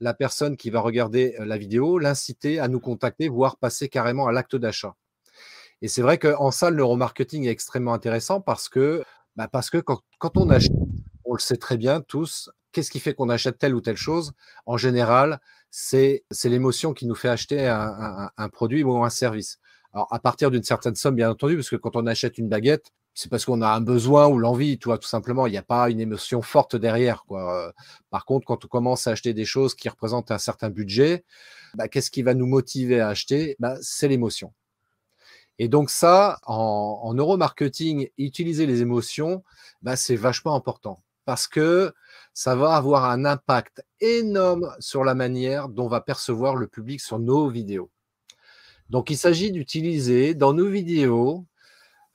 la 0.00 0.14
personne 0.14 0.56
qui 0.56 0.70
va 0.70 0.80
regarder 0.80 1.36
euh, 1.40 1.44
la 1.44 1.58
vidéo, 1.58 1.98
l'inciter 1.98 2.58
à 2.58 2.68
nous 2.68 2.80
contacter, 2.80 3.28
voire 3.28 3.56
passer 3.56 3.88
carrément 3.88 4.26
à 4.26 4.32
l'acte 4.32 4.56
d'achat? 4.56 4.94
Et 5.82 5.88
c'est 5.88 6.02
vrai 6.02 6.18
qu'en 6.18 6.50
ça, 6.50 6.70
le 6.70 6.76
neuromarketing 6.76 7.46
est 7.46 7.50
extrêmement 7.50 7.94
intéressant 7.94 8.40
parce 8.40 8.68
que, 8.68 9.02
bah 9.36 9.48
parce 9.48 9.70
que 9.70 9.78
quand, 9.78 10.02
on 10.36 10.50
achète, 10.50 10.72
on 11.24 11.34
le 11.34 11.38
sait 11.38 11.56
très 11.56 11.76
bien 11.76 12.00
tous, 12.00 12.50
qu'est-ce 12.72 12.90
qui 12.90 13.00
fait 13.00 13.14
qu'on 13.14 13.28
achète 13.28 13.58
telle 13.58 13.74
ou 13.74 13.80
telle 13.80 13.96
chose? 13.96 14.32
En 14.66 14.76
général, 14.76 15.40
c'est 15.70 16.24
l'émotion 16.44 16.92
qui 16.92 17.06
nous 17.06 17.14
fait 17.14 17.28
acheter 17.28 17.68
un, 17.68 18.48
produit 18.50 18.82
ou 18.82 19.02
un 19.04 19.10
service. 19.10 19.58
Alors, 19.92 20.08
à 20.12 20.20
partir 20.20 20.50
d'une 20.50 20.62
certaine 20.62 20.94
somme, 20.94 21.16
bien 21.16 21.30
entendu, 21.30 21.56
parce 21.56 21.70
que 21.70 21.76
quand 21.76 21.96
on 21.96 22.06
achète 22.06 22.38
une 22.38 22.48
baguette, 22.48 22.92
c'est 23.14 23.28
parce 23.28 23.44
qu'on 23.44 23.60
a 23.60 23.68
un 23.68 23.80
besoin 23.80 24.28
ou 24.28 24.38
l'envie, 24.38 24.78
tout 24.78 24.96
simplement. 25.02 25.46
Il 25.46 25.50
n'y 25.50 25.58
a 25.58 25.62
pas 25.62 25.90
une 25.90 26.00
émotion 26.00 26.42
forte 26.42 26.76
derrière. 26.76 27.24
Quoi. 27.24 27.72
Par 28.08 28.24
contre, 28.24 28.46
quand 28.46 28.64
on 28.64 28.68
commence 28.68 29.06
à 29.06 29.12
acheter 29.12 29.34
des 29.34 29.44
choses 29.44 29.74
qui 29.74 29.88
représentent 29.88 30.30
un 30.30 30.38
certain 30.38 30.70
budget, 30.70 31.24
bah, 31.74 31.88
qu'est-ce 31.88 32.10
qui 32.10 32.22
va 32.22 32.34
nous 32.34 32.46
motiver 32.46 33.00
à 33.00 33.08
acheter? 33.08 33.56
Bah, 33.58 33.76
C'est 33.80 34.08
l'émotion. 34.08 34.52
Et 35.58 35.68
donc 35.68 35.90
ça, 35.90 36.40
en, 36.46 37.12
neuromarketing, 37.14 38.08
utiliser 38.18 38.66
les 38.66 38.80
émotions, 38.80 39.44
bah, 39.82 39.96
c'est 39.96 40.16
vachement 40.16 40.54
important 40.54 41.02
parce 41.26 41.46
que 41.46 41.92
ça 42.32 42.56
va 42.56 42.74
avoir 42.74 43.04
un 43.04 43.24
impact 43.24 43.84
énorme 44.00 44.74
sur 44.80 45.04
la 45.04 45.14
manière 45.14 45.68
dont 45.68 45.86
va 45.86 46.00
percevoir 46.00 46.56
le 46.56 46.66
public 46.66 47.00
sur 47.00 47.18
nos 47.18 47.48
vidéos. 47.48 47.90
Donc 48.88 49.10
il 49.10 49.16
s'agit 49.16 49.52
d'utiliser 49.52 50.34
dans 50.34 50.52
nos 50.52 50.68
vidéos 50.68 51.46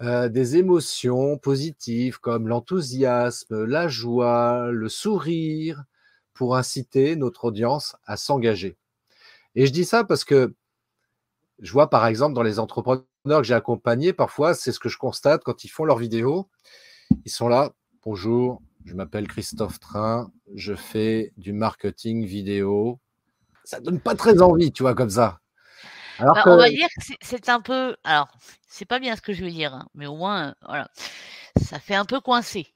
euh, 0.02 0.28
des 0.28 0.58
émotions 0.58 1.38
positives 1.38 2.20
comme 2.20 2.50
l'enthousiasme, 2.50 3.64
la 3.64 3.88
joie, 3.88 4.70
le 4.72 4.90
sourire, 4.90 5.86
pour 6.34 6.58
inciter 6.58 7.16
notre 7.16 7.46
audience 7.46 7.96
à 8.06 8.18
s'engager. 8.18 8.76
Et 9.56 9.66
je 9.66 9.72
dis 9.72 9.86
ça 9.86 10.04
parce 10.04 10.26
que 10.26 10.54
je 11.60 11.72
vois 11.72 11.90
par 11.90 12.06
exemple 12.06 12.34
dans 12.34 12.44
les 12.44 12.60
entrepreneurs 12.60 13.06
que 13.26 13.44
j'ai 13.44 13.54
accompagnés, 13.54 14.14
parfois 14.14 14.54
c'est 14.54 14.72
ce 14.72 14.80
que 14.80 14.90
je 14.90 14.98
constate 14.98 15.44
quand 15.44 15.64
ils 15.64 15.70
font 15.70 15.86
leurs 15.86 15.98
vidéos. 15.98 16.48
Ils 17.26 17.32
sont 17.32 17.48
là, 17.48 17.72
bonjour, 18.04 18.62
je 18.86 18.94
m'appelle 18.94 19.28
Christophe 19.28 19.80
Train, 19.80 20.32
je 20.54 20.74
fais 20.74 21.34
du 21.38 21.54
marketing 21.54 22.26
vidéo. 22.26 23.00
Ça 23.64 23.80
donne 23.80 24.00
pas 24.00 24.16
très 24.16 24.42
envie, 24.42 24.72
tu 24.72 24.84
vois, 24.84 24.94
comme 24.94 25.10
ça. 25.10 25.40
Alors 26.20 26.36
bah, 26.36 26.44
On 26.46 26.58
va 26.58 26.70
dire 26.70 26.88
que 26.88 27.14
c'est 27.22 27.50
un 27.50 27.62
peu. 27.62 27.96
Alors, 28.04 28.28
c'est 28.68 28.86
pas 28.86 29.00
bien 29.00 29.16
ce 29.16 29.22
que 29.22 29.34
je 29.34 29.44
veux 29.44 29.50
dire, 29.50 29.74
hein, 29.74 29.88
mais 29.96 30.06
au 30.06 30.16
moins, 30.16 30.50
euh, 30.50 30.54
voilà. 30.68 30.90
Ça 31.62 31.80
fait 31.80 31.96
un 31.96 32.06
peu 32.06 32.22
coincé. 32.22 32.68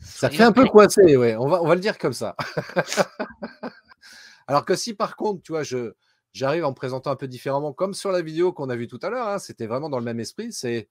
Ça 0.00 0.30
fait 0.30 0.42
un 0.42 0.52
peu 0.52 0.66
coincé, 0.66 1.16
oui. 1.16 1.34
On 1.36 1.48
va, 1.48 1.62
on 1.62 1.66
va 1.66 1.74
le 1.74 1.80
dire 1.80 1.98
comme 1.98 2.12
ça. 2.12 2.34
Alors 4.46 4.64
que 4.64 4.74
si 4.74 4.94
par 4.94 5.16
contre, 5.16 5.42
tu 5.42 5.52
vois, 5.52 5.62
je, 5.62 5.92
j'arrive 6.32 6.64
en 6.64 6.70
me 6.70 6.74
présentant 6.74 7.10
un 7.10 7.16
peu 7.16 7.28
différemment, 7.28 7.72
comme 7.72 7.94
sur 7.94 8.12
la 8.12 8.22
vidéo 8.22 8.52
qu'on 8.52 8.70
a 8.70 8.76
vue 8.76 8.88
tout 8.88 9.00
à 9.02 9.10
l'heure, 9.10 9.28
hein, 9.28 9.38
c'était 9.38 9.66
vraiment 9.66 9.88
dans 9.88 9.98
le 9.98 10.04
même 10.04 10.20
esprit, 10.20 10.52
c'est 10.52 10.88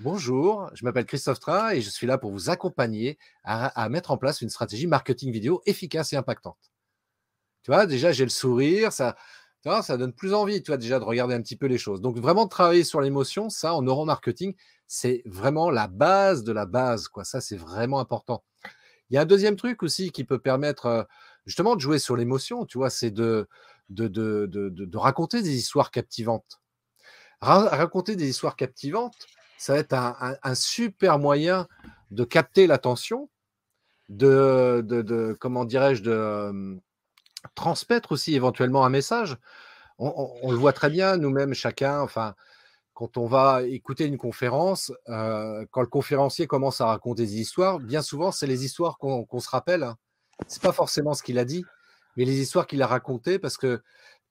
Bonjour, 0.00 0.70
je 0.74 0.84
m'appelle 0.84 1.06
Christophe 1.06 1.38
Train 1.38 1.70
et 1.70 1.80
je 1.80 1.88
suis 1.88 2.08
là 2.08 2.18
pour 2.18 2.32
vous 2.32 2.50
accompagner 2.50 3.16
à, 3.44 3.88
mettre 3.88 4.10
en 4.10 4.16
place 4.16 4.40
une 4.40 4.48
stratégie 4.48 4.88
marketing 4.88 5.30
vidéo 5.30 5.62
efficace 5.66 6.12
et 6.12 6.16
impactante. 6.16 6.58
Tu 7.62 7.70
vois, 7.70 7.86
déjà, 7.86 8.10
j'ai 8.10 8.24
le 8.24 8.30
sourire, 8.30 8.92
ça, 8.92 9.14
ça 9.62 9.96
donne 9.96 10.12
plus 10.12 10.34
envie, 10.34 10.62
tu 10.62 10.72
vois, 10.72 10.78
déjà 10.78 10.98
de 10.98 11.04
regarder 11.04 11.34
un 11.34 11.40
petit 11.40 11.56
peu 11.56 11.66
les 11.66 11.78
choses. 11.78 12.00
Donc, 12.00 12.18
vraiment 12.18 12.48
travailler 12.48 12.82
sur 12.82 13.00
l'émotion, 13.00 13.50
ça, 13.50 13.72
en 13.72 13.82
neuromarketing, 13.82 14.54
c'est 14.88 15.22
vraiment 15.26 15.70
la 15.70 15.86
base 15.86 16.42
de 16.42 16.52
la 16.52 16.66
base, 16.66 17.06
quoi. 17.06 17.24
Ça, 17.24 17.40
c'est 17.40 17.56
vraiment 17.56 18.00
important. 18.00 18.42
Il 19.10 19.14
y 19.14 19.16
a 19.16 19.20
un 19.20 19.26
deuxième 19.26 19.54
truc 19.54 19.84
aussi 19.84 20.10
qui 20.10 20.24
peut 20.24 20.40
permettre 20.40 20.86
euh, 20.86 21.02
justement 21.46 21.76
de 21.76 21.80
jouer 21.80 22.00
sur 22.00 22.16
l'émotion, 22.16 22.66
tu 22.66 22.78
vois, 22.78 22.90
c'est 22.90 23.12
de 23.12 23.46
de, 23.90 24.96
raconter 24.96 25.42
des 25.42 25.54
histoires 25.56 25.90
captivantes. 25.90 26.60
raconter 27.40 28.16
des 28.16 28.28
histoires 28.28 28.56
captivantes, 28.56 29.14
ça 29.58 29.74
va 29.74 29.78
être 29.78 29.94
un, 29.94 30.54
super 30.54 31.18
moyen 31.18 31.68
de 32.10 32.24
capter 32.24 32.66
l'attention, 32.66 33.30
de, 34.08 35.36
comment 35.40 35.64
dirais-je, 35.64 36.02
de, 36.02 36.80
transmettre 37.54 38.12
aussi 38.12 38.34
éventuellement 38.34 38.84
un 38.84 38.90
message. 38.90 39.36
On, 39.98 40.50
le 40.50 40.56
voit 40.56 40.72
très 40.72 40.90
bien, 40.90 41.16
nous-mêmes, 41.16 41.54
chacun, 41.54 42.00
enfin, 42.00 42.34
quand 42.94 43.16
on 43.16 43.26
va 43.26 43.62
écouter 43.62 44.06
une 44.06 44.18
conférence, 44.18 44.92
euh, 45.08 45.66
quand 45.70 45.80
le 45.82 45.86
conférencier 45.86 46.46
commence 46.46 46.80
à 46.80 46.86
raconter 46.86 47.22
des 47.22 47.40
histoires, 47.40 47.78
bien 47.78 48.02
souvent, 48.02 48.32
c'est 48.32 48.46
les 48.46 48.64
histoires 48.64 48.98
qu'on 48.98 49.40
se 49.40 49.48
rappelle. 49.48 49.82
Hein. 49.82 49.96
C'est 50.48 50.62
pas 50.62 50.72
forcément 50.72 51.14
ce 51.14 51.22
qu'il 51.22 51.38
a 51.38 51.44
dit, 51.44 51.64
mais 52.16 52.24
les 52.24 52.40
histoires 52.40 52.66
qu'il 52.66 52.82
a 52.82 52.86
racontées, 52.86 53.38
parce 53.38 53.56
que 53.56 53.82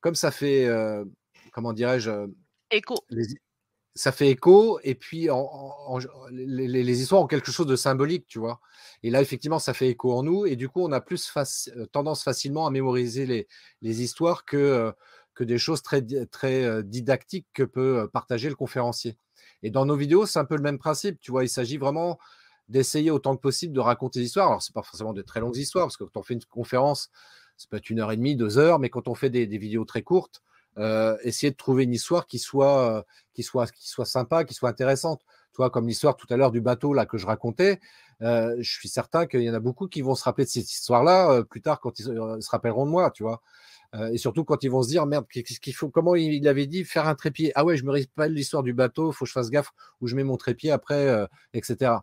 comme 0.01 0.15
ça 0.15 0.31
fait, 0.31 0.65
euh, 0.65 1.05
comment 1.51 1.73
dirais-je, 1.73 2.27
écho 2.71 2.95
ça 3.95 4.11
fait 4.11 4.29
écho, 4.29 4.79
et 4.83 4.95
puis 4.95 5.29
les, 6.31 7.01
histoires 7.01 7.21
ont 7.21 7.27
quelque 7.27 7.51
chose 7.51 7.67
de 7.67 7.75
symbolique, 7.75 8.25
tu 8.27 8.39
vois. 8.39 8.59
Et 9.03 9.11
là, 9.11 9.21
effectivement, 9.21 9.59
ça 9.59 9.73
fait 9.73 9.89
écho 9.89 10.13
en 10.13 10.23
nous, 10.23 10.45
et 10.45 10.55
du 10.55 10.67
coup, 10.67 10.81
on 10.81 10.91
a 10.91 10.99
plus 10.99 11.31
euh, 11.37 11.85
tendance 11.91 12.23
facilement 12.23 12.65
à 12.65 12.71
mémoriser 12.71 13.47
les, 13.81 14.01
histoires 14.01 14.45
que, 14.45 14.57
euh, 14.57 14.91
que 15.35 15.43
des 15.43 15.59
choses 15.59 15.83
très, 15.83 16.01
très 16.31 16.63
euh, 16.63 16.81
didactiques 16.81 17.47
que 17.53 17.63
peut 17.63 18.09
partager 18.11 18.49
le 18.49 18.55
conférencier. 18.55 19.15
Et 19.61 19.69
dans 19.69 19.85
nos 19.85 19.95
vidéos, 19.95 20.25
c'est 20.25 20.39
un 20.39 20.45
peu 20.45 20.55
le 20.55 20.63
même 20.63 20.79
principe, 20.79 21.19
tu 21.21 21.31
vois. 21.31 21.43
Il 21.43 21.49
s'agit 21.49 21.77
vraiment 21.77 22.17
d'essayer 22.69 23.11
autant 23.11 23.35
que 23.35 23.41
possible 23.41 23.73
de 23.73 23.79
raconter 23.79 24.19
des 24.19 24.25
histoires. 24.25 24.47
Alors, 24.47 24.61
c'est 24.63 24.73
pas 24.73 24.83
forcément 24.83 25.13
de 25.13 25.21
très 25.21 25.39
longues 25.39 25.57
histoires, 25.57 25.85
parce 25.85 25.97
que 25.97 26.03
quand 26.03 26.19
on 26.19 26.23
fait 26.23 26.33
une 26.33 26.43
conférence, 26.45 27.11
ça 27.57 27.67
peut 27.69 27.77
être 27.77 27.89
une 27.89 27.99
heure 27.99 28.11
et 28.11 28.17
demie, 28.17 28.35
deux 28.35 28.57
heures, 28.57 28.79
mais 28.79 28.89
quand 28.89 29.07
on 29.07 29.15
fait 29.15 29.29
des 29.29 29.45
vidéos 29.57 29.85
très 29.85 30.01
courtes, 30.01 30.41
euh, 30.79 31.17
essayer 31.23 31.51
de 31.51 31.55
trouver 31.55 31.83
une 31.83 31.93
histoire 31.93 32.25
qui 32.25 32.39
soit, 32.39 32.97
euh, 32.97 33.01
qui 33.33 33.43
soit, 33.43 33.71
qui 33.71 33.87
soit 33.87 34.05
sympa, 34.05 34.43
qui 34.43 34.53
soit 34.53 34.69
intéressante. 34.69 35.21
Toi, 35.53 35.69
comme 35.69 35.87
l'histoire 35.87 36.15
tout 36.15 36.25
à 36.31 36.37
l'heure 36.37 36.51
du 36.51 36.61
bateau 36.61 36.93
là 36.93 37.05
que 37.05 37.17
je 37.17 37.27
racontais, 37.27 37.79
euh, 38.23 38.55
je 38.59 38.71
suis 38.71 38.89
certain 38.89 39.27
qu'il 39.27 39.41
y 39.41 39.49
en 39.49 39.53
a 39.53 39.59
beaucoup 39.59 39.87
qui 39.87 40.01
vont 40.01 40.15
se 40.15 40.23
rappeler 40.23 40.45
de 40.45 40.49
cette 40.49 40.71
histoire-là 40.71 41.43
plus 41.43 41.61
tard 41.61 41.79
quand 41.79 41.99
ils, 41.99 42.05
se 42.05 42.49
rappelleront 42.49 42.85
de 42.85 42.91
moi, 42.91 43.11
tu 43.11 43.23
vois. 43.23 43.41
Et 44.11 44.17
surtout 44.17 44.43
quand 44.43 44.63
ils 44.63 44.71
vont 44.71 44.81
se 44.81 44.87
dire 44.87 45.05
merde, 45.05 45.25
qu'est-ce 45.29 45.59
qu'il 45.59 45.75
faut 45.75 45.87
Comment 45.89 46.15
il 46.15 46.47
avait 46.47 46.65
dit 46.65 46.83
faire 46.83 47.07
un 47.07 47.13
trépied 47.13 47.51
Ah 47.53 47.63
ouais, 47.63 47.77
je 47.77 47.85
me 47.85 47.91
rappelle 47.91 48.33
l'histoire 48.33 48.63
du 48.63 48.73
bateau, 48.73 49.11
faut 49.11 49.25
que 49.25 49.29
je 49.29 49.33
fasse 49.33 49.51
gaffe 49.51 49.69
où 50.01 50.07
je 50.07 50.15
mets 50.15 50.23
mon 50.23 50.35
trépied 50.35 50.71
après, 50.71 51.27
etc. 51.53 51.97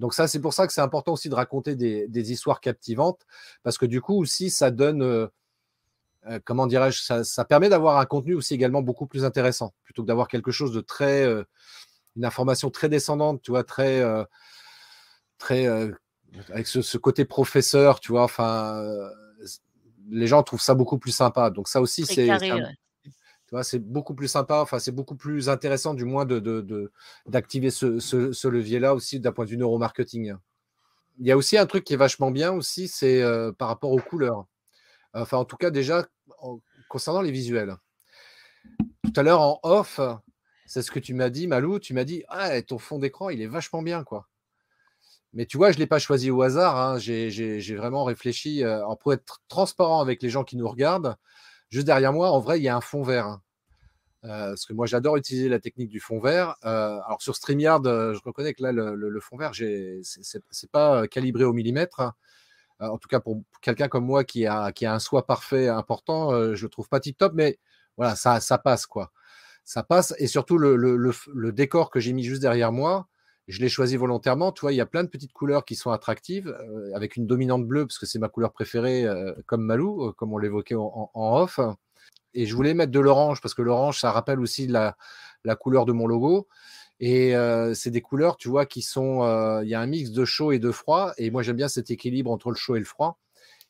Donc 0.00 0.14
ça, 0.14 0.26
c'est 0.26 0.40
pour 0.40 0.54
ça 0.54 0.66
que 0.66 0.72
c'est 0.72 0.80
important 0.80 1.12
aussi 1.12 1.28
de 1.28 1.34
raconter 1.34 1.76
des, 1.76 2.32
histoires 2.32 2.60
captivantes, 2.60 3.20
parce 3.62 3.78
que 3.78 3.86
du 3.86 4.00
coup 4.00 4.20
aussi, 4.20 4.50
ça 4.50 4.70
donne, 4.70 5.02
euh, 5.02 5.28
comment 6.44 6.66
dirais-je, 6.66 7.22
ça, 7.22 7.44
permet 7.44 7.68
d'avoir 7.68 7.98
un 7.98 8.06
contenu 8.06 8.34
aussi 8.34 8.54
également 8.54 8.82
beaucoup 8.82 9.06
plus 9.06 9.24
intéressant, 9.24 9.74
plutôt 9.84 10.02
que 10.02 10.08
d'avoir 10.08 10.26
quelque 10.26 10.50
chose 10.50 10.72
de 10.72 10.80
très, 10.80 11.24
une 12.16 12.24
information 12.24 12.70
très 12.70 12.88
descendante, 12.88 13.42
tu 13.42 13.50
vois, 13.50 13.62
très, 13.62 14.02
très, 15.38 15.66
avec 16.48 16.66
ce, 16.66 16.80
ce, 16.80 16.98
côté 16.98 17.26
professeur, 17.26 18.00
tu 18.00 18.12
vois, 18.12 18.24
enfin 18.24 18.82
les 20.10 20.26
gens 20.26 20.42
trouvent 20.42 20.60
ça 20.60 20.74
beaucoup 20.74 20.98
plus 20.98 21.12
sympa. 21.12 21.50
Donc 21.50 21.68
ça 21.68 21.80
aussi, 21.80 22.04
c'est 22.04 22.28
c'est 23.62 23.78
beaucoup 23.78 24.14
plus 24.14 24.28
sympa. 24.28 24.60
Enfin, 24.60 24.78
c'est 24.78 24.92
beaucoup 24.92 25.16
plus 25.16 25.48
intéressant, 25.48 25.94
du 25.94 26.04
moins, 26.04 26.24
de 26.24 26.90
d'activer 27.26 27.70
ce, 27.70 28.46
levier-là 28.46 28.94
aussi 28.94 29.20
d'un 29.20 29.32
point 29.32 29.44
de 29.44 29.50
vue 29.50 29.56
neuromarketing. 29.56 30.34
Il 31.18 31.26
y 31.26 31.32
a 31.32 31.36
aussi 31.36 31.58
un 31.58 31.66
truc 31.66 31.84
qui 31.84 31.94
est 31.94 31.98
vachement 31.98 32.30
bien 32.30 32.52
aussi, 32.52 32.88
c'est 32.88 33.22
euh, 33.22 33.52
par 33.52 33.68
rapport 33.68 33.90
aux 33.92 34.00
couleurs. 34.00 34.46
Enfin, 35.12 35.38
en 35.38 35.44
tout 35.44 35.56
cas, 35.56 35.70
déjà 35.70 36.06
concernant 36.88 37.20
les 37.20 37.32
visuels. 37.32 37.76
Tout 39.04 39.12
à 39.16 39.22
l'heure 39.22 39.40
en 39.40 39.60
off, 39.62 40.00
c'est 40.66 40.82
ce 40.82 40.90
que 40.90 41.00
tu 41.00 41.14
m'as 41.14 41.30
dit, 41.30 41.46
Malou. 41.46 41.78
Tu 41.80 41.94
m'as 41.94 42.04
dit, 42.04 42.22
ah, 42.28 42.62
ton 42.62 42.78
fond 42.78 42.98
d'écran, 42.98 43.30
il 43.30 43.42
est 43.42 43.46
vachement 43.46 43.82
bien, 43.82 44.04
quoi. 44.04 44.28
Mais 45.32 45.46
tu 45.46 45.56
vois, 45.56 45.70
je 45.70 45.76
ne 45.76 45.80
l'ai 45.80 45.86
pas 45.86 45.98
choisi 45.98 46.30
au 46.30 46.42
hasard. 46.42 46.76
Hein. 46.76 46.98
J'ai 46.98 47.74
vraiment 47.76 48.04
réfléchi 48.04 48.64
euh, 48.64 48.82
pour 49.00 49.12
être 49.12 49.42
transparent 49.48 50.00
avec 50.00 50.22
les 50.22 50.30
gens 50.30 50.44
qui 50.44 50.56
nous 50.56 50.68
regardent. 50.68 51.16
Juste 51.70 51.86
derrière 51.86 52.12
moi, 52.12 52.30
en 52.30 52.40
vrai, 52.40 52.58
il 52.58 52.62
y 52.62 52.68
a 52.68 52.76
un 52.76 52.80
fond 52.80 53.02
vert. 53.02 53.26
Hein. 53.26 53.42
Euh, 54.24 54.48
parce 54.50 54.66
que 54.66 54.72
moi, 54.72 54.86
j'adore 54.86 55.16
utiliser 55.16 55.48
la 55.48 55.60
technique 55.60 55.88
du 55.88 56.00
fond 56.00 56.20
vert. 56.20 56.56
Euh, 56.64 57.00
alors, 57.06 57.22
sur 57.22 57.36
StreamYard, 57.36 57.84
je 57.84 58.20
reconnais 58.24 58.54
que 58.54 58.62
là, 58.62 58.72
le, 58.72 59.20
fond 59.20 59.36
vert, 59.36 59.54
ce 59.54 60.28
n'est 60.28 60.68
pas 60.70 61.06
calibré 61.08 61.44
au 61.44 61.52
millimètre. 61.52 62.00
Hein. 62.00 62.14
en 62.80 62.98
tout 62.98 63.08
cas, 63.08 63.20
pour 63.20 63.42
quelqu'un 63.62 63.88
comme 63.88 64.04
moi 64.04 64.24
qui 64.24 64.46
a, 64.46 64.72
un 64.82 64.98
soi 64.98 65.26
parfait 65.26 65.68
important, 65.68 66.32
je 66.32 66.60
ne 66.60 66.62
le 66.62 66.68
trouve 66.68 66.88
pas 66.88 67.00
tip-top, 67.00 67.32
mais 67.34 67.58
voilà, 67.96 68.16
ça, 68.16 68.40
passe, 68.58 68.86
quoi. 68.86 69.12
Ça 69.64 69.82
passe. 69.82 70.14
Et 70.18 70.26
surtout, 70.26 70.58
le 70.58 71.50
décor 71.52 71.90
que 71.90 72.00
j'ai 72.00 72.12
mis 72.12 72.24
juste 72.24 72.42
derrière 72.42 72.72
moi, 72.72 73.08
je 73.48 73.60
l'ai 73.60 73.68
choisi 73.68 73.96
volontairement. 73.96 74.52
Tu 74.52 74.62
vois, 74.62 74.72
il 74.72 74.76
y 74.76 74.80
a 74.80 74.86
plein 74.86 75.04
de 75.04 75.08
petites 75.08 75.32
couleurs 75.32 75.64
qui 75.64 75.74
sont 75.74 75.90
attractives, 75.90 76.48
euh, 76.48 76.94
avec 76.94 77.16
une 77.16 77.26
dominante 77.26 77.66
bleue, 77.66 77.86
parce 77.86 77.98
que 77.98 78.06
c'est 78.06 78.18
ma 78.18 78.28
couleur 78.28 78.52
préférée, 78.52 79.04
euh, 79.04 79.34
comme 79.46 79.62
Malou, 79.62 80.06
euh, 80.06 80.12
comme 80.12 80.32
on 80.32 80.38
l'évoquait 80.38 80.76
en, 80.76 81.10
off. 81.14 81.60
Et 82.34 82.46
je 82.46 82.54
voulais 82.54 82.74
mettre 82.74 82.92
de 82.92 83.00
l'orange, 83.00 83.40
parce 83.40 83.54
que 83.54 83.62
l'orange, 83.62 84.00
ça 84.00 84.12
rappelle 84.12 84.40
aussi 84.40 84.66
la, 84.66 84.96
couleur 85.58 85.84
de 85.84 85.92
mon 85.92 86.06
logo. 86.06 86.48
Et 87.00 87.34
c'est 87.74 87.90
des 87.90 88.02
couleurs, 88.02 88.36
tu 88.36 88.48
vois, 88.48 88.66
qui 88.66 88.82
sont. 88.82 89.22
Il 89.62 89.68
y 89.68 89.74
a 89.74 89.80
un 89.80 89.86
mix 89.86 90.10
de 90.10 90.24
chaud 90.24 90.52
et 90.52 90.58
de 90.58 90.70
froid. 90.70 91.12
Et 91.16 91.30
moi, 91.30 91.42
j'aime 91.42 91.56
bien 91.56 91.68
cet 91.68 91.90
équilibre 91.90 92.30
entre 92.30 92.50
le 92.50 92.56
chaud 92.56 92.76
et 92.76 92.78
le 92.78 92.84
froid. 92.84 93.18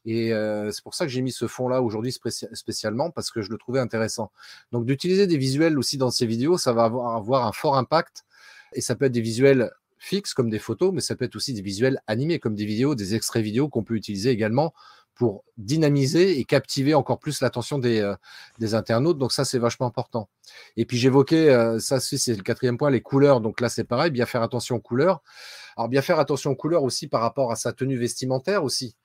Et 0.05 0.33
c'est 0.73 0.83
pour 0.83 0.95
ça 0.95 1.07
que 1.07 1.11
j'ai 1.11 1.23
mis 1.23 1.33
ce 1.33 1.47
fond-là 1.47 1.81
aujourd'hui 1.81 2.13
spécialement, 2.13 3.11
parce 3.11 3.31
que 3.31 3.41
je 3.41 3.51
le 3.51 3.57
trouvais 3.57 3.81
intéressant. 3.81 4.31
Donc, 4.73 4.85
d'utiliser 4.85 5.27
des 5.27 5.39
visuels 5.39 5.79
aussi 5.79 5.97
dans 5.97 6.11
ces 6.11 6.27
vidéos, 6.27 6.59
ça 6.59 6.73
va 6.73 6.85
avoir 6.85 7.47
un 7.47 7.53
fort 7.53 7.79
impact 7.79 8.25
et 8.73 8.81
ça 8.81 8.95
peut 8.95 9.07
être 9.07 9.13
des 9.13 9.21
visuels 9.21 9.71
fixes 9.99 10.35
comme 10.35 10.51
des 10.51 10.59
photos, 10.59 10.93
mais 10.93 11.01
ça 11.01 11.15
peut 11.15 11.25
être 11.27 11.37
aussi 11.37 11.53
des 11.53 11.63
visuels 11.63 12.01
animés 12.07 12.39
comme 12.39 12.55
des 12.55 12.65
vidéos, 12.65 12.95
des 12.95 13.15
extraits 13.15 13.43
vidéo 13.43 13.69
qu'on 13.69 13.85
peut 13.85 13.95
utiliser 13.95 14.31
également 14.31 14.73
pour 15.15 15.45
dynamiser 15.59 16.39
et 16.39 16.45
captiver 16.45 16.95
encore 16.95 17.19
plus 17.19 17.43
l'attention 17.43 17.79
des, 17.79 18.01
euh, 18.01 18.17
internautes. 18.73 19.19
Donc 19.19 19.33
ça, 19.33 19.45
c'est 19.45 19.59
vachement 19.59 19.87
important. 19.87 20.31
Et 20.79 20.87
puis 20.87 20.97
j'évoquais, 20.97 21.51
euh, 21.51 21.79
ça 21.79 22.01
c'est 22.01 22.35
le 22.35 22.43
quatrième 22.43 22.79
point, 22.79 22.89
les 22.89 23.03
couleurs. 23.03 23.43
Donc 23.43 23.61
là, 23.61 23.69
c'est 23.69 23.85
pareil, 23.85 24.11
bien 24.11 24.25
faire 24.25 24.43
attention 24.43 24.77
aux 24.77 24.81
couleurs. 24.81 25.23
Alors 25.77 25.91
bien 25.91 26.01
faire 26.01 26.19
attention 26.19 26.53
aux 26.53 26.57
couleurs 26.57 26.85
aussi 26.85 27.07
par 27.07 27.21
rapport 27.21 27.53
à 27.53 27.57
sa 27.57 27.75
tenue 27.75 27.99
vestimentaire 27.99 28.65
aussi. 28.65 28.97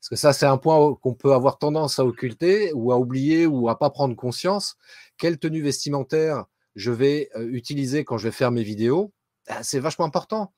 Parce 0.00 0.08
que 0.08 0.16
ça, 0.16 0.32
c'est 0.32 0.46
un 0.46 0.58
point 0.58 0.94
qu'on 1.00 1.14
peut 1.14 1.32
avoir 1.32 1.58
tendance 1.58 2.00
à 2.00 2.04
occulter 2.04 2.72
ou 2.74 2.90
à 2.90 2.98
oublier 2.98 3.46
ou 3.46 3.68
à 3.68 3.78
pas 3.78 3.90
prendre 3.90 4.16
conscience. 4.16 4.76
Quelle 5.16 5.38
tenue 5.38 5.62
vestimentaire 5.62 6.46
je 6.74 6.90
vais 6.90 7.30
utiliser 7.36 8.04
quand 8.04 8.18
je 8.18 8.28
vais 8.28 8.32
faire 8.32 8.50
mes 8.50 8.62
vidéos, 8.62 9.12
bah, 9.48 9.62
c'est 9.62 9.80
vachement 9.80 10.04
important. 10.04 10.52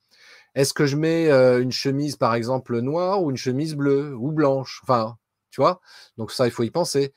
Est-ce 0.54 0.74
que 0.74 0.86
je 0.86 0.96
mets 0.96 1.30
une 1.30 1.72
chemise, 1.72 2.16
par 2.16 2.34
exemple, 2.34 2.80
noire 2.80 3.22
ou 3.22 3.30
une 3.30 3.36
chemise 3.36 3.74
bleue 3.74 4.14
ou 4.16 4.32
blanche? 4.32 4.80
Enfin, 4.82 5.18
tu 5.50 5.60
vois? 5.60 5.80
Donc 6.16 6.32
ça, 6.32 6.46
il 6.46 6.50
faut 6.50 6.62
y 6.62 6.70
penser. 6.70 7.12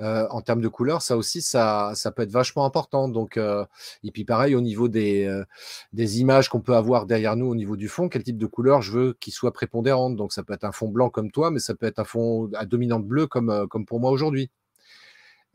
en 0.00 0.40
termes 0.42 0.60
de 0.60 0.68
couleur, 0.68 1.02
ça 1.02 1.16
aussi, 1.16 1.42
ça, 1.42 1.94
peut 2.16 2.22
être 2.22 2.30
vachement 2.30 2.64
important. 2.64 3.08
Donc, 3.08 3.38
et 3.38 4.10
puis 4.12 4.24
pareil, 4.24 4.54
au 4.54 4.60
niveau 4.60 4.88
des, 4.88 5.42
des 5.92 6.20
images 6.20 6.48
qu'on 6.48 6.60
peut 6.60 6.76
avoir 6.76 7.06
derrière 7.06 7.36
nous, 7.36 7.46
au 7.46 7.56
niveau 7.56 7.76
du 7.76 7.88
fond, 7.88 8.08
quel 8.08 8.22
type 8.22 8.38
de 8.38 8.46
couleur 8.46 8.82
je 8.82 8.92
veux 8.92 9.12
qu'il 9.14 9.32
soit 9.32 9.52
prépondérante? 9.52 10.16
Donc, 10.16 10.32
ça 10.32 10.44
peut 10.44 10.54
être 10.54 10.64
un 10.64 10.72
fond 10.72 10.88
blanc 10.88 11.10
comme 11.10 11.32
toi, 11.32 11.50
mais 11.50 11.60
ça 11.60 11.74
peut 11.74 11.86
être 11.86 11.98
un 11.98 12.04
fond 12.04 12.50
à 12.54 12.66
dominante 12.66 13.06
bleue 13.06 13.26
comme, 13.26 13.66
comme 13.68 13.86
pour 13.86 14.00
moi 14.00 14.10
aujourd'hui. 14.12 14.50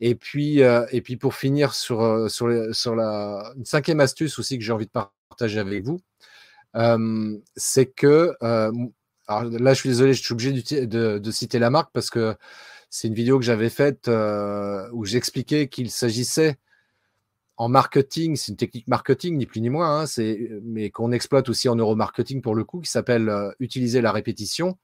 Et 0.01 0.15
puis, 0.15 0.63
euh, 0.63 0.85
et 0.91 1.01
puis 1.01 1.17
pour 1.17 1.35
finir 1.35 1.73
sur, 1.73 2.01
euh, 2.01 2.29
sur, 2.29 2.49
sur 2.73 2.95
la 2.95 3.53
une 3.57 3.65
cinquième 3.65 3.99
astuce 3.99 4.39
aussi 4.39 4.57
que 4.57 4.63
j'ai 4.63 4.71
envie 4.71 4.85
de 4.85 4.91
partager 4.91 5.59
avec 5.59 5.83
vous, 5.83 5.99
euh, 6.75 7.37
c'est 7.55 7.87
que, 7.87 8.33
alors 9.27 9.43
là 9.43 9.73
je 9.73 9.79
suis 9.79 9.89
désolé, 9.89 10.13
je 10.13 10.23
suis 10.23 10.33
obligé 10.33 10.53
de, 10.87 11.17
de, 11.17 11.31
citer 11.31 11.59
la 11.59 11.69
marque 11.69 11.91
parce 11.93 12.09
que 12.09 12.35
c'est 12.89 13.07
une 13.07 13.13
vidéo 13.13 13.39
que 13.39 13.45
j'avais 13.45 13.69
faite 13.69 14.09
où 14.93 15.05
j'expliquais 15.05 15.67
qu'il 15.67 15.91
s'agissait 15.91 16.57
en 17.57 17.67
marketing, 17.67 18.37
c'est 18.37 18.53
une 18.53 18.57
technique 18.57 18.87
marketing, 18.87 19.37
ni 19.37 19.45
plus 19.45 19.61
ni 19.61 19.69
moins, 19.69 20.03
hein, 20.03 20.05
mais 20.63 20.89
qu'on 20.91 21.11
exploite 21.11 21.49
aussi 21.49 21.67
en 21.67 21.75
neuromarketing 21.75 22.41
pour 22.41 22.55
le 22.55 22.63
coup, 22.63 22.79
qui 22.79 22.89
s'appelle 22.89 23.53
utiliser 23.59 24.01
la 24.01 24.13
répétition. 24.13 24.77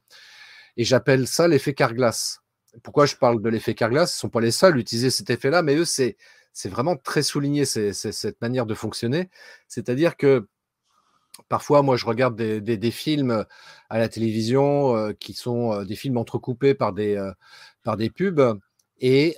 Et 0.78 0.84
j'appelle 0.84 1.26
ça 1.26 1.48
l'effet 1.48 1.74
Carglass 1.74 2.42
pourquoi 2.84 3.06
je 3.06 3.16
parle 3.16 3.42
de 3.42 3.50
l'effet 3.50 3.74
Carglass? 3.74 4.12
Ce 4.12 4.18
ne 4.18 4.20
sont 4.22 4.30
pas 4.30 4.42
les 4.42 4.52
seuls 4.52 4.76
à 4.76 4.78
utiliser 4.78 5.10
cet 5.10 5.30
effet-là, 5.30 5.62
mais 5.62 5.76
eux, 5.76 5.86
c'est, 5.86 6.18
vraiment 6.66 6.96
très 6.96 7.24
souligné 7.24 7.66
cette 7.66 8.42
manière 8.42 8.66
de 8.66 8.74
fonctionner. 8.74 9.30
C'est-à-dire 9.68 10.18
que 10.18 10.48
parfois, 11.50 11.82
moi, 11.82 11.98
je 11.98 12.06
regarde 12.06 12.36
des, 12.36 12.92
films 12.92 13.46
à 13.90 14.00
la 14.00 14.10
télévision 14.10 14.96
euh, 14.96 15.14
qui 15.14 15.34
sont 15.34 15.74
euh, 15.74 15.86
des 15.86 15.96
films 15.96 16.18
entrecoupés 16.18 16.74
par 16.74 16.94
des, 16.94 17.16
euh, 17.16 18.10
pubs. 18.16 18.60
Et 19.00 19.36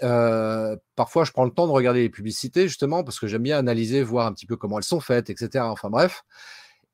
parfois, 0.95 1.23
je 1.23 1.31
prends 1.31 1.45
le 1.45 1.51
temps 1.51 1.67
de 1.67 1.71
regarder 1.71 2.01
les 2.01 2.09
publicités, 2.09 2.67
justement, 2.67 3.03
parce 3.03 3.19
que 3.19 3.27
j'aime 3.27 3.43
bien 3.43 3.57
analyser, 3.57 4.03
voir 4.03 4.27
un 4.27 4.33
petit 4.33 4.45
peu 4.45 4.55
comment 4.55 4.77
elles 4.77 4.83
sont 4.83 4.99
faites, 4.99 5.29
etc. 5.29 5.65
Enfin 5.65 5.89
bref. 5.89 6.23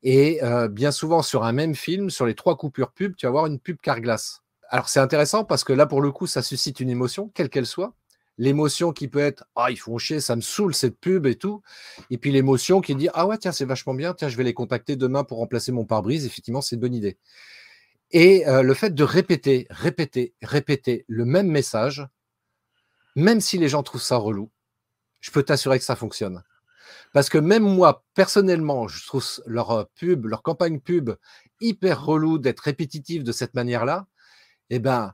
Et 0.02 0.40
bien 0.72 0.92
souvent, 0.92 1.22
sur 1.22 1.44
un 1.44 1.52
même 1.52 1.76
film, 1.76 2.10
sur 2.10 2.26
les 2.26 2.36
trois 2.36 2.58
coupures 2.58 2.92
pub, 2.92 3.16
tu 3.16 3.26
vas 3.26 3.30
avoir 3.30 3.48
une 3.48 3.60
pub 3.60 3.78
Carglass. 3.82 4.43
Alors 4.74 4.90
c'est 4.90 5.00
intéressant 5.00 5.44
parce 5.44 5.64
que 5.64 5.72
là, 5.72 5.86
pour 5.86 6.02
le 6.02 6.12
coup, 6.12 6.26
ça 6.26 6.42
suscite 6.42 6.80
une 6.80 6.90
émotion, 6.90 7.30
quelle 7.36 7.50
qu'elle 7.50 7.68
soit. 7.68 7.94
L'émotion 8.40 8.92
qui 8.92 9.08
peut 9.08 9.20
être 9.20 9.46
Ah, 9.56 9.70
ils 9.70 9.78
font 9.78 10.00
chier, 10.00 10.20
ça 10.20 10.36
me 10.36 10.42
saoule 10.42 10.74
cette 10.74 11.00
pub 11.00 11.28
et 11.28 11.36
tout. 11.36 11.62
Et 12.10 12.18
puis 12.18 12.32
l'émotion 12.32 12.82
qui 12.82 12.96
dit 12.96 13.08
Ah 13.14 13.28
ouais, 13.28 13.38
tiens, 13.38 13.52
c'est 13.52 13.66
vachement 13.66 13.94
bien, 13.94 14.16
tiens, 14.16 14.30
je 14.30 14.36
vais 14.36 14.44
les 14.44 14.56
contacter 14.56 14.96
demain 14.96 15.24
pour 15.24 15.38
remplacer 15.38 15.72
mon 15.72 15.86
pare-brise. 15.86 16.26
Effectivement, 16.26 16.60
c'est 16.60 16.74
une 16.76 16.82
bonne 16.82 16.96
idée. 16.96 17.20
Et 18.10 18.48
euh, 18.48 18.64
le 18.64 18.74
fait 18.74 18.96
de 18.96 19.04
répéter, 19.04 19.68
répéter, 19.70 20.34
répéter 20.42 21.06
le 21.08 21.26
même 21.26 21.50
message, 21.50 22.08
même 23.16 23.42
si 23.42 23.60
les 23.60 23.70
gens 23.70 23.84
trouvent 23.84 24.02
ça 24.02 24.18
relou, 24.18 24.50
je 25.22 25.30
peux 25.30 25.44
t'assurer 25.44 25.78
que 25.78 25.86
ça 25.86 25.96
fonctionne. 25.96 26.42
Parce 27.14 27.30
que 27.30 27.38
même 27.38 27.62
moi, 27.62 28.04
personnellement, 28.16 28.88
je 28.88 29.06
trouve 29.06 29.24
leur 29.46 29.70
euh, 29.70 29.84
pub, 29.94 30.26
leur 30.26 30.42
campagne 30.42 30.80
pub 30.80 31.12
hyper 31.62 32.04
relou 32.04 32.40
d'être 32.40 32.62
répétitive 32.62 33.24
de 33.24 33.32
cette 33.32 33.54
manière-là 33.54 34.08
eh 34.70 34.80
ben, 34.80 35.14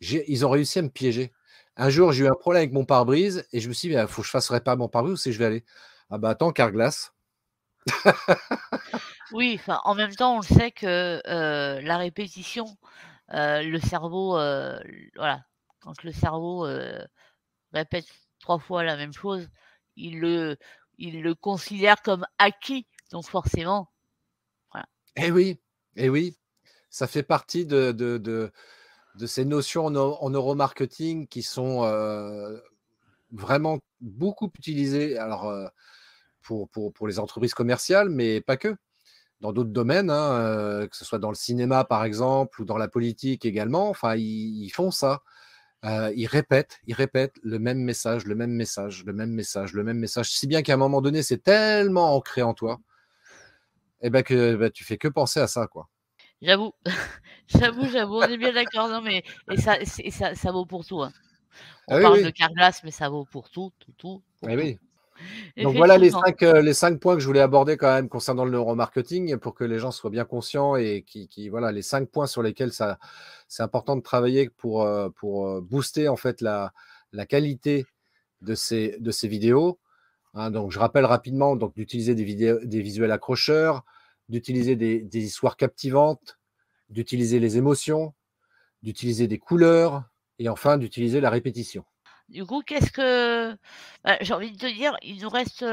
ils 0.00 0.46
ont 0.46 0.50
réussi 0.50 0.78
à 0.78 0.82
me 0.82 0.88
piéger. 0.88 1.32
Un 1.76 1.90
jour, 1.90 2.12
j'ai 2.12 2.24
eu 2.24 2.28
un 2.28 2.34
problème 2.34 2.62
avec 2.62 2.72
mon 2.72 2.84
pare-brise 2.84 3.46
et 3.52 3.60
je 3.60 3.68
me 3.68 3.72
suis 3.72 3.88
dit, 3.88 3.94
il 3.94 4.06
faut 4.06 4.22
que 4.22 4.26
je 4.26 4.32
fasse 4.32 4.50
réparer 4.50 4.76
mon 4.76 4.88
pare-brise 4.88 5.14
ou 5.14 5.16
si 5.16 5.32
je 5.32 5.38
vais 5.38 5.46
aller? 5.46 5.64
Ah 6.10 6.18
bah 6.18 6.30
attends, 6.30 6.52
Carglass. 6.52 7.12
oui, 9.32 9.60
en 9.84 9.94
même 9.94 10.14
temps, 10.14 10.36
on 10.38 10.42
sait 10.42 10.72
que 10.72 11.22
euh, 11.26 11.80
la 11.80 11.96
répétition, 11.96 12.66
euh, 13.32 13.62
le 13.62 13.78
cerveau, 13.78 14.36
euh, 14.36 14.78
voilà, 15.16 15.44
quand 15.80 16.02
le 16.02 16.12
cerveau 16.12 16.66
répète 17.72 18.06
trois 18.40 18.58
fois 18.58 18.82
la 18.82 18.96
même 18.96 19.12
chose, 19.12 19.48
il 19.96 20.20
le, 20.20 20.56
il 20.98 21.22
le 21.22 21.34
considère 21.34 22.02
comme 22.02 22.26
acquis. 22.38 22.86
Donc 23.12 23.24
forcément, 23.24 23.90
voilà. 24.72 24.86
Eh 25.16 25.30
oui, 25.30 25.60
eh 25.96 26.08
oui, 26.08 26.36
ça 26.90 27.06
fait 27.06 27.22
partie 27.22 27.64
de, 27.66 28.50
ces 29.26 29.44
notions 29.44 29.86
en, 29.86 30.30
neuromarketing 30.30 31.26
qui 31.28 31.42
sont 31.42 31.82
vraiment 33.32 33.78
beaucoup 34.00 34.50
utilisées 34.58 35.16
pour, 36.42 37.08
les 37.08 37.18
entreprises 37.18 37.54
commerciales, 37.54 38.10
mais 38.10 38.40
pas 38.40 38.56
que. 38.56 38.76
Dans 39.40 39.54
d'autres 39.54 39.70
domaines, 39.70 40.10
hein, 40.10 40.86
que 40.90 40.94
ce 40.94 41.02
soit 41.02 41.18
dans 41.18 41.30
le 41.30 41.34
cinéma 41.34 41.84
par 41.84 42.04
exemple 42.04 42.60
ou 42.60 42.66
dans 42.66 42.76
la 42.76 42.88
politique 42.88 43.46
également, 43.46 43.88
enfin, 43.88 44.14
ils, 44.14 44.68
font 44.68 44.90
ça. 44.90 45.22
euh, 45.84 46.12
il 46.14 46.26
répète, 46.26 46.78
il 46.86 46.94
répète 46.94 47.36
le 47.42 47.58
même 47.58 47.78
message, 47.78 48.26
le 48.26 48.34
même 48.34 48.50
message, 48.52 49.02
le 49.06 49.14
même 49.14 49.30
message, 49.30 49.72
le 49.72 49.82
même 49.84 49.98
message, 49.98 50.30
si 50.30 50.46
bien 50.46 50.60
qu'à 50.62 50.74
un 50.74 50.76
moment 50.76 51.00
donné, 51.00 51.22
c'est 51.22 51.42
tellement 51.42 52.14
ancré 52.16 52.42
en 52.42 52.52
toi, 52.52 52.80
et 54.02 54.08
eh 54.08 54.10
ben 54.10 54.22
que 54.22 54.56
bah, 54.56 54.70
tu 54.70 54.84
fais 54.84 54.98
que 54.98 55.08
penser 55.08 55.40
à 55.40 55.46
ça, 55.46 55.66
quoi. 55.66 55.88
J'avoue, 56.42 56.72
j'avoue, 57.48 57.86
j'avoue, 57.88 58.16
on 58.16 58.22
est 58.22 58.38
bien 58.38 58.52
d'accord, 58.52 58.88
non 58.88 59.02
mais 59.02 59.22
et 59.50 59.56
ça, 59.58 59.76
ça, 59.84 60.34
ça 60.34 60.52
vaut 60.52 60.64
pour 60.64 60.84
tout. 60.86 61.02
Hein. 61.02 61.12
On 61.88 61.96
ah 61.96 62.00
parle 62.00 62.22
de 62.22 62.30
Carglass, 62.30 62.82
mais 62.84 62.90
ça 62.90 63.08
vaut 63.08 63.24
pour 63.24 63.50
tout, 63.50 63.72
tout, 63.78 63.92
tout. 63.98 64.22
Eh 64.48 64.56
oui. 64.56 64.78
Donc 65.58 65.76
voilà 65.76 65.98
les 65.98 66.10
cinq, 66.10 66.42
euh, 66.42 66.62
les 66.62 66.74
cinq 66.74 66.98
points 66.98 67.14
que 67.14 67.20
je 67.20 67.26
voulais 67.26 67.40
aborder 67.40 67.76
quand 67.76 67.92
même 67.92 68.08
concernant 68.08 68.44
le 68.44 68.52
neuromarketing 68.52 69.36
pour 69.36 69.54
que 69.54 69.64
les 69.64 69.78
gens 69.78 69.90
soient 69.90 70.10
bien 70.10 70.24
conscients 70.24 70.76
et 70.76 71.02
qui, 71.06 71.28
qui 71.28 71.48
voilà 71.48 71.72
les 71.72 71.82
cinq 71.82 72.08
points 72.08 72.26
sur 72.26 72.42
lesquels 72.42 72.72
ça 72.72 72.98
c'est 73.48 73.62
important 73.62 73.96
de 73.96 74.00
travailler 74.02 74.48
pour, 74.48 74.82
euh, 74.82 75.10
pour 75.10 75.46
euh, 75.46 75.60
booster 75.60 76.08
en 76.08 76.16
fait 76.16 76.40
la, 76.40 76.72
la 77.12 77.26
qualité 77.26 77.84
de 78.40 78.54
ces, 78.54 78.96
de 78.98 79.10
ces 79.10 79.28
vidéos. 79.28 79.78
Hein. 80.34 80.50
donc 80.50 80.70
je 80.70 80.78
rappelle 80.78 81.04
rapidement 81.04 81.56
donc 81.56 81.74
d'utiliser 81.74 82.14
des, 82.14 82.24
vidéos, 82.24 82.60
des 82.62 82.80
visuels 82.80 83.12
accrocheurs, 83.12 83.84
d'utiliser 84.30 84.76
des, 84.76 85.18
histoires 85.18 85.56
captivantes, 85.56 86.38
d'utiliser 86.88 87.40
les 87.40 87.58
émotions, 87.58 88.14
d'utiliser 88.82 89.26
des 89.26 89.38
couleurs 89.38 90.04
et 90.38 90.48
enfin 90.48 90.78
d'utiliser 90.78 91.20
la 91.20 91.30
répétition. 91.30 91.84
Du 92.28 92.46
coup, 92.46 92.62
qu'est-ce 92.62 92.92
que. 92.92 93.56
Bah, 94.04 94.16
j'ai 94.20 94.32
envie 94.32 94.52
de 94.52 94.56
te 94.56 94.72
dire, 94.72 94.96
il 95.02 95.20
nous 95.20 95.28
reste 95.28 95.64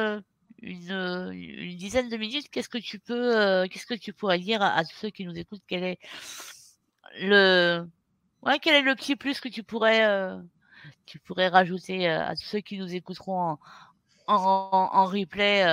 une, 0.62 1.76
dizaine 1.78 2.10
de 2.10 2.18
minutes. 2.18 2.50
Qu'est-ce 2.50 2.70
que 2.70 2.80
tu 2.80 3.00
peux. 3.00 3.68
qu'est-ce 3.70 3.86
que 3.86 3.94
tu 3.94 4.12
pourrais 4.12 4.40
dire 4.40 4.62
à, 4.62 4.84
tous 4.84 4.96
ceux 4.96 5.10
qui 5.12 5.24
nous 5.24 5.38
écoutent? 5.38 5.64
Quel 5.68 5.84
est 5.84 6.00
le. 7.22 7.86
Ouais, 8.42 8.60
quel 8.60 8.74
est 8.74 8.82
le 8.82 8.96
petit 8.96 9.16
plus 9.16 9.40
que 9.40 9.50
tu 9.50 9.62
pourrais, 9.62 10.04
tu 11.06 11.20
pourrais 11.20 11.48
rajouter 11.48 12.08
à 12.08 12.36
tous 12.36 12.46
ceux 12.46 12.60
qui 12.60 12.80
nous 12.80 12.94
écouteront 12.94 13.58
en, 14.28 15.06
replay 15.06 15.64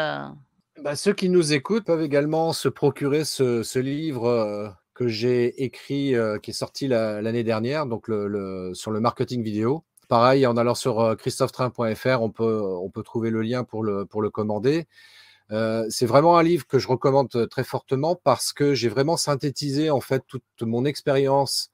bah, 0.85 0.95
Ceux 0.95 1.15
qui 1.15 1.29
nous 1.29 1.53
écoutent 1.53 1.85
peuvent 1.85 2.03
également 2.03 2.53
se 2.53 2.69
procurer 2.69 3.25
ce, 3.25 3.79
livre 3.81 4.77
que 4.95 5.09
j'ai 5.09 5.65
écrit, 5.65 6.15
qui 6.43 6.51
est 6.51 6.55
sorti 6.55 6.87
l'année 6.87 7.43
dernière, 7.43 7.87
donc 7.87 8.07
le, 8.07 8.71
sur 8.75 8.93
le 8.93 9.01
marketing 9.01 9.43
vidéo. 9.43 9.85
Pareil, 10.09 10.47
en 10.47 10.57
allant 10.57 10.75
sur 10.75 11.01
euh, 11.01 11.17
christophetrain.fr, 11.17 12.21
on 12.21 12.31
peut, 12.31 12.63
on 12.63 12.91
peut 12.91 13.03
trouver 13.03 13.31
le 13.31 13.43
lien 13.43 13.65
pour 13.65 13.83
le, 13.83 14.05
pour 14.05 14.21
le 14.23 14.31
commander. 14.31 14.87
Euh, 15.51 15.87
c'est 15.89 16.07
vraiment 16.07 16.39
un 16.39 16.43
livre 16.43 16.67
que 16.67 16.79
je 16.79 16.89
recommande 16.89 17.49
très 17.51 17.65
fortement 17.65 18.17
parce 18.17 18.53
que 18.53 18.75
j'ai 18.75 18.89
vraiment 18.89 19.17
synthétisé 19.17 19.91
en 19.91 20.01
fait 20.01 20.23
toute 20.27 20.45
mon 20.63 20.85
expérience 20.85 21.71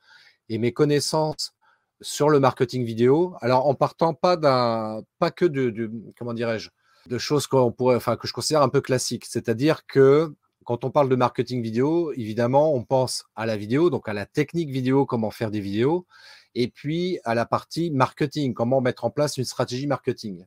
et 0.48 0.58
mes 0.58 0.72
connaissances 0.72 1.54
sur 2.00 2.30
le 2.30 2.40
marketing 2.40 2.84
vidéo. 2.84 3.34
Alors 3.40 3.66
en 3.66 3.74
partant 3.74 4.14
pas 4.14 4.36
d'un, 4.36 5.02
pas 5.18 5.30
que 5.30 5.44
de, 5.44 5.90
comment 6.16 6.34
dirais-je, 6.34 6.70
de 7.06 7.18
choses 7.18 7.46
qu'on 7.46 7.72
pourrait, 7.72 7.96
enfin 7.96 8.16
que 8.16 8.26
je 8.28 8.32
considère 8.32 8.62
un 8.62 8.68
peu 8.68 8.80
classiques. 8.80 9.26
C'est-à-dire 9.26 9.86
que 9.86 10.34
quand 10.64 10.84
on 10.84 10.90
parle 10.90 11.08
de 11.08 11.16
marketing 11.16 11.62
vidéo, 11.62 12.12
évidemment, 12.12 12.74
on 12.74 12.84
pense 12.84 13.24
à 13.34 13.46
la 13.46 13.56
vidéo, 13.56 13.90
donc 13.90 14.08
à 14.08 14.12
la 14.12 14.26
technique 14.26 14.70
vidéo, 14.70 15.06
comment 15.06 15.30
faire 15.30 15.50
des 15.50 15.60
vidéos 15.60 16.06
et 16.54 16.68
puis 16.68 17.18
à 17.24 17.34
la 17.34 17.46
partie 17.46 17.90
marketing, 17.90 18.54
comment 18.54 18.80
mettre 18.80 19.04
en 19.04 19.10
place 19.10 19.36
une 19.36 19.44
stratégie 19.44 19.86
marketing, 19.86 20.46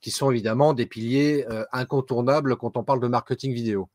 qui 0.00 0.10
sont 0.10 0.30
évidemment 0.30 0.74
des 0.74 0.86
piliers 0.86 1.46
euh, 1.48 1.64
incontournables 1.72 2.56
quand 2.56 2.76
on 2.76 2.84
parle 2.84 3.00
de 3.00 3.08
marketing 3.08 3.52
vidéo. 3.52 3.88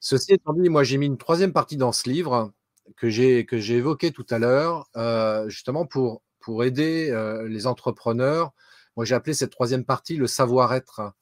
Ceci 0.00 0.34
étant 0.34 0.52
dit, 0.52 0.68
moi 0.68 0.84
j'ai 0.84 0.98
mis 0.98 1.06
une 1.06 1.18
troisième 1.18 1.52
partie 1.52 1.76
dans 1.76 1.92
ce 1.92 2.08
livre 2.08 2.52
que 2.96 3.10
j'ai 3.10 3.44
que 3.44 3.58
j'ai 3.58 3.76
évoqué 3.76 4.12
tout 4.12 4.26
à 4.30 4.38
l'heure, 4.38 4.88
euh, 4.96 5.48
justement 5.48 5.84
pour 5.84 6.22
pour 6.40 6.64
aider 6.64 7.10
euh, 7.10 7.48
les 7.48 7.66
entrepreneurs. 7.66 8.52
Moi 8.98 9.04
j'ai 9.04 9.14
appelé 9.14 9.32
cette 9.32 9.52
troisième 9.52 9.84
partie 9.84 10.16
le 10.16 10.26
savoir-être. 10.26 11.12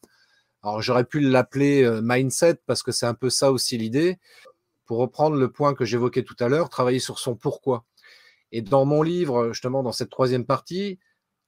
Alors 0.63 0.81
j'aurais 0.81 1.05
pu 1.05 1.21
l'appeler 1.21 1.87
mindset 2.03 2.55
parce 2.65 2.83
que 2.83 2.91
c'est 2.91 3.05
un 3.05 3.13
peu 3.13 3.29
ça 3.29 3.53
aussi 3.53 3.77
l'idée. 3.77 4.19
Pour 4.87 4.97
reprendre 4.97 5.37
le 5.37 5.53
point 5.53 5.75
que 5.75 5.85
j'évoquais 5.85 6.23
tout 6.23 6.37
à 6.41 6.49
l'heure, 6.49 6.71
travailler 6.71 7.01
sur 7.01 7.19
son 7.19 7.37
pourquoi. 7.37 7.85
Et 8.51 8.63
dans 8.63 8.87
mon 8.87 9.03
livre, 9.03 9.49
justement, 9.53 9.83
dans 9.83 9.93
cette 9.93 10.09
troisième 10.09 10.47
partie, 10.47 10.99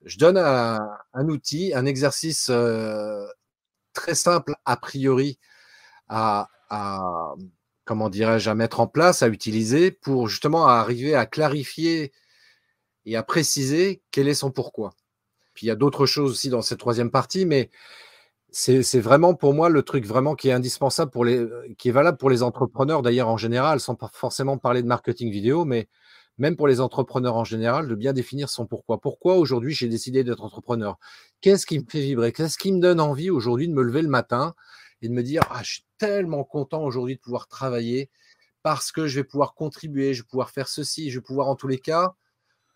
je 0.05 0.19
donne 0.19 0.37
un, 0.37 0.99
outil, 1.15 1.73
un 1.75 1.87
exercice 1.87 2.49
euh, 2.51 3.27
très 3.95 4.15
simple 4.15 4.55
a 4.67 4.77
priori 4.77 5.39
à, 6.09 6.51
comment 7.87 8.11
dirais-je, 8.11 8.51
à 8.51 8.55
mettre 8.55 8.81
en 8.81 8.87
place, 8.87 9.23
à 9.23 9.29
utiliser 9.29 9.93
pour 9.93 10.29
justement 10.29 10.67
arriver 10.67 11.15
à 11.15 11.25
clarifier 11.25 12.13
et 13.07 13.17
à 13.17 13.23
préciser 13.23 14.03
quel 14.11 14.29
est 14.29 14.35
son 14.35 14.51
pourquoi. 14.51 14.93
Puis 15.59 15.67
il 15.67 15.71
y 15.71 15.73
a 15.73 15.75
d'autres 15.75 16.07
choses 16.07 16.31
aussi 16.31 16.51
dans 16.51 16.63
cette 16.63 16.79
troisième 16.79 17.11
partie, 17.11 17.45
mais 17.45 17.69
c'est 18.53 19.01
vraiment 19.01 19.35
pour 19.35 19.55
moi 19.55 19.69
le 19.69 19.83
truc 19.83 20.07
vraiment 20.07 20.37
qui 20.37 20.51
est 20.51 20.53
indispensable 20.53 21.11
pour 21.11 21.25
les, 21.25 21.45
qui 21.79 21.89
est 21.89 21.93
valable 21.93 22.17
pour 22.17 22.31
les 22.31 22.45
entrepreneurs 22.45 23.03
d'ailleurs 23.03 23.27
en 23.27 23.37
général, 23.37 23.81
sans 23.81 23.99
forcément 24.13 24.57
parler 24.57 24.83
de 24.83 24.87
marketing 24.87 25.33
vidéo, 25.33 25.65
mais 25.65 25.89
même 26.39 26.55
pour 26.55 26.69
les 26.69 26.81
entrepreneurs 26.81 27.35
en 27.35 27.43
général, 27.43 27.89
de 27.89 27.97
bien 27.97 28.13
définir 28.13 28.51
son 28.51 28.67
pourquoi. 28.67 29.01
Pourquoi 29.01 29.35
aujourd'hui 29.35 29.75
j'ai 29.75 29.89
décidé 29.89 30.23
d'être 30.23 30.45
entrepreneur? 30.45 30.97
Qu'est-ce 31.41 31.67
qui 31.67 31.81
me 31.81 31.85
fait 31.91 32.03
vibrer? 32.03 32.31
Qu'est-ce 32.31 32.57
qui 32.57 32.71
me 32.71 32.79
donne 32.79 33.01
envie 33.01 33.29
aujourd'hui 33.29 33.67
de 33.67 33.75
me 33.75 33.83
lever 33.83 34.03
le 34.03 34.09
matin 34.09 34.55
et 35.03 35.09
de 35.09 35.13
me 35.13 35.25
dire 35.25 35.43
ah, 35.51 35.65
je 35.65 35.73
suis 35.73 35.87
tellement 35.99 36.45
content 36.45 36.85
aujourd'hui 36.85 37.17
de 37.17 37.21
pouvoir 37.21 37.49
travailler 37.49 38.11
parce 38.63 38.93
que 38.93 39.09
je 39.09 39.17
vais 39.17 39.25
pouvoir 39.25 39.55
contribuer, 39.55 40.15
je 40.15 40.23
vais 40.23 40.29
pouvoir 40.29 40.51
faire 40.51 40.69
ceci, 40.69 41.11
je 41.11 41.19
vais 41.19 41.25
pouvoir 41.25 41.49
en 41.49 41.57
tous 41.57 41.67
les 41.67 41.81
cas 41.81 42.15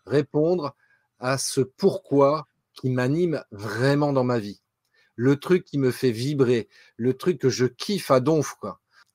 répondre 0.05 0.75
à 1.19 1.37
ce 1.37 1.61
pourquoi 1.61 2.45
qui 2.73 2.89
m'anime 2.89 3.43
vraiment 3.51 4.13
dans 4.13 4.23
ma 4.23 4.39
vie. 4.39 4.61
Le 5.15 5.37
truc 5.37 5.65
qui 5.65 5.77
me 5.77 5.91
fait 5.91 6.11
vibrer, 6.11 6.69
le 6.97 7.13
truc 7.15 7.39
que 7.39 7.49
je 7.49 7.65
kiffe 7.65 8.11
à 8.11 8.19
donf. 8.19 8.55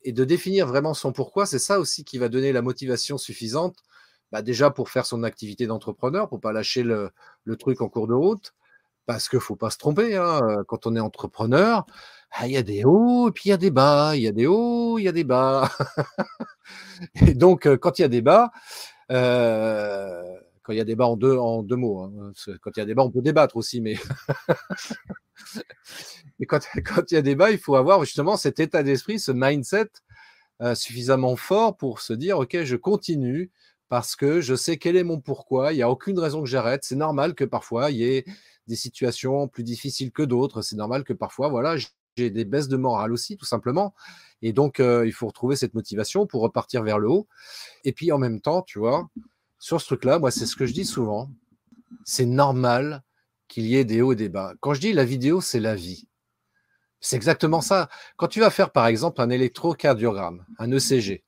Et 0.03 0.13
de 0.13 0.25
définir 0.25 0.67
vraiment 0.67 0.95
son 0.95 1.13
pourquoi, 1.13 1.45
c'est 1.45 1.59
ça 1.59 1.81
aussi 1.81 2.05
qui 2.05 2.19
va 2.19 2.29
donner 2.29 2.53
la 2.53 2.63
motivation 2.63 3.19
suffisante 3.19 3.83
bah, 4.33 4.43
déjà 4.43 4.71
pour 4.71 4.91
faire 4.91 5.07
son 5.07 5.23
activité 5.23 5.67
d'entrepreneur, 5.67 6.29
pour 6.29 6.41
pas 6.41 6.53
lâcher 6.53 6.83
le, 6.83 7.11
truc 7.59 7.81
en 7.81 7.89
cours 7.89 8.07
de 8.07 8.15
route, 8.15 8.55
parce 9.07 9.29
qu'il 9.29 9.41
faut 9.41 9.57
pas 9.57 9.71
se 9.71 9.79
tromper. 9.79 10.17
Hein, 10.17 10.41
euh, 10.43 10.65
quand 10.67 10.87
on 10.87 10.95
est 10.97 11.01
entrepreneur, 11.01 11.87
ah, 12.33 12.47
il 12.47 12.53
y 12.53 12.57
a 12.57 12.63
des 12.63 12.85
hauts 12.85 13.29
et 13.29 13.33
puis 13.33 13.45
il 13.47 13.51
y 13.51 13.53
a 13.53 13.57
des 13.57 13.71
bas, 13.71 14.15
il 14.17 14.23
y 14.23 14.29
a 14.29 14.33
des 14.33 14.47
hauts, 14.47 14.99
il 14.99 15.05
y 15.05 15.09
a 15.09 15.13
des 15.13 15.25
bas. 15.25 15.71
et 17.27 17.35
donc, 17.35 17.67
euh, 17.67 17.77
quand 17.79 17.99
il 17.99 18.03
y 18.03 18.05
a 18.05 18.09
des 18.09 18.23
bas, 18.23 18.51
euh, 19.11 20.23
quand 20.69 20.75
il 20.75 20.77
y 20.77 20.83
a 20.83 20.85
des 20.85 20.97
bas 20.97 21.07
en 21.07 21.16
deux, 21.16 21.35
en 21.35 21.62
deux 21.62 21.77
mots, 21.77 22.03
hein, 22.03 22.33
quand 22.61 22.71
il 22.77 22.81
y 22.81 22.83
a 22.83 22.85
des 22.85 22.95
bas, 22.95 23.03
on 23.03 23.11
peut 23.11 23.23
débattre 23.23 23.57
aussi, 23.57 23.81
mais, 23.81 23.97
quand, 26.47 26.61
il 27.11 27.14
y 27.14 27.16
a 27.16 27.23
des 27.23 27.35
bas, 27.35 27.51
il 27.51 27.59
faut 27.59 27.75
avoir 27.75 28.05
justement 28.05 28.37
cet 28.37 28.61
état 28.61 28.83
d'esprit, 28.83 29.19
ce 29.19 29.33
mindset 29.33 29.89
suffisamment 30.75 31.37
fort 31.37 31.75
pour 31.75 32.01
se 32.01 32.12
dire, 32.12 32.39
OK, 32.39 32.64
je 32.64 32.77
continue, 32.77 33.51
parce 33.89 34.14
que 34.14 34.43
je 34.43 34.55
sais 34.55 34.77
quel 34.77 34.97
est 34.97 35.05
mon 35.05 35.21
pourquoi. 35.21 35.73
Il 35.73 35.77
n'y 35.77 35.83
a 35.83 35.91
aucune 35.91 36.19
raison 36.19 36.43
que 36.43 36.49
j'arrête. 36.49 36.85
C'est 36.85 36.97
normal 36.97 37.35
que 37.35 37.45
parfois 37.45 37.91
il 37.91 37.97
y 37.97 38.05
ait 38.05 38.25
des 38.66 38.77
situations 38.77 39.49
plus 39.49 39.64
difficiles 39.64 40.12
que 40.12 40.23
d'autres. 40.23 40.62
C'est 40.62 40.77
normal 40.77 41.05
que 41.05 41.14
parfois, 41.14 41.49
voilà, 41.49 41.77
j'ai 42.16 42.31
des 42.31 42.45
baisses 42.45 42.69
de 42.69 42.77
morale 42.77 43.12
aussi, 43.12 43.37
tout 43.37 43.47
simplement. 43.47 43.95
Et 44.43 44.53
donc, 44.53 44.81
euh, 44.81 45.07
il 45.07 45.12
faut 45.12 45.27
retrouver 45.27 45.57
cette 45.57 45.75
motivation 45.75 46.27
pour 46.27 46.43
repartir 46.43 46.83
vers 46.83 46.99
le 46.99 47.09
haut. 47.09 47.27
Et 47.85 47.93
puis, 47.93 48.12
en 48.12 48.19
même 48.19 48.41
temps, 48.41 48.62
tu 48.62 48.79
vois, 48.79 49.09
sur 49.59 49.81
ce 49.81 49.87
truc-là, 49.87 50.19
moi, 50.19 50.31
c'est 50.31 50.47
ce 50.47 50.57
que 50.57 50.67
je 50.67 50.73
dis 50.73 50.85
souvent. 50.85 51.31
C'est 52.05 52.27
normal 52.27 53.03
qu'il 53.49 53.67
y 53.67 53.77
ait 53.77 53.85
des 53.85 54.03
hauts 54.03 54.13
et 54.13 54.17
des 54.17 54.29
bas. 54.29 54.55
Quand 54.61 54.75
je 54.75 54.81
dis 54.81 54.93
la 54.93 55.05
vidéo, 55.05 55.41
c'est 55.41 55.61
la 55.61 55.75
vie. 55.75 56.07
C'est 57.01 57.17
exactement 57.17 57.61
ça. 57.61 57.89
Quand 58.17 58.29
tu 58.29 58.41
vas 58.41 58.51
faire, 58.51 58.71
par 58.71 58.87
exemple, 58.87 59.21
un 59.21 59.31
électrocardiogramme, 59.31 60.45
un 60.59 60.71
ECG, 60.73 61.25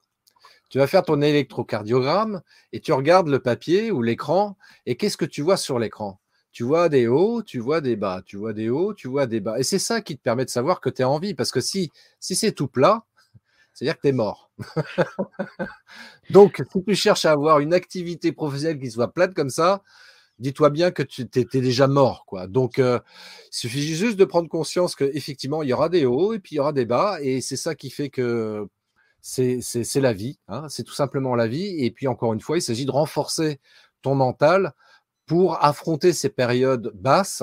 tu 0.68 0.78
vas 0.78 0.86
faire 0.86 1.02
ton 1.02 1.20
électrocardiogramme 1.20 2.42
et 2.72 2.80
tu 2.80 2.92
regardes 2.92 3.28
le 3.28 3.40
papier 3.40 3.90
ou 3.90 4.02
l'écran 4.02 4.56
et 4.86 4.96
qu'est-ce 4.96 5.16
que 5.16 5.24
tu 5.24 5.42
vois 5.42 5.56
sur 5.56 5.78
l'écran? 5.78 6.20
Tu 6.52 6.64
vois 6.64 6.88
des 6.88 7.06
hauts, 7.06 7.42
tu 7.42 7.58
vois 7.58 7.80
des 7.80 7.96
bas, 7.96 8.22
tu 8.24 8.36
vois 8.36 8.52
des 8.52 8.68
hauts, 8.68 8.94
tu 8.94 9.08
vois 9.08 9.26
des 9.26 9.40
bas. 9.40 9.58
Et 9.58 9.62
c'est 9.62 9.78
ça 9.78 10.00
qui 10.00 10.16
te 10.16 10.22
permet 10.22 10.44
de 10.44 10.50
savoir 10.50 10.80
que 10.80 10.90
tu 10.90 11.02
es 11.02 11.04
en 11.04 11.18
vie 11.18 11.34
parce 11.34 11.52
que 11.52 11.60
si, 11.60 11.90
si 12.18 12.34
c'est 12.34 12.52
tout 12.52 12.68
plat, 12.68 13.04
c'est-à-dire 13.80 13.96
que 13.96 14.02
tu 14.02 14.08
es 14.08 14.12
mort. 14.12 14.50
Donc, 16.30 16.62
si 16.70 16.84
tu 16.84 16.94
cherches 16.94 17.24
à 17.24 17.32
avoir 17.32 17.60
une 17.60 17.72
activité 17.72 18.30
professionnelle 18.30 18.78
qui 18.78 18.90
soit 18.90 19.10
plate 19.10 19.32
comme 19.32 19.48
ça, 19.48 19.82
dis-toi 20.38 20.68
bien 20.68 20.90
que 20.90 21.02
tu 21.02 21.22
es, 21.34 21.60
déjà 21.62 21.86
mort. 21.86 22.26
Quoi. 22.26 22.46
Donc, 22.46 22.78
euh, 22.78 22.98
il 23.46 23.56
suffit 23.56 23.80
juste 23.94 24.18
de 24.18 24.26
prendre 24.26 24.50
conscience 24.50 24.94
qu'effectivement, 24.94 25.62
il 25.62 25.70
y 25.70 25.72
aura 25.72 25.88
des 25.88 26.04
hauts 26.04 26.34
et 26.34 26.40
puis 26.40 26.56
il 26.56 26.56
y 26.56 26.60
aura 26.60 26.74
des 26.74 26.84
bas. 26.84 27.22
Et 27.22 27.40
c'est 27.40 27.56
ça 27.56 27.74
qui 27.74 27.88
fait 27.88 28.10
que 28.10 28.68
c'est 29.22 29.62
la 29.94 30.12
vie, 30.12 30.38
hein, 30.48 30.68
c'est 30.68 30.84
tout 30.84 30.92
simplement 30.92 31.34
la 31.34 31.46
vie. 31.46 31.82
Et 31.82 31.90
puis 31.90 32.06
encore 32.06 32.34
une 32.34 32.40
fois, 32.42 32.58
il 32.58 32.62
s'agit 32.62 32.84
de 32.84 32.90
renforcer 32.90 33.60
ton 34.02 34.14
mental 34.14 34.74
pour 35.24 35.64
affronter 35.64 36.12
ces 36.12 36.28
périodes 36.28 36.90
basses 36.94 37.42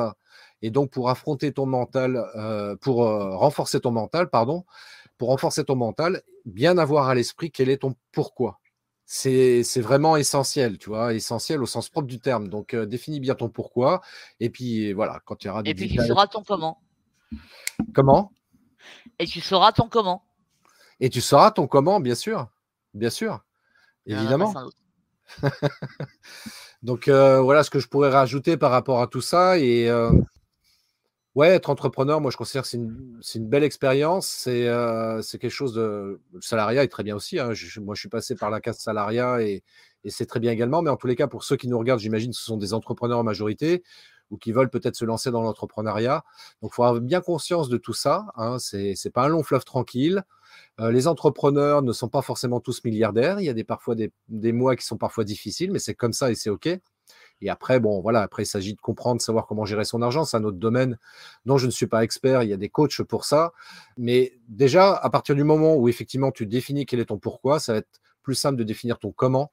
et 0.61 0.69
donc 0.69 0.91
pour 0.91 1.09
affronter 1.09 1.51
ton 1.51 1.65
mental, 1.65 2.23
euh, 2.35 2.75
pour 2.75 3.07
euh, 3.07 3.35
renforcer 3.35 3.79
ton 3.79 3.91
mental, 3.91 4.29
pardon, 4.29 4.65
pour 5.17 5.29
renforcer 5.29 5.63
ton 5.63 5.75
mental, 5.75 6.21
bien 6.45 6.77
avoir 6.77 7.09
à 7.09 7.15
l'esprit 7.15 7.51
quel 7.51 7.69
est 7.69 7.77
ton 7.77 7.95
pourquoi. 8.11 8.59
c'est 9.05 9.63
vraiment 9.77 10.17
essentiel, 10.17 10.77
tu 10.77 10.89
vois, 10.89 11.13
essentiel 11.13 11.61
au 11.61 11.65
sens 11.65 11.89
propre 11.89 12.07
du 12.07 12.19
terme. 12.19 12.49
Donc, 12.49 12.75
définis 12.75 13.19
bien 13.19 13.35
ton 13.35 13.49
pourquoi. 13.49 14.01
Et 14.39 14.49
puis, 14.49 14.93
voilà, 14.93 15.21
quand 15.25 15.35
tu 15.35 15.49
auras 15.49 15.63
des 15.63 15.71
Et 15.71 15.75
puis, 15.75 15.89
tu 15.89 16.05
sauras 16.05 16.27
ton 16.27 16.43
comment. 16.43 16.81
Comment? 17.93 18.31
Et 19.19 19.25
tu 19.25 19.41
sauras 19.41 19.71
ton 19.71 19.87
comment. 19.87 20.23
Et 20.99 21.09
tu 21.09 21.21
sauras 21.21 21.51
ton 21.51 21.67
comment, 21.67 21.99
bien 21.99 22.15
sûr. 22.15 22.47
Bien 22.93 23.09
sûr. 23.09 23.43
Évidemment. 24.05 24.53
Donc, 26.83 27.09
voilà 27.09 27.63
ce 27.63 27.69
que 27.69 27.79
je 27.79 27.87
pourrais 27.87 28.09
rajouter 28.09 28.57
par 28.57 28.71
rapport 28.71 29.01
à 29.01 29.07
tout 29.07 29.21
ça. 29.21 29.57
Et 29.57 29.89
Ouais, 31.37 31.49
être 31.49 31.69
entrepreneur, 31.69 32.19
moi 32.19 32.31
je 32.31 32.37
considère 32.37 32.63
que 32.63 32.67
c'est 32.67 32.77
une, 33.37 33.47
belle 33.47 33.63
expérience. 33.63 34.25
C'est 34.27 34.63
quelque 35.37 35.49
chose 35.49 35.71
de. 35.71 36.19
Le 36.33 36.41
salariat 36.41 36.83
est 36.83 36.87
très 36.87 37.03
bien 37.03 37.15
aussi. 37.15 37.37
Hein. 37.37 37.51
moi 37.79 37.93
je 37.93 37.99
suis 37.99 38.09
passé 38.09 38.33
par 38.33 38.49
la 38.49 38.59
case 38.59 38.79
salariat 38.79 39.39
et, 39.43 39.63
c'est 40.07 40.25
très 40.25 40.39
bien 40.39 40.51
également. 40.51 40.81
Mais 40.81 40.89
en 40.89 40.95
tous 40.95 41.05
les 41.05 41.15
cas, 41.15 41.27
pour 41.27 41.43
ceux 41.43 41.55
qui 41.55 41.67
nous 41.67 41.77
regardent, 41.77 41.99
j'imagine 41.99 42.31
que 42.31 42.37
ce 42.37 42.43
sont 42.43 42.57
des 42.57 42.73
entrepreneurs 42.73 43.19
en 43.19 43.23
majorité 43.23 43.83
ou 44.31 44.37
qui 44.37 44.51
veulent 44.51 44.71
peut-être 44.71 44.95
se 44.95 45.05
lancer 45.05 45.29
dans 45.29 45.43
l'entrepreneuriat. 45.43 46.23
Donc 46.63 46.71
il 46.73 46.73
faut 46.73 46.83
avoir 46.83 47.01
bien 47.01 47.21
conscience 47.21 47.69
de 47.69 47.77
tout 47.77 47.93
ça. 47.93 48.25
Hein. 48.35 48.57
Ce 48.57 48.77
n'est 48.77 49.11
pas 49.11 49.25
un 49.25 49.27
long 49.27 49.43
fleuve 49.43 49.63
tranquille. 49.63 50.23
les 50.79 51.07
entrepreneurs 51.07 51.83
ne 51.83 51.93
sont 51.93 52.09
pas 52.09 52.23
forcément 52.23 52.59
tous 52.61 52.83
milliardaires. 52.83 53.39
Il 53.39 53.45
y 53.45 53.49
a 53.49 53.53
des, 53.53 53.63
parfois 53.63 53.93
des 53.93 54.51
mois 54.53 54.75
qui 54.75 54.87
sont 54.87 54.97
parfois 54.97 55.23
difficiles, 55.23 55.71
mais 55.71 55.77
c'est 55.77 55.93
comme 55.93 56.13
ça 56.13 56.31
et 56.31 56.35
c'est 56.35 56.49
OK. 56.49 56.67
Et 57.41 57.49
après, 57.49 57.79
bon, 57.79 58.01
voilà, 58.01 58.21
après, 58.21 58.43
il 58.43 58.47
s'agit 58.47 58.73
de 58.73 58.81
comprendre, 58.81 59.21
savoir 59.21 59.45
comment 59.45 59.65
gérer 59.65 59.85
son 59.85 60.01
argent. 60.01 60.25
C'est 60.25 60.37
un 60.37 60.43
autre 60.43 60.57
domaine 60.57 60.97
dont 61.45 61.57
je 61.57 61.65
ne 61.65 61.71
suis 61.71 61.87
pas 61.87 62.03
expert. 62.03 62.43
Il 62.43 62.49
y 62.49 62.53
a 62.53 62.57
des 62.57 62.69
coachs 62.69 63.01
pour 63.03 63.25
ça. 63.25 63.53
Mais 63.97 64.33
déjà, 64.47 64.95
à 64.95 65.09
partir 65.09 65.35
du 65.35 65.43
moment 65.43 65.75
où 65.75 65.87
effectivement 65.87 66.31
tu 66.31 66.45
définis 66.45 66.85
quel 66.85 66.99
est 66.99 67.05
ton 67.05 67.19
pourquoi, 67.19 67.59
ça 67.59 67.73
va 67.73 67.79
être 67.79 68.01
plus 68.23 68.35
simple 68.35 68.57
de 68.57 68.63
définir 68.63 68.99
ton 68.99 69.11
comment. 69.11 69.51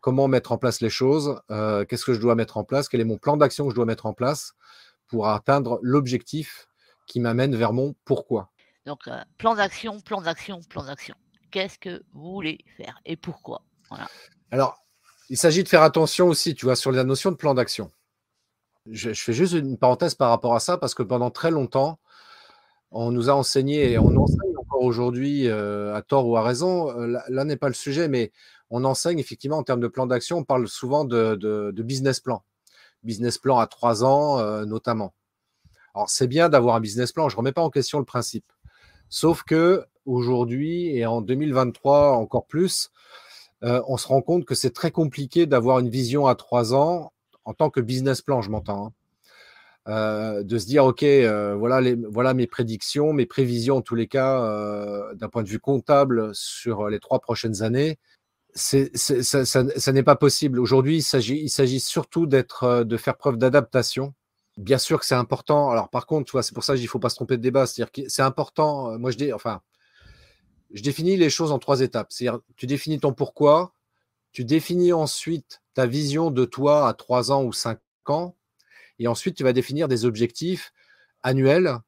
Comment 0.00 0.28
mettre 0.28 0.52
en 0.52 0.58
place 0.58 0.80
les 0.80 0.90
choses 0.90 1.40
euh, 1.50 1.84
Qu'est-ce 1.84 2.04
que 2.04 2.14
je 2.14 2.20
dois 2.20 2.36
mettre 2.36 2.56
en 2.56 2.64
place? 2.64 2.88
Quel 2.88 3.00
est 3.00 3.04
mon 3.04 3.18
plan 3.18 3.36
d'action 3.36 3.64
que 3.64 3.70
je 3.70 3.74
dois 3.74 3.86
mettre 3.86 4.06
en 4.06 4.12
place 4.12 4.54
pour 5.08 5.28
atteindre 5.28 5.80
l'objectif 5.82 6.68
qui 7.06 7.18
m'amène 7.18 7.56
vers 7.56 7.72
mon 7.72 7.96
pourquoi? 8.04 8.50
Donc, 8.86 9.08
euh, 9.08 9.20
plan 9.36 9.54
d'action, 9.56 10.00
plan 10.00 10.20
d'action, 10.20 10.60
plan 10.68 10.84
d'action. 10.84 11.16
Qu'est-ce 11.50 11.78
que 11.78 12.02
vous 12.12 12.32
voulez 12.32 12.58
faire 12.76 13.00
et 13.04 13.16
pourquoi? 13.16 13.62
Voilà. 13.88 14.06
Alors, 14.50 14.84
il 15.28 15.36
s'agit 15.36 15.62
de 15.62 15.68
faire 15.68 15.82
attention 15.82 16.28
aussi, 16.28 16.54
tu 16.54 16.64
vois, 16.64 16.76
sur 16.76 16.92
la 16.92 17.04
notion 17.04 17.30
de 17.30 17.36
plan 17.36 17.54
d'action. 17.54 17.90
Je, 18.90 19.12
fais 19.12 19.34
juste 19.34 19.52
une 19.52 19.76
parenthèse 19.76 20.14
par 20.14 20.30
rapport 20.30 20.54
à 20.54 20.60
ça 20.60 20.78
parce 20.78 20.94
que 20.94 21.02
pendant 21.02 21.30
très 21.30 21.50
longtemps, 21.50 21.98
on 22.90 23.12
nous 23.12 23.28
a 23.28 23.34
enseigné 23.34 23.92
et 23.92 23.98
on 23.98 24.16
enseigne 24.16 24.56
encore 24.58 24.82
aujourd'hui, 24.82 25.46
euh, 25.46 25.94
à 25.94 26.00
tort 26.00 26.26
ou 26.26 26.36
à 26.38 26.42
raison, 26.42 26.90
euh, 26.98 27.18
là, 27.28 27.44
n'est 27.44 27.56
pas 27.56 27.68
le 27.68 27.74
sujet, 27.74 28.08
mais 28.08 28.32
on 28.70 28.84
enseigne 28.84 29.18
effectivement 29.18 29.58
en 29.58 29.62
termes 29.62 29.80
de 29.80 29.88
plan 29.88 30.06
d'action, 30.06 30.38
on 30.38 30.44
parle 30.44 30.66
souvent 30.68 31.04
de, 31.04 31.72
business 31.76 32.20
plan. 32.20 32.42
Business 33.02 33.36
plan 33.36 33.58
à 33.58 33.66
trois 33.66 34.04
ans, 34.04 34.38
euh, 34.38 34.64
notamment. 34.64 35.12
Alors, 35.94 36.08
c'est 36.08 36.26
bien 36.26 36.48
d'avoir 36.48 36.76
un 36.76 36.80
business 36.80 37.12
plan, 37.12 37.28
je 37.28 37.34
ne 37.36 37.38
remets 37.38 37.52
pas 37.52 37.62
en 37.62 37.70
question 37.70 37.98
le 37.98 38.04
principe. 38.06 38.50
Sauf 39.10 39.42
que 39.42 39.84
aujourd'hui 40.06 40.96
et 40.96 41.04
en 41.04 41.20
2023 41.20 42.12
encore 42.12 42.46
plus, 42.46 42.90
euh, 43.64 43.82
on 43.88 43.96
se 43.96 44.06
rend 44.06 44.22
compte 44.22 44.44
que 44.44 44.54
c'est 44.54 44.70
très 44.70 44.90
compliqué 44.90 45.46
d'avoir 45.46 45.80
une 45.80 45.88
vision 45.88 46.26
à 46.26 46.34
trois 46.34 46.74
ans 46.74 47.12
en 47.44 47.54
tant 47.54 47.70
que 47.70 47.80
business 47.80 48.22
plan, 48.22 48.42
je 48.42 48.50
m'entends. 48.50 48.86
Hein. 48.86 48.92
Euh, 49.88 50.42
de 50.42 50.58
se 50.58 50.66
dire, 50.66 50.84
OK, 50.84 51.02
euh, 51.02 51.56
voilà, 51.56 52.34
mes 52.34 52.46
prédictions, 52.46 53.12
mes 53.12 53.26
prévisions 53.26 53.78
en 53.78 53.82
tous 53.82 53.94
les 53.94 54.06
cas, 54.06 55.12
d'un 55.14 55.28
point 55.28 55.42
de 55.42 55.48
vue 55.48 55.58
comptable 55.58 56.30
sur 56.34 56.88
les 56.88 57.00
trois 57.00 57.20
prochaines 57.20 57.62
années. 57.62 57.98
ça, 58.54 59.92
n'est 59.92 60.02
pas 60.02 60.16
possible. 60.16 60.60
Aujourd'hui, 60.60 60.98
il 60.98 61.48
s'agit 61.50 61.80
surtout 61.80 62.26
d'être, 62.26 62.84
de 62.84 62.96
faire 62.96 63.16
preuve 63.16 63.38
d'adaptation. 63.38 64.14
Bien 64.58 64.78
sûr 64.78 65.00
que 65.00 65.06
c'est 65.06 65.14
important. 65.14 65.70
Alors, 65.70 65.88
par 65.88 66.06
contre, 66.06 66.42
c'est 66.42 66.54
pour 66.54 66.64
ça 66.64 66.74
qu'il 66.74 66.82
ne 66.82 66.88
faut 66.88 66.98
pas 66.98 67.08
se 67.08 67.14
tromper 67.14 67.36
de 67.36 67.42
débat. 67.42 67.66
C'est-à-dire 67.66 67.92
que 67.92 68.02
c'est 68.08 68.22
important. 68.22 68.98
Moi, 68.98 69.10
je 69.10 69.16
dis, 69.16 69.32
enfin, 69.32 69.62
je 70.72 70.82
définis 70.82 71.16
les 71.16 71.30
choses 71.30 71.52
en 71.52 71.58
trois 71.58 71.80
étapes. 71.80 72.08
C'est-à-dire, 72.10 72.40
tu 72.56 72.66
définis 72.66 73.00
ton 73.00 73.12
pourquoi, 73.12 73.72
tu 74.32 74.44
définis 74.44 74.92
ensuite 74.92 75.62
ta 75.74 75.86
vision 75.86 76.30
de 76.30 76.44
toi 76.44 76.88
à 76.88 76.94
trois 76.94 77.32
ans 77.32 77.44
ou 77.44 77.52
cinq 77.52 77.78
ans, 78.06 78.36
et 78.98 79.08
ensuite 79.08 79.36
tu 79.36 79.44
vas 79.44 79.52
définir 79.52 79.88
des 79.88 80.04
objectifs 80.04 80.72
annuels 81.22 81.78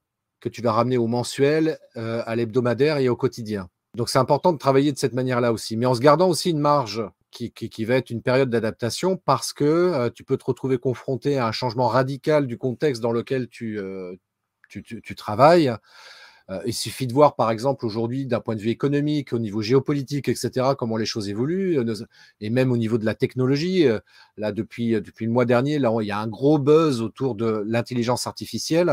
que 0.41 0.49
tu 0.49 0.63
vas 0.63 0.73
ramener 0.73 0.97
au 0.97 1.07
mensuel, 1.07 1.79
euh, 1.97 2.23
à 2.27 2.35
l'hebdomadaire 2.37 2.99
et 2.99 3.09
au 3.09 3.17
quotidien. 3.17 3.69
Donc 3.95 4.09
c'est 4.09 4.19
important 4.19 4.53
de 4.53 4.59
travailler 4.59 4.93
de 4.93 4.99
cette 4.99 5.13
manière-là 5.13 5.53
aussi, 5.53 5.77
mais 5.77 5.87
en 5.87 5.95
se 5.95 6.01
gardant 6.01 6.29
aussi 6.29 6.51
une 6.51 6.59
marge 6.59 7.03
qui, 7.31 7.85
va 7.85 7.95
être 7.97 8.11
une 8.11 8.23
période 8.23 8.51
d'adaptation 8.51 9.17
parce 9.17 9.53
que 9.53 9.65
euh, 9.65 10.11
tu 10.11 10.25
peux 10.25 10.37
te 10.37 10.45
retrouver 10.45 10.79
confronté 10.79 11.39
à 11.39 11.47
un 11.47 11.53
changement 11.53 11.89
radical 11.89 12.47
du 12.47 12.59
contexte 12.59 13.01
dans 13.03 13.13
lequel 13.13 13.49
tu, 13.49 13.79
euh, 13.79 14.17
tu 14.69 15.15
travailles. 15.15 15.73
Euh, 16.51 16.61
il 16.67 16.75
suffit 16.75 17.07
de 17.07 17.13
voir, 17.13 17.37
par 17.37 17.51
exemple, 17.51 17.87
aujourd'hui, 17.87 18.27
d'un 18.27 18.41
point 18.41 18.57
de 18.57 18.61
vue 18.61 18.71
économique, 18.71 19.33
au 19.33 19.39
niveau 19.39 19.63
géopolitique, 19.63 20.29
etc., 20.29 20.71
comment 20.77 20.97
les 20.97 21.07
choses 21.07 21.29
évoluent, 21.29 21.79
euh, 21.79 21.95
et 22.41 22.51
même 22.51 22.73
au 22.73 22.77
niveau 22.77 22.99
de 22.99 23.05
la 23.05 23.15
technologie. 23.15 23.87
Euh, 23.87 24.01
là, 24.37 24.51
depuis, 24.53 24.93
le 24.93 25.29
mois 25.29 25.45
dernier, 25.45 25.79
là, 25.79 25.95
il 26.01 26.07
y 26.07 26.11
a 26.11 26.19
un 26.19 26.27
gros 26.27 26.59
buzz 26.59 27.03
autour 27.03 27.37
de 27.37 27.63
l'intelligence 27.67 28.27
artificielle. 28.27 28.93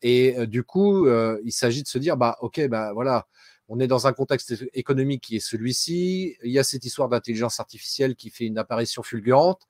Et 0.00 0.46
du 0.46 0.62
coup, 0.62 1.08
il 1.08 1.50
s'agit 1.50 1.82
de 1.82 1.88
se 1.88 1.98
dire, 1.98 2.16
bah, 2.16 2.36
OK, 2.40 2.64
bah, 2.68 2.92
voilà, 2.92 3.26
on 3.68 3.80
est 3.80 3.88
dans 3.88 4.06
un 4.06 4.12
contexte 4.12 4.54
économique 4.72 5.24
qui 5.24 5.36
est 5.36 5.40
celui-ci. 5.40 6.36
Il 6.44 6.52
y 6.52 6.58
a 6.60 6.62
cette 6.62 6.84
histoire 6.84 7.08
d'intelligence 7.08 7.58
artificielle 7.58 8.14
qui 8.14 8.30
fait 8.30 8.44
une 8.44 8.58
apparition 8.58 9.02
fulgurante. 9.02 9.66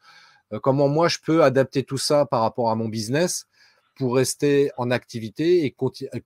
comment 0.63 0.89
moi, 0.89 1.09
je 1.09 1.19
peux 1.25 1.43
adapter 1.43 1.83
tout 1.83 1.97
ça 1.97 2.27
par 2.27 2.43
rapport 2.43 2.71
à 2.71 2.75
mon 2.75 2.89
business 2.89 3.47
pour 3.99 4.15
rester 4.15 4.71
en 4.79 4.91
activité 4.91 5.67
et, 5.67 5.77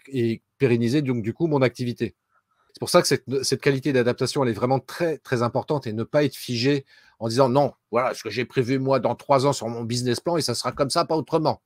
et 0.09 0.43
pérenniser 0.59 1.03
donc 1.03 1.23
du 1.23 1.33
coup 1.33 1.47
mon 1.47 1.63
activité. 1.63 2.15
C'est 2.73 2.79
pour 2.79 2.91
ça 2.91 3.03
que 3.03 3.09
cette, 3.09 3.61
qualité 3.61 3.93
d'adaptation, 3.93 4.43
elle 4.45 4.51
est 4.51 4.55
vraiment 4.55 4.81
très, 4.81 5.19
très 5.19 5.43
importante 5.43 5.87
et 5.87 5.93
ne 5.93 6.05
pas 6.05 6.25
être 6.25 6.37
figé 6.37 6.85
en 7.19 7.29
disant 7.29 7.49
non, 7.49 7.73
voilà 7.91 8.15
ce 8.15 8.23
que 8.23 8.31
j'ai 8.31 8.45
prévu 8.45 8.79
moi 8.79 9.01
dans 9.01 9.15
trois 9.15 9.47
ans 9.47 9.53
sur 9.53 9.69
mon 9.69 9.85
business 9.85 10.21
plan 10.21 10.37
et 10.37 10.43
ça 10.43 10.55
sera 10.55 10.73
comme 10.73 10.91
ça, 10.91 11.05
pas 11.05 11.17
autrement. 11.17 11.63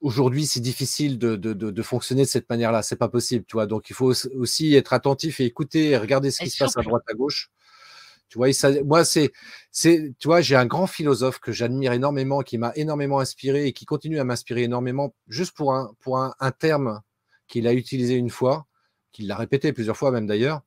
Aujourd'hui, 0.00 0.46
c'est 0.46 0.60
difficile 0.60 1.18
de, 1.18 1.36
de, 1.36 1.52
de, 1.52 1.82
fonctionner 1.82 2.22
de 2.22 2.28
cette 2.28 2.48
manière-là. 2.48 2.82
C'est 2.82 2.94
pas 2.94 3.08
possible, 3.08 3.44
tu 3.48 3.54
vois. 3.54 3.66
Donc, 3.66 3.90
il 3.90 3.94
faut 3.94 4.12
aussi 4.36 4.74
être 4.76 4.92
attentif 4.92 5.40
et 5.40 5.44
écouter 5.44 5.90
et 5.90 5.96
regarder 5.96 6.30
ce 6.30 6.44
qui 6.44 6.50
se 6.50 6.62
passe 6.62 6.76
à 6.76 6.82
droite, 6.82 7.02
à 7.08 7.14
gauche. 7.14 7.50
Tu 8.28 8.38
vois, 8.38 8.52
ça, 8.52 8.70
moi, 8.84 9.04
c'est, 9.04 9.32
c'est, 9.70 10.12
tu 10.18 10.28
vois, 10.28 10.40
j'ai 10.40 10.56
un 10.56 10.66
grand 10.66 10.86
philosophe 10.86 11.38
que 11.38 11.52
j'admire 11.52 11.92
énormément, 11.92 12.42
qui 12.42 12.58
m'a 12.58 12.72
énormément 12.76 13.20
inspiré 13.20 13.66
et 13.66 13.72
qui 13.72 13.86
continue 13.86 14.20
à 14.20 14.24
m'inspirer 14.24 14.64
énormément, 14.64 15.14
juste 15.28 15.56
pour 15.56 15.74
un, 15.74 15.92
pour 16.00 16.18
un, 16.18 16.34
un 16.40 16.50
terme 16.50 17.00
qu'il 17.46 17.66
a 17.66 17.72
utilisé 17.72 18.14
une 18.14 18.30
fois, 18.30 18.66
qu'il 19.12 19.26
l'a 19.26 19.36
répété 19.36 19.72
plusieurs 19.72 19.96
fois 19.96 20.10
même 20.10 20.26
d'ailleurs. 20.26 20.62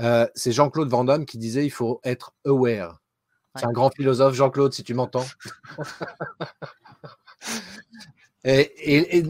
Euh, 0.00 0.26
c'est 0.34 0.52
Jean-Claude 0.52 0.88
Van 0.88 1.04
Damme 1.04 1.26
qui 1.26 1.38
disait 1.38 1.64
il 1.64 1.70
faut 1.70 2.00
être 2.04 2.32
aware. 2.44 3.00
C'est 3.56 3.66
un 3.66 3.72
grand 3.72 3.90
philosophe, 3.90 4.34
Jean-Claude, 4.34 4.72
si 4.72 4.84
tu 4.84 4.94
m'entends. 4.94 5.26
et, 8.44 9.24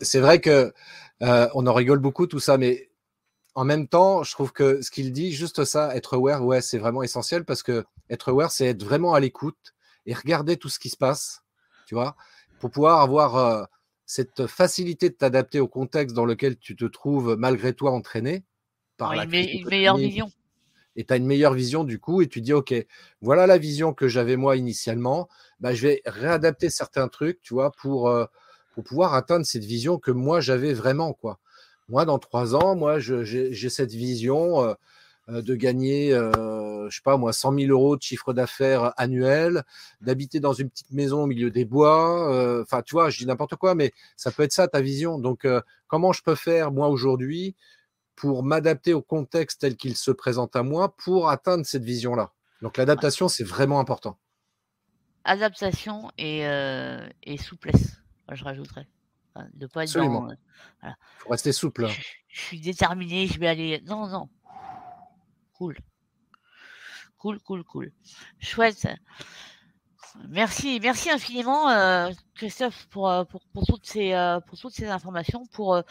c'est 0.00 0.20
vrai 0.20 0.40
que 0.40 0.72
euh, 1.22 1.48
on 1.54 1.66
en 1.66 1.74
rigole 1.74 1.98
beaucoup 1.98 2.26
tout 2.26 2.40
ça, 2.40 2.56
mais 2.56 2.88
en 3.56 3.64
même 3.64 3.88
temps, 3.88 4.22
je 4.22 4.32
trouve 4.32 4.52
que 4.52 4.82
ce 4.82 4.90
qu'il 4.90 5.12
dit, 5.12 5.32
juste 5.32 5.64
ça, 5.64 5.96
être 5.96 6.14
aware, 6.14 6.44
ouais, 6.44 6.60
c'est 6.60 6.76
vraiment 6.76 7.02
essentiel 7.02 7.46
parce 7.46 7.62
que 7.62 7.86
être 8.10 8.28
aware, 8.28 8.52
c'est 8.52 8.66
être 8.66 8.84
vraiment 8.84 9.14
à 9.14 9.20
l'écoute 9.20 9.74
et 10.04 10.12
regarder 10.12 10.58
tout 10.58 10.68
ce 10.68 10.78
qui 10.78 10.90
se 10.90 10.96
passe, 10.98 11.42
tu 11.86 11.94
vois, 11.94 12.16
pour 12.60 12.70
pouvoir 12.70 13.00
avoir 13.00 13.36
euh, 13.36 13.64
cette 14.04 14.46
facilité 14.46 15.08
de 15.08 15.14
t'adapter 15.14 15.58
au 15.58 15.68
contexte 15.68 16.14
dans 16.14 16.26
lequel 16.26 16.58
tu 16.58 16.76
te 16.76 16.84
trouves 16.84 17.34
malgré 17.38 17.72
toi 17.72 17.92
entraîné 17.92 18.44
par 18.98 19.14
une, 19.14 19.30
meilleure 19.70 19.96
vision. 19.96 20.30
Et 20.94 21.04
tu 21.06 21.14
as 21.14 21.16
une 21.16 21.26
meilleure 21.26 21.54
vision 21.54 21.82
du 21.82 21.98
coup, 21.98 22.20
et 22.20 22.28
tu 22.28 22.42
dis, 22.42 22.52
OK, 22.52 22.74
voilà 23.22 23.46
la 23.46 23.56
vision 23.56 23.94
que 23.94 24.06
j'avais 24.06 24.36
moi 24.36 24.56
initialement, 24.56 25.30
bah, 25.60 25.72
je 25.72 25.88
vais 25.88 26.02
réadapter 26.04 26.68
certains 26.68 27.08
trucs, 27.08 27.40
tu 27.40 27.54
vois, 27.54 27.72
pour, 27.72 28.10
euh, 28.10 28.26
pour 28.74 28.84
pouvoir 28.84 29.14
atteindre 29.14 29.46
cette 29.46 29.64
vision 29.64 29.98
que 29.98 30.10
moi 30.10 30.42
j'avais 30.42 30.74
vraiment, 30.74 31.14
quoi. 31.14 31.40
Moi, 31.88 32.04
dans 32.04 32.18
trois 32.18 32.54
ans, 32.54 32.76
moi, 32.76 32.98
j'ai 32.98 33.68
cette 33.68 33.92
vision. 33.92 34.62
Euh, 34.62 34.74
euh, 35.28 35.42
de 35.42 35.56
gagner, 35.56 36.12
euh, 36.14 36.88
je 36.88 36.96
sais 36.96 37.02
pas 37.02 37.16
moi, 37.16 37.32
100 37.32 37.58
000 37.58 37.72
euros 37.72 37.96
de 37.96 38.02
chiffre 38.02 38.32
d'affaires 38.32 38.92
annuel, 38.96 39.64
d'habiter 40.00 40.38
dans 40.38 40.52
une 40.52 40.70
petite 40.70 40.92
maison 40.92 41.24
au 41.24 41.26
milieu 41.26 41.50
des 41.50 41.64
bois. 41.64 42.32
Euh, 42.32 42.62
enfin, 42.62 42.82
tu 42.82 42.94
vois, 42.94 43.10
je 43.10 43.18
dis 43.18 43.26
n'importe 43.26 43.56
quoi, 43.56 43.74
mais 43.74 43.92
ça 44.16 44.30
peut 44.30 44.44
être 44.44 44.52
ça 44.52 44.68
ta 44.68 44.80
vision. 44.80 45.18
Donc, 45.18 45.46
comment 45.88 46.12
je 46.12 46.22
peux 46.22 46.36
faire 46.36 46.70
moi 46.70 46.88
aujourd'hui 46.88 47.56
pour 48.14 48.44
m'adapter 48.44 48.94
au 48.94 49.02
contexte 49.02 49.62
tel 49.62 49.76
qu'il 49.76 49.96
se 49.96 50.12
présente 50.12 50.54
à 50.54 50.62
moi 50.62 50.94
pour 50.96 51.28
atteindre 51.28 51.66
cette 51.66 51.84
vision-là? 51.84 52.30
Donc, 52.62 52.76
l'adaptation, 52.76 53.28
c'est 53.28 53.44
vraiment 53.44 53.80
important. 53.80 54.16
Adaptation 55.24 56.08
et, 56.18 56.46
souplesse, 57.38 58.00
je 58.30 58.44
rajouterais. 58.44 58.86
De 59.54 59.66
pas 59.66 59.84
être 59.84 59.90
Absolument. 59.90 60.28
Il 60.82 60.94
faut 61.18 61.30
rester 61.30 61.52
souple. 61.52 61.88
je 62.28 62.40
suis 62.40 62.60
déterminé, 62.60 63.26
je 63.26 63.38
vais 63.38 63.48
aller. 63.48 63.82
Non, 63.86 64.06
non, 64.06 64.28
Cool. 65.54 65.76
cool, 67.18 67.40
cool, 67.40 67.64
cool. 67.64 67.92
Chouette. 68.40 68.86
Merci, 70.28 70.80
merci 70.82 71.10
infiniment, 71.10 71.68
euh, 71.70 72.10
Christophe, 72.34 72.86
pour, 72.88 73.10
euh, 73.10 73.24
pour, 73.24 73.42
pour, 73.52 73.66
toutes 73.66 73.86
ces, 73.86 74.12
euh, 74.14 74.40
pour 74.40 74.58
toutes 74.58 74.72
ces 74.72 74.86
informations, 74.88 75.44
pour, 75.52 75.82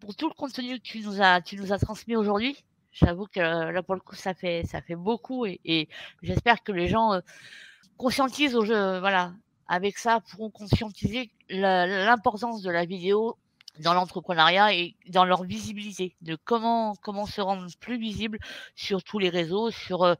pour 0.00 0.14
tout 0.16 0.28
le 0.28 0.34
contenu 0.34 0.78
que 0.78 0.82
tu 0.82 1.00
nous 1.00 1.22
as, 1.22 1.40
tu 1.42 1.56
nous 1.56 1.72
as 1.72 1.78
transmis 1.78 2.16
aujourd'hui. 2.16 2.64
J'avoue 2.90 3.26
que 3.26 3.38
là, 3.38 3.82
pour 3.82 3.94
le 3.94 4.00
coup, 4.00 4.16
ça 4.16 4.34
fait, 4.34 4.64
ça 4.66 4.82
fait 4.82 4.96
beaucoup 4.96 5.46
et, 5.46 5.60
et 5.64 5.88
j'espère 6.22 6.62
que 6.64 6.72
les 6.72 6.88
gens 6.88 7.20
conscientisent 7.96 8.56
au 8.56 8.64
jeu, 8.64 8.98
voilà, 8.98 9.32
avec 9.68 9.98
ça, 9.98 10.20
pourront 10.20 10.50
conscientiser 10.50 11.30
l'importance 11.48 12.62
de 12.62 12.70
la 12.70 12.84
vidéo 12.84 13.36
dans 13.80 13.94
l'entrepreneuriat 13.94 14.74
et 14.74 14.96
dans 15.08 15.24
leur 15.24 15.44
visibilité, 15.44 16.16
de 16.20 16.36
comment, 16.44 16.94
comment 17.02 17.26
se 17.26 17.40
rendre 17.40 17.66
plus 17.78 17.98
visible 17.98 18.38
sur 18.74 19.04
tous 19.04 19.18
les 19.18 19.28
réseaux, 19.28 19.70
sur 19.70 20.16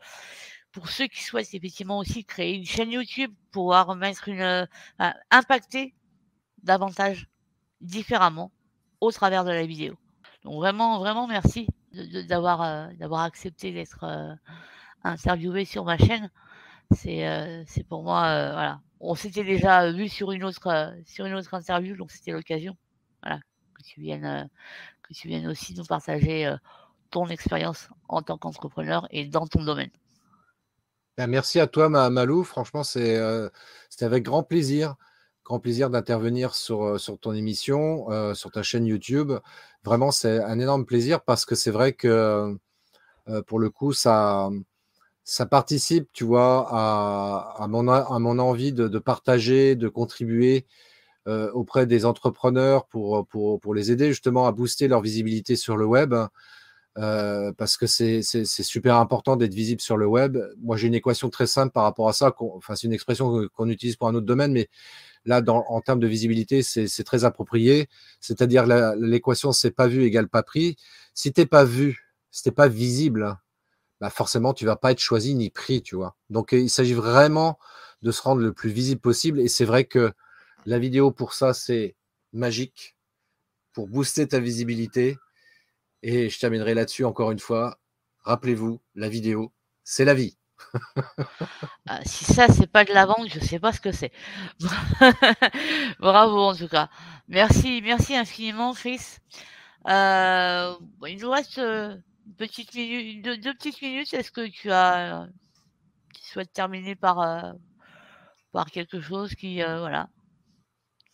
pour 0.72 0.88
ceux 0.88 1.06
qui 1.06 1.22
souhaitent 1.22 1.54
effectivement 1.54 1.98
aussi 1.98 2.24
créer 2.24 2.54
une 2.54 2.64
chaîne 2.64 2.92
YouTube, 2.92 3.32
pouvoir 3.50 3.94
mettre 3.96 4.28
une, 4.28 4.40
euh, 4.42 4.66
impacter 5.30 5.94
davantage 6.62 7.28
différemment 7.80 8.52
au 9.00 9.10
travers 9.10 9.44
de 9.44 9.50
la 9.50 9.66
vidéo. 9.66 9.94
Donc 10.44 10.54
vraiment, 10.54 10.98
vraiment 10.98 11.26
merci 11.26 11.66
d'avoir 12.28 12.62
euh, 12.62 12.88
d'avoir 12.98 13.22
accepté 13.22 13.72
d'être 13.72 14.04
euh, 14.04 14.34
interviewé 15.04 15.64
sur 15.64 15.84
ma 15.84 15.98
chaîne. 15.98 16.30
C'est 16.92 17.64
c'est 17.66 17.84
pour 17.84 18.02
moi 18.02 18.22
voilà. 18.52 18.80
On 19.00 19.14
s'était 19.14 19.44
déjà 19.44 19.92
vu 19.92 20.08
sur 20.08 20.32
une 20.32 20.44
autre 20.44 20.92
sur 21.06 21.26
une 21.26 21.34
autre 21.34 21.54
interview, 21.54 21.96
donc 21.96 22.10
c'était 22.10 22.32
l'occasion. 22.32 22.76
Voilà 23.22 23.40
que 23.74 23.82
tu 23.82 24.00
viennes 24.00 24.48
que 25.02 25.14
tu 25.14 25.28
viennes 25.28 25.46
aussi 25.46 25.74
nous 25.74 25.84
partager 25.84 26.52
ton 27.10 27.26
expérience 27.28 27.88
en 28.08 28.22
tant 28.22 28.38
qu'entrepreneur 28.38 29.06
et 29.10 29.24
dans 29.24 29.46
ton 29.46 29.62
domaine. 29.62 29.90
Ben, 31.16 31.26
merci 31.26 31.58
à 31.58 31.66
toi, 31.66 31.88
Malou. 31.88 32.44
Franchement, 32.44 32.84
c'est, 32.84 33.18
avec 34.00 34.24
grand 34.24 34.42
plaisir, 34.42 34.96
grand 35.44 35.58
plaisir 35.58 35.90
d'intervenir 35.90 36.54
sur, 36.54 37.00
sur 37.00 37.18
ton 37.18 37.32
émission, 37.32 38.34
sur 38.34 38.50
ta 38.50 38.62
chaîne 38.62 38.86
YouTube. 38.86 39.32
Vraiment, 39.84 40.10
c'est 40.10 40.42
un 40.42 40.58
énorme 40.58 40.84
plaisir 40.84 41.22
parce 41.22 41.44
que 41.44 41.54
c'est 41.54 41.70
vrai 41.70 41.92
que 41.92 42.56
pour 43.46 43.58
le 43.58 43.70
coup, 43.70 43.92
ça, 43.92 44.50
ça 45.28 45.44
participe, 45.44 46.08
tu 46.14 46.24
vois, 46.24 46.66
à, 46.70 47.66
mon, 47.68 47.86
envie 48.38 48.72
de, 48.72 48.98
partager, 48.98 49.76
de 49.76 49.88
contribuer 49.88 50.64
auprès 51.26 51.86
des 51.86 52.06
entrepreneurs 52.06 52.86
pour, 52.86 53.74
les 53.74 53.92
aider 53.92 54.08
justement 54.08 54.46
à 54.46 54.52
booster 54.52 54.88
leur 54.88 55.02
visibilité 55.02 55.54
sur 55.54 55.76
le 55.76 55.84
web. 55.84 56.14
Euh, 56.96 57.52
parce 57.52 57.76
que 57.76 57.86
c'est 57.86 58.22
super 58.22 58.96
important 58.96 59.36
d'être 59.36 59.52
visible 59.52 59.82
sur 59.82 59.98
le 59.98 60.06
web. 60.06 60.38
Moi, 60.62 60.78
j'ai 60.78 60.86
une 60.88 60.94
équation 60.94 61.28
très 61.28 61.46
simple 61.46 61.72
par 61.72 61.84
rapport 61.84 62.08
à 62.08 62.14
ça. 62.14 62.34
Enfin, 62.38 62.74
c'est 62.74 62.86
une 62.86 62.94
expression 62.94 63.48
qu'on 63.54 63.68
utilise 63.68 63.96
pour 63.96 64.08
un 64.08 64.14
autre 64.14 64.26
domaine, 64.26 64.52
mais 64.52 64.68
là, 65.26 65.42
en 65.46 65.80
termes 65.82 66.00
de 66.00 66.06
visibilité, 66.06 66.62
c'est 66.62 67.04
très 67.04 67.26
approprié. 67.26 67.88
C'est-à-dire 68.20 68.64
l'équation 68.96 69.52
c'est 69.52 69.72
pas 69.72 69.88
vu 69.88 70.04
égale 70.04 70.28
pas 70.28 70.42
pris. 70.42 70.76
Si 71.12 71.34
t'es 71.34 71.44
pas 71.44 71.64
vu, 71.64 72.14
si 72.30 72.44
t'es 72.44 72.50
pas 72.50 72.68
visible, 72.68 73.36
bah 74.00 74.10
forcément, 74.10 74.54
tu 74.54 74.64
vas 74.64 74.76
pas 74.76 74.92
être 74.92 75.00
choisi 75.00 75.34
ni 75.34 75.50
pris, 75.50 75.82
tu 75.82 75.96
vois. 75.96 76.16
Donc, 76.30 76.52
il 76.52 76.70
s'agit 76.70 76.94
vraiment 76.94 77.58
de 78.02 78.12
se 78.12 78.22
rendre 78.22 78.42
le 78.42 78.52
plus 78.52 78.70
visible 78.70 79.00
possible. 79.00 79.40
Et 79.40 79.48
c'est 79.48 79.64
vrai 79.64 79.84
que 79.84 80.12
la 80.66 80.78
vidéo 80.78 81.10
pour 81.10 81.34
ça, 81.34 81.54
c'est 81.54 81.96
magique 82.32 82.96
pour 83.72 83.88
booster 83.88 84.28
ta 84.28 84.40
visibilité 84.40 85.16
et 86.02 86.28
je 86.28 86.38
terminerai 86.38 86.74
là-dessus 86.74 87.04
encore 87.04 87.30
une 87.32 87.38
fois. 87.38 87.78
Rappelez-vous, 88.22 88.80
la 88.94 89.08
vidéo, 89.08 89.52
c'est 89.84 90.04
la 90.04 90.14
vie. 90.14 90.36
Ah, 91.86 92.00
si 92.04 92.24
ça, 92.24 92.48
c'est 92.48 92.66
pas 92.66 92.84
de 92.84 92.92
la 92.92 93.06
vente, 93.06 93.28
je 93.28 93.40
sais 93.40 93.58
pas 93.58 93.72
ce 93.72 93.80
que 93.80 93.92
c'est. 93.92 94.12
Bravo 96.00 96.38
en 96.38 96.54
tout 96.54 96.68
cas. 96.68 96.90
Merci, 97.28 97.80
merci 97.82 98.14
infiniment, 98.16 98.74
Chris. 98.74 99.00
Euh, 99.88 100.74
il 101.06 101.18
nous 101.18 101.30
reste 101.30 101.58
euh, 101.58 101.96
petite 102.36 102.74
minute, 102.74 103.24
deux, 103.24 103.54
petites 103.54 103.80
minutes. 103.82 104.12
Est-ce 104.14 104.30
que 104.30 104.46
tu 104.48 104.70
as, 104.70 105.28
tu 106.14 106.24
souhaites 106.24 106.52
terminer 106.52 106.94
par, 106.94 107.20
euh, 107.20 107.52
par 108.52 108.70
quelque 108.70 109.00
chose 109.00 109.34
qui, 109.34 109.62
voilà, 109.62 110.08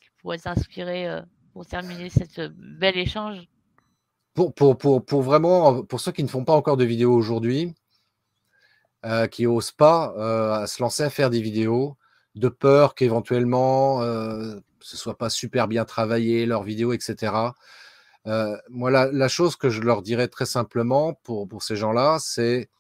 qui 0.01 0.09
pourrait 0.21 0.39
t'inspirer 0.39 1.21
pour 1.53 1.67
terminer 1.67 2.11
cette 2.11 2.41
bel 2.41 2.97
échange? 2.97 3.49
pour, 4.35 5.23
vraiment, 5.23 5.85
pour 5.85 6.01
ceux 6.01 6.13
qui 6.13 6.25
ne 6.25 6.29
font 6.29 6.45
pas 6.45 6.55
encore 6.55 6.77
de 6.77 6.85
vidéos 6.85 7.15
aujourd'hui, 7.15 7.73
euh, 9.05 9.27
qui 9.27 9.45
n'osent 9.45 9.73
pas 9.73 10.15
euh, 10.17 10.67
se 10.67 10.83
lancer 10.83 11.03
à 11.03 11.11
faire 11.11 11.29
des 11.29 11.41
vidéos, 11.41 11.99
de 12.35 12.49
peur 12.49 12.95
qu'éventuellement 12.95 14.03
euh, 14.03 14.57
ce 14.81 14.97
soit 14.97 15.19
pas 15.19 15.31
super 15.31 15.69
bien 15.69 15.85
travaillé, 15.85 16.47
leurs 16.47 16.63
vidéos, 16.63 16.93
etc. 16.93 17.33
Euh, 18.27 18.57
moi, 18.71 18.91
la, 18.91 19.29
chose 19.29 19.57
que 19.57 19.69
je 19.69 19.81
leur 19.81 20.03
dirais 20.03 20.29
très 20.29 20.47
simplement 20.47 21.15
pour, 21.25 21.47
pour 21.47 21.63
ces 21.63 21.77
gens-là, 21.77 22.19
c'est 22.21 22.71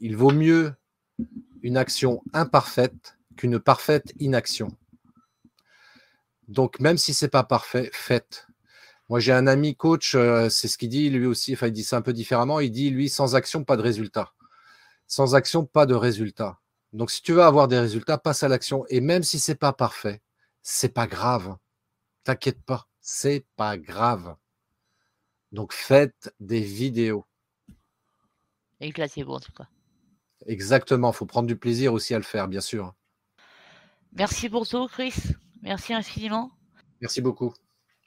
il 0.00 0.16
vaut 0.16 0.30
mieux 0.30 0.74
une 1.62 1.76
action 1.76 2.22
imparfaite 2.32 3.16
qu'une 3.36 3.58
parfaite 3.58 4.12
inaction. 4.18 4.68
Donc, 6.48 6.80
même 6.80 6.98
si 6.98 7.14
c'est 7.14 7.28
pas 7.28 7.44
parfait, 7.44 7.90
faites. 7.92 8.46
Moi, 9.08 9.20
j'ai 9.20 9.32
un 9.32 9.46
ami 9.46 9.74
coach, 9.74 10.14
euh, 10.14 10.48
c'est 10.48 10.68
ce 10.68 10.76
qu'il 10.76 10.90
dit 10.90 11.08
lui 11.10 11.26
aussi, 11.26 11.54
enfin, 11.54 11.68
il 11.68 11.72
dit 11.72 11.84
ça 11.84 11.96
un 11.96 12.02
peu 12.02 12.12
différemment. 12.12 12.60
Il 12.60 12.70
dit, 12.70 12.90
lui, 12.90 13.08
sans 13.08 13.36
action, 13.36 13.64
pas 13.64 13.76
de 13.76 13.82
résultat. 13.82 14.32
Sans 15.06 15.34
action, 15.34 15.64
pas 15.64 15.86
de 15.86 15.94
résultat. 15.94 16.58
Donc, 16.92 17.10
si 17.10 17.22
tu 17.22 17.32
veux 17.32 17.42
avoir 17.42 17.68
des 17.68 17.78
résultats, 17.78 18.18
passe 18.18 18.42
à 18.42 18.48
l'action. 18.48 18.84
Et 18.88 19.00
même 19.00 19.22
si 19.22 19.38
c'est 19.38 19.54
pas 19.54 19.72
parfait, 19.72 20.22
c'est 20.62 20.92
pas 20.92 21.06
grave. 21.06 21.56
T'inquiète 22.24 22.62
pas, 22.62 22.88
c'est 23.00 23.46
pas 23.56 23.78
grave. 23.78 24.36
Donc, 25.52 25.72
faites 25.72 26.32
des 26.40 26.60
vidéos. 26.60 27.24
Éclatez-vous 28.80 29.32
en 29.32 29.40
tout 29.40 29.52
cas. 29.52 29.66
Exactement, 30.46 31.10
il 31.10 31.14
faut 31.14 31.26
prendre 31.26 31.48
du 31.48 31.56
plaisir 31.56 31.92
aussi 31.92 32.14
à 32.14 32.18
le 32.18 32.24
faire, 32.24 32.48
bien 32.48 32.60
sûr. 32.60 32.94
Merci 34.12 34.48
pour 34.48 34.66
tout, 34.66 34.86
Chris. 34.86 35.14
Merci 35.62 35.94
infiniment. 35.94 36.50
Merci 37.00 37.20
beaucoup. 37.20 37.52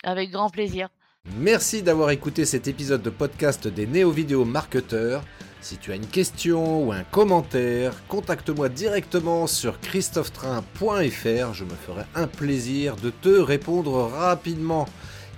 Avec 0.04 0.32
grand 0.32 0.50
plaisir. 0.50 0.90
Merci 1.38 1.84
d'avoir 1.84 2.10
écouté 2.10 2.46
cet 2.46 2.68
épisode 2.68 3.04
de 3.04 3.10
podcast 3.12 3.68
des 3.68 3.86
néo-vidéo 3.86 4.44
marketeurs. 4.44 5.24
Si 5.62 5.78
tu 5.78 5.92
as 5.92 5.96
une 5.96 6.08
question 6.08 6.88
ou 6.88 6.92
un 6.92 7.04
commentaire, 7.04 7.94
contacte-moi 8.08 8.70
directement 8.70 9.46
sur 9.46 9.80
christophetrain.fr. 9.80 11.54
Je 11.54 11.64
me 11.64 11.76
ferai 11.76 12.04
un 12.16 12.26
plaisir 12.26 12.96
de 12.96 13.12
te 13.12 13.30
répondre 13.30 14.08
rapidement. 14.08 14.88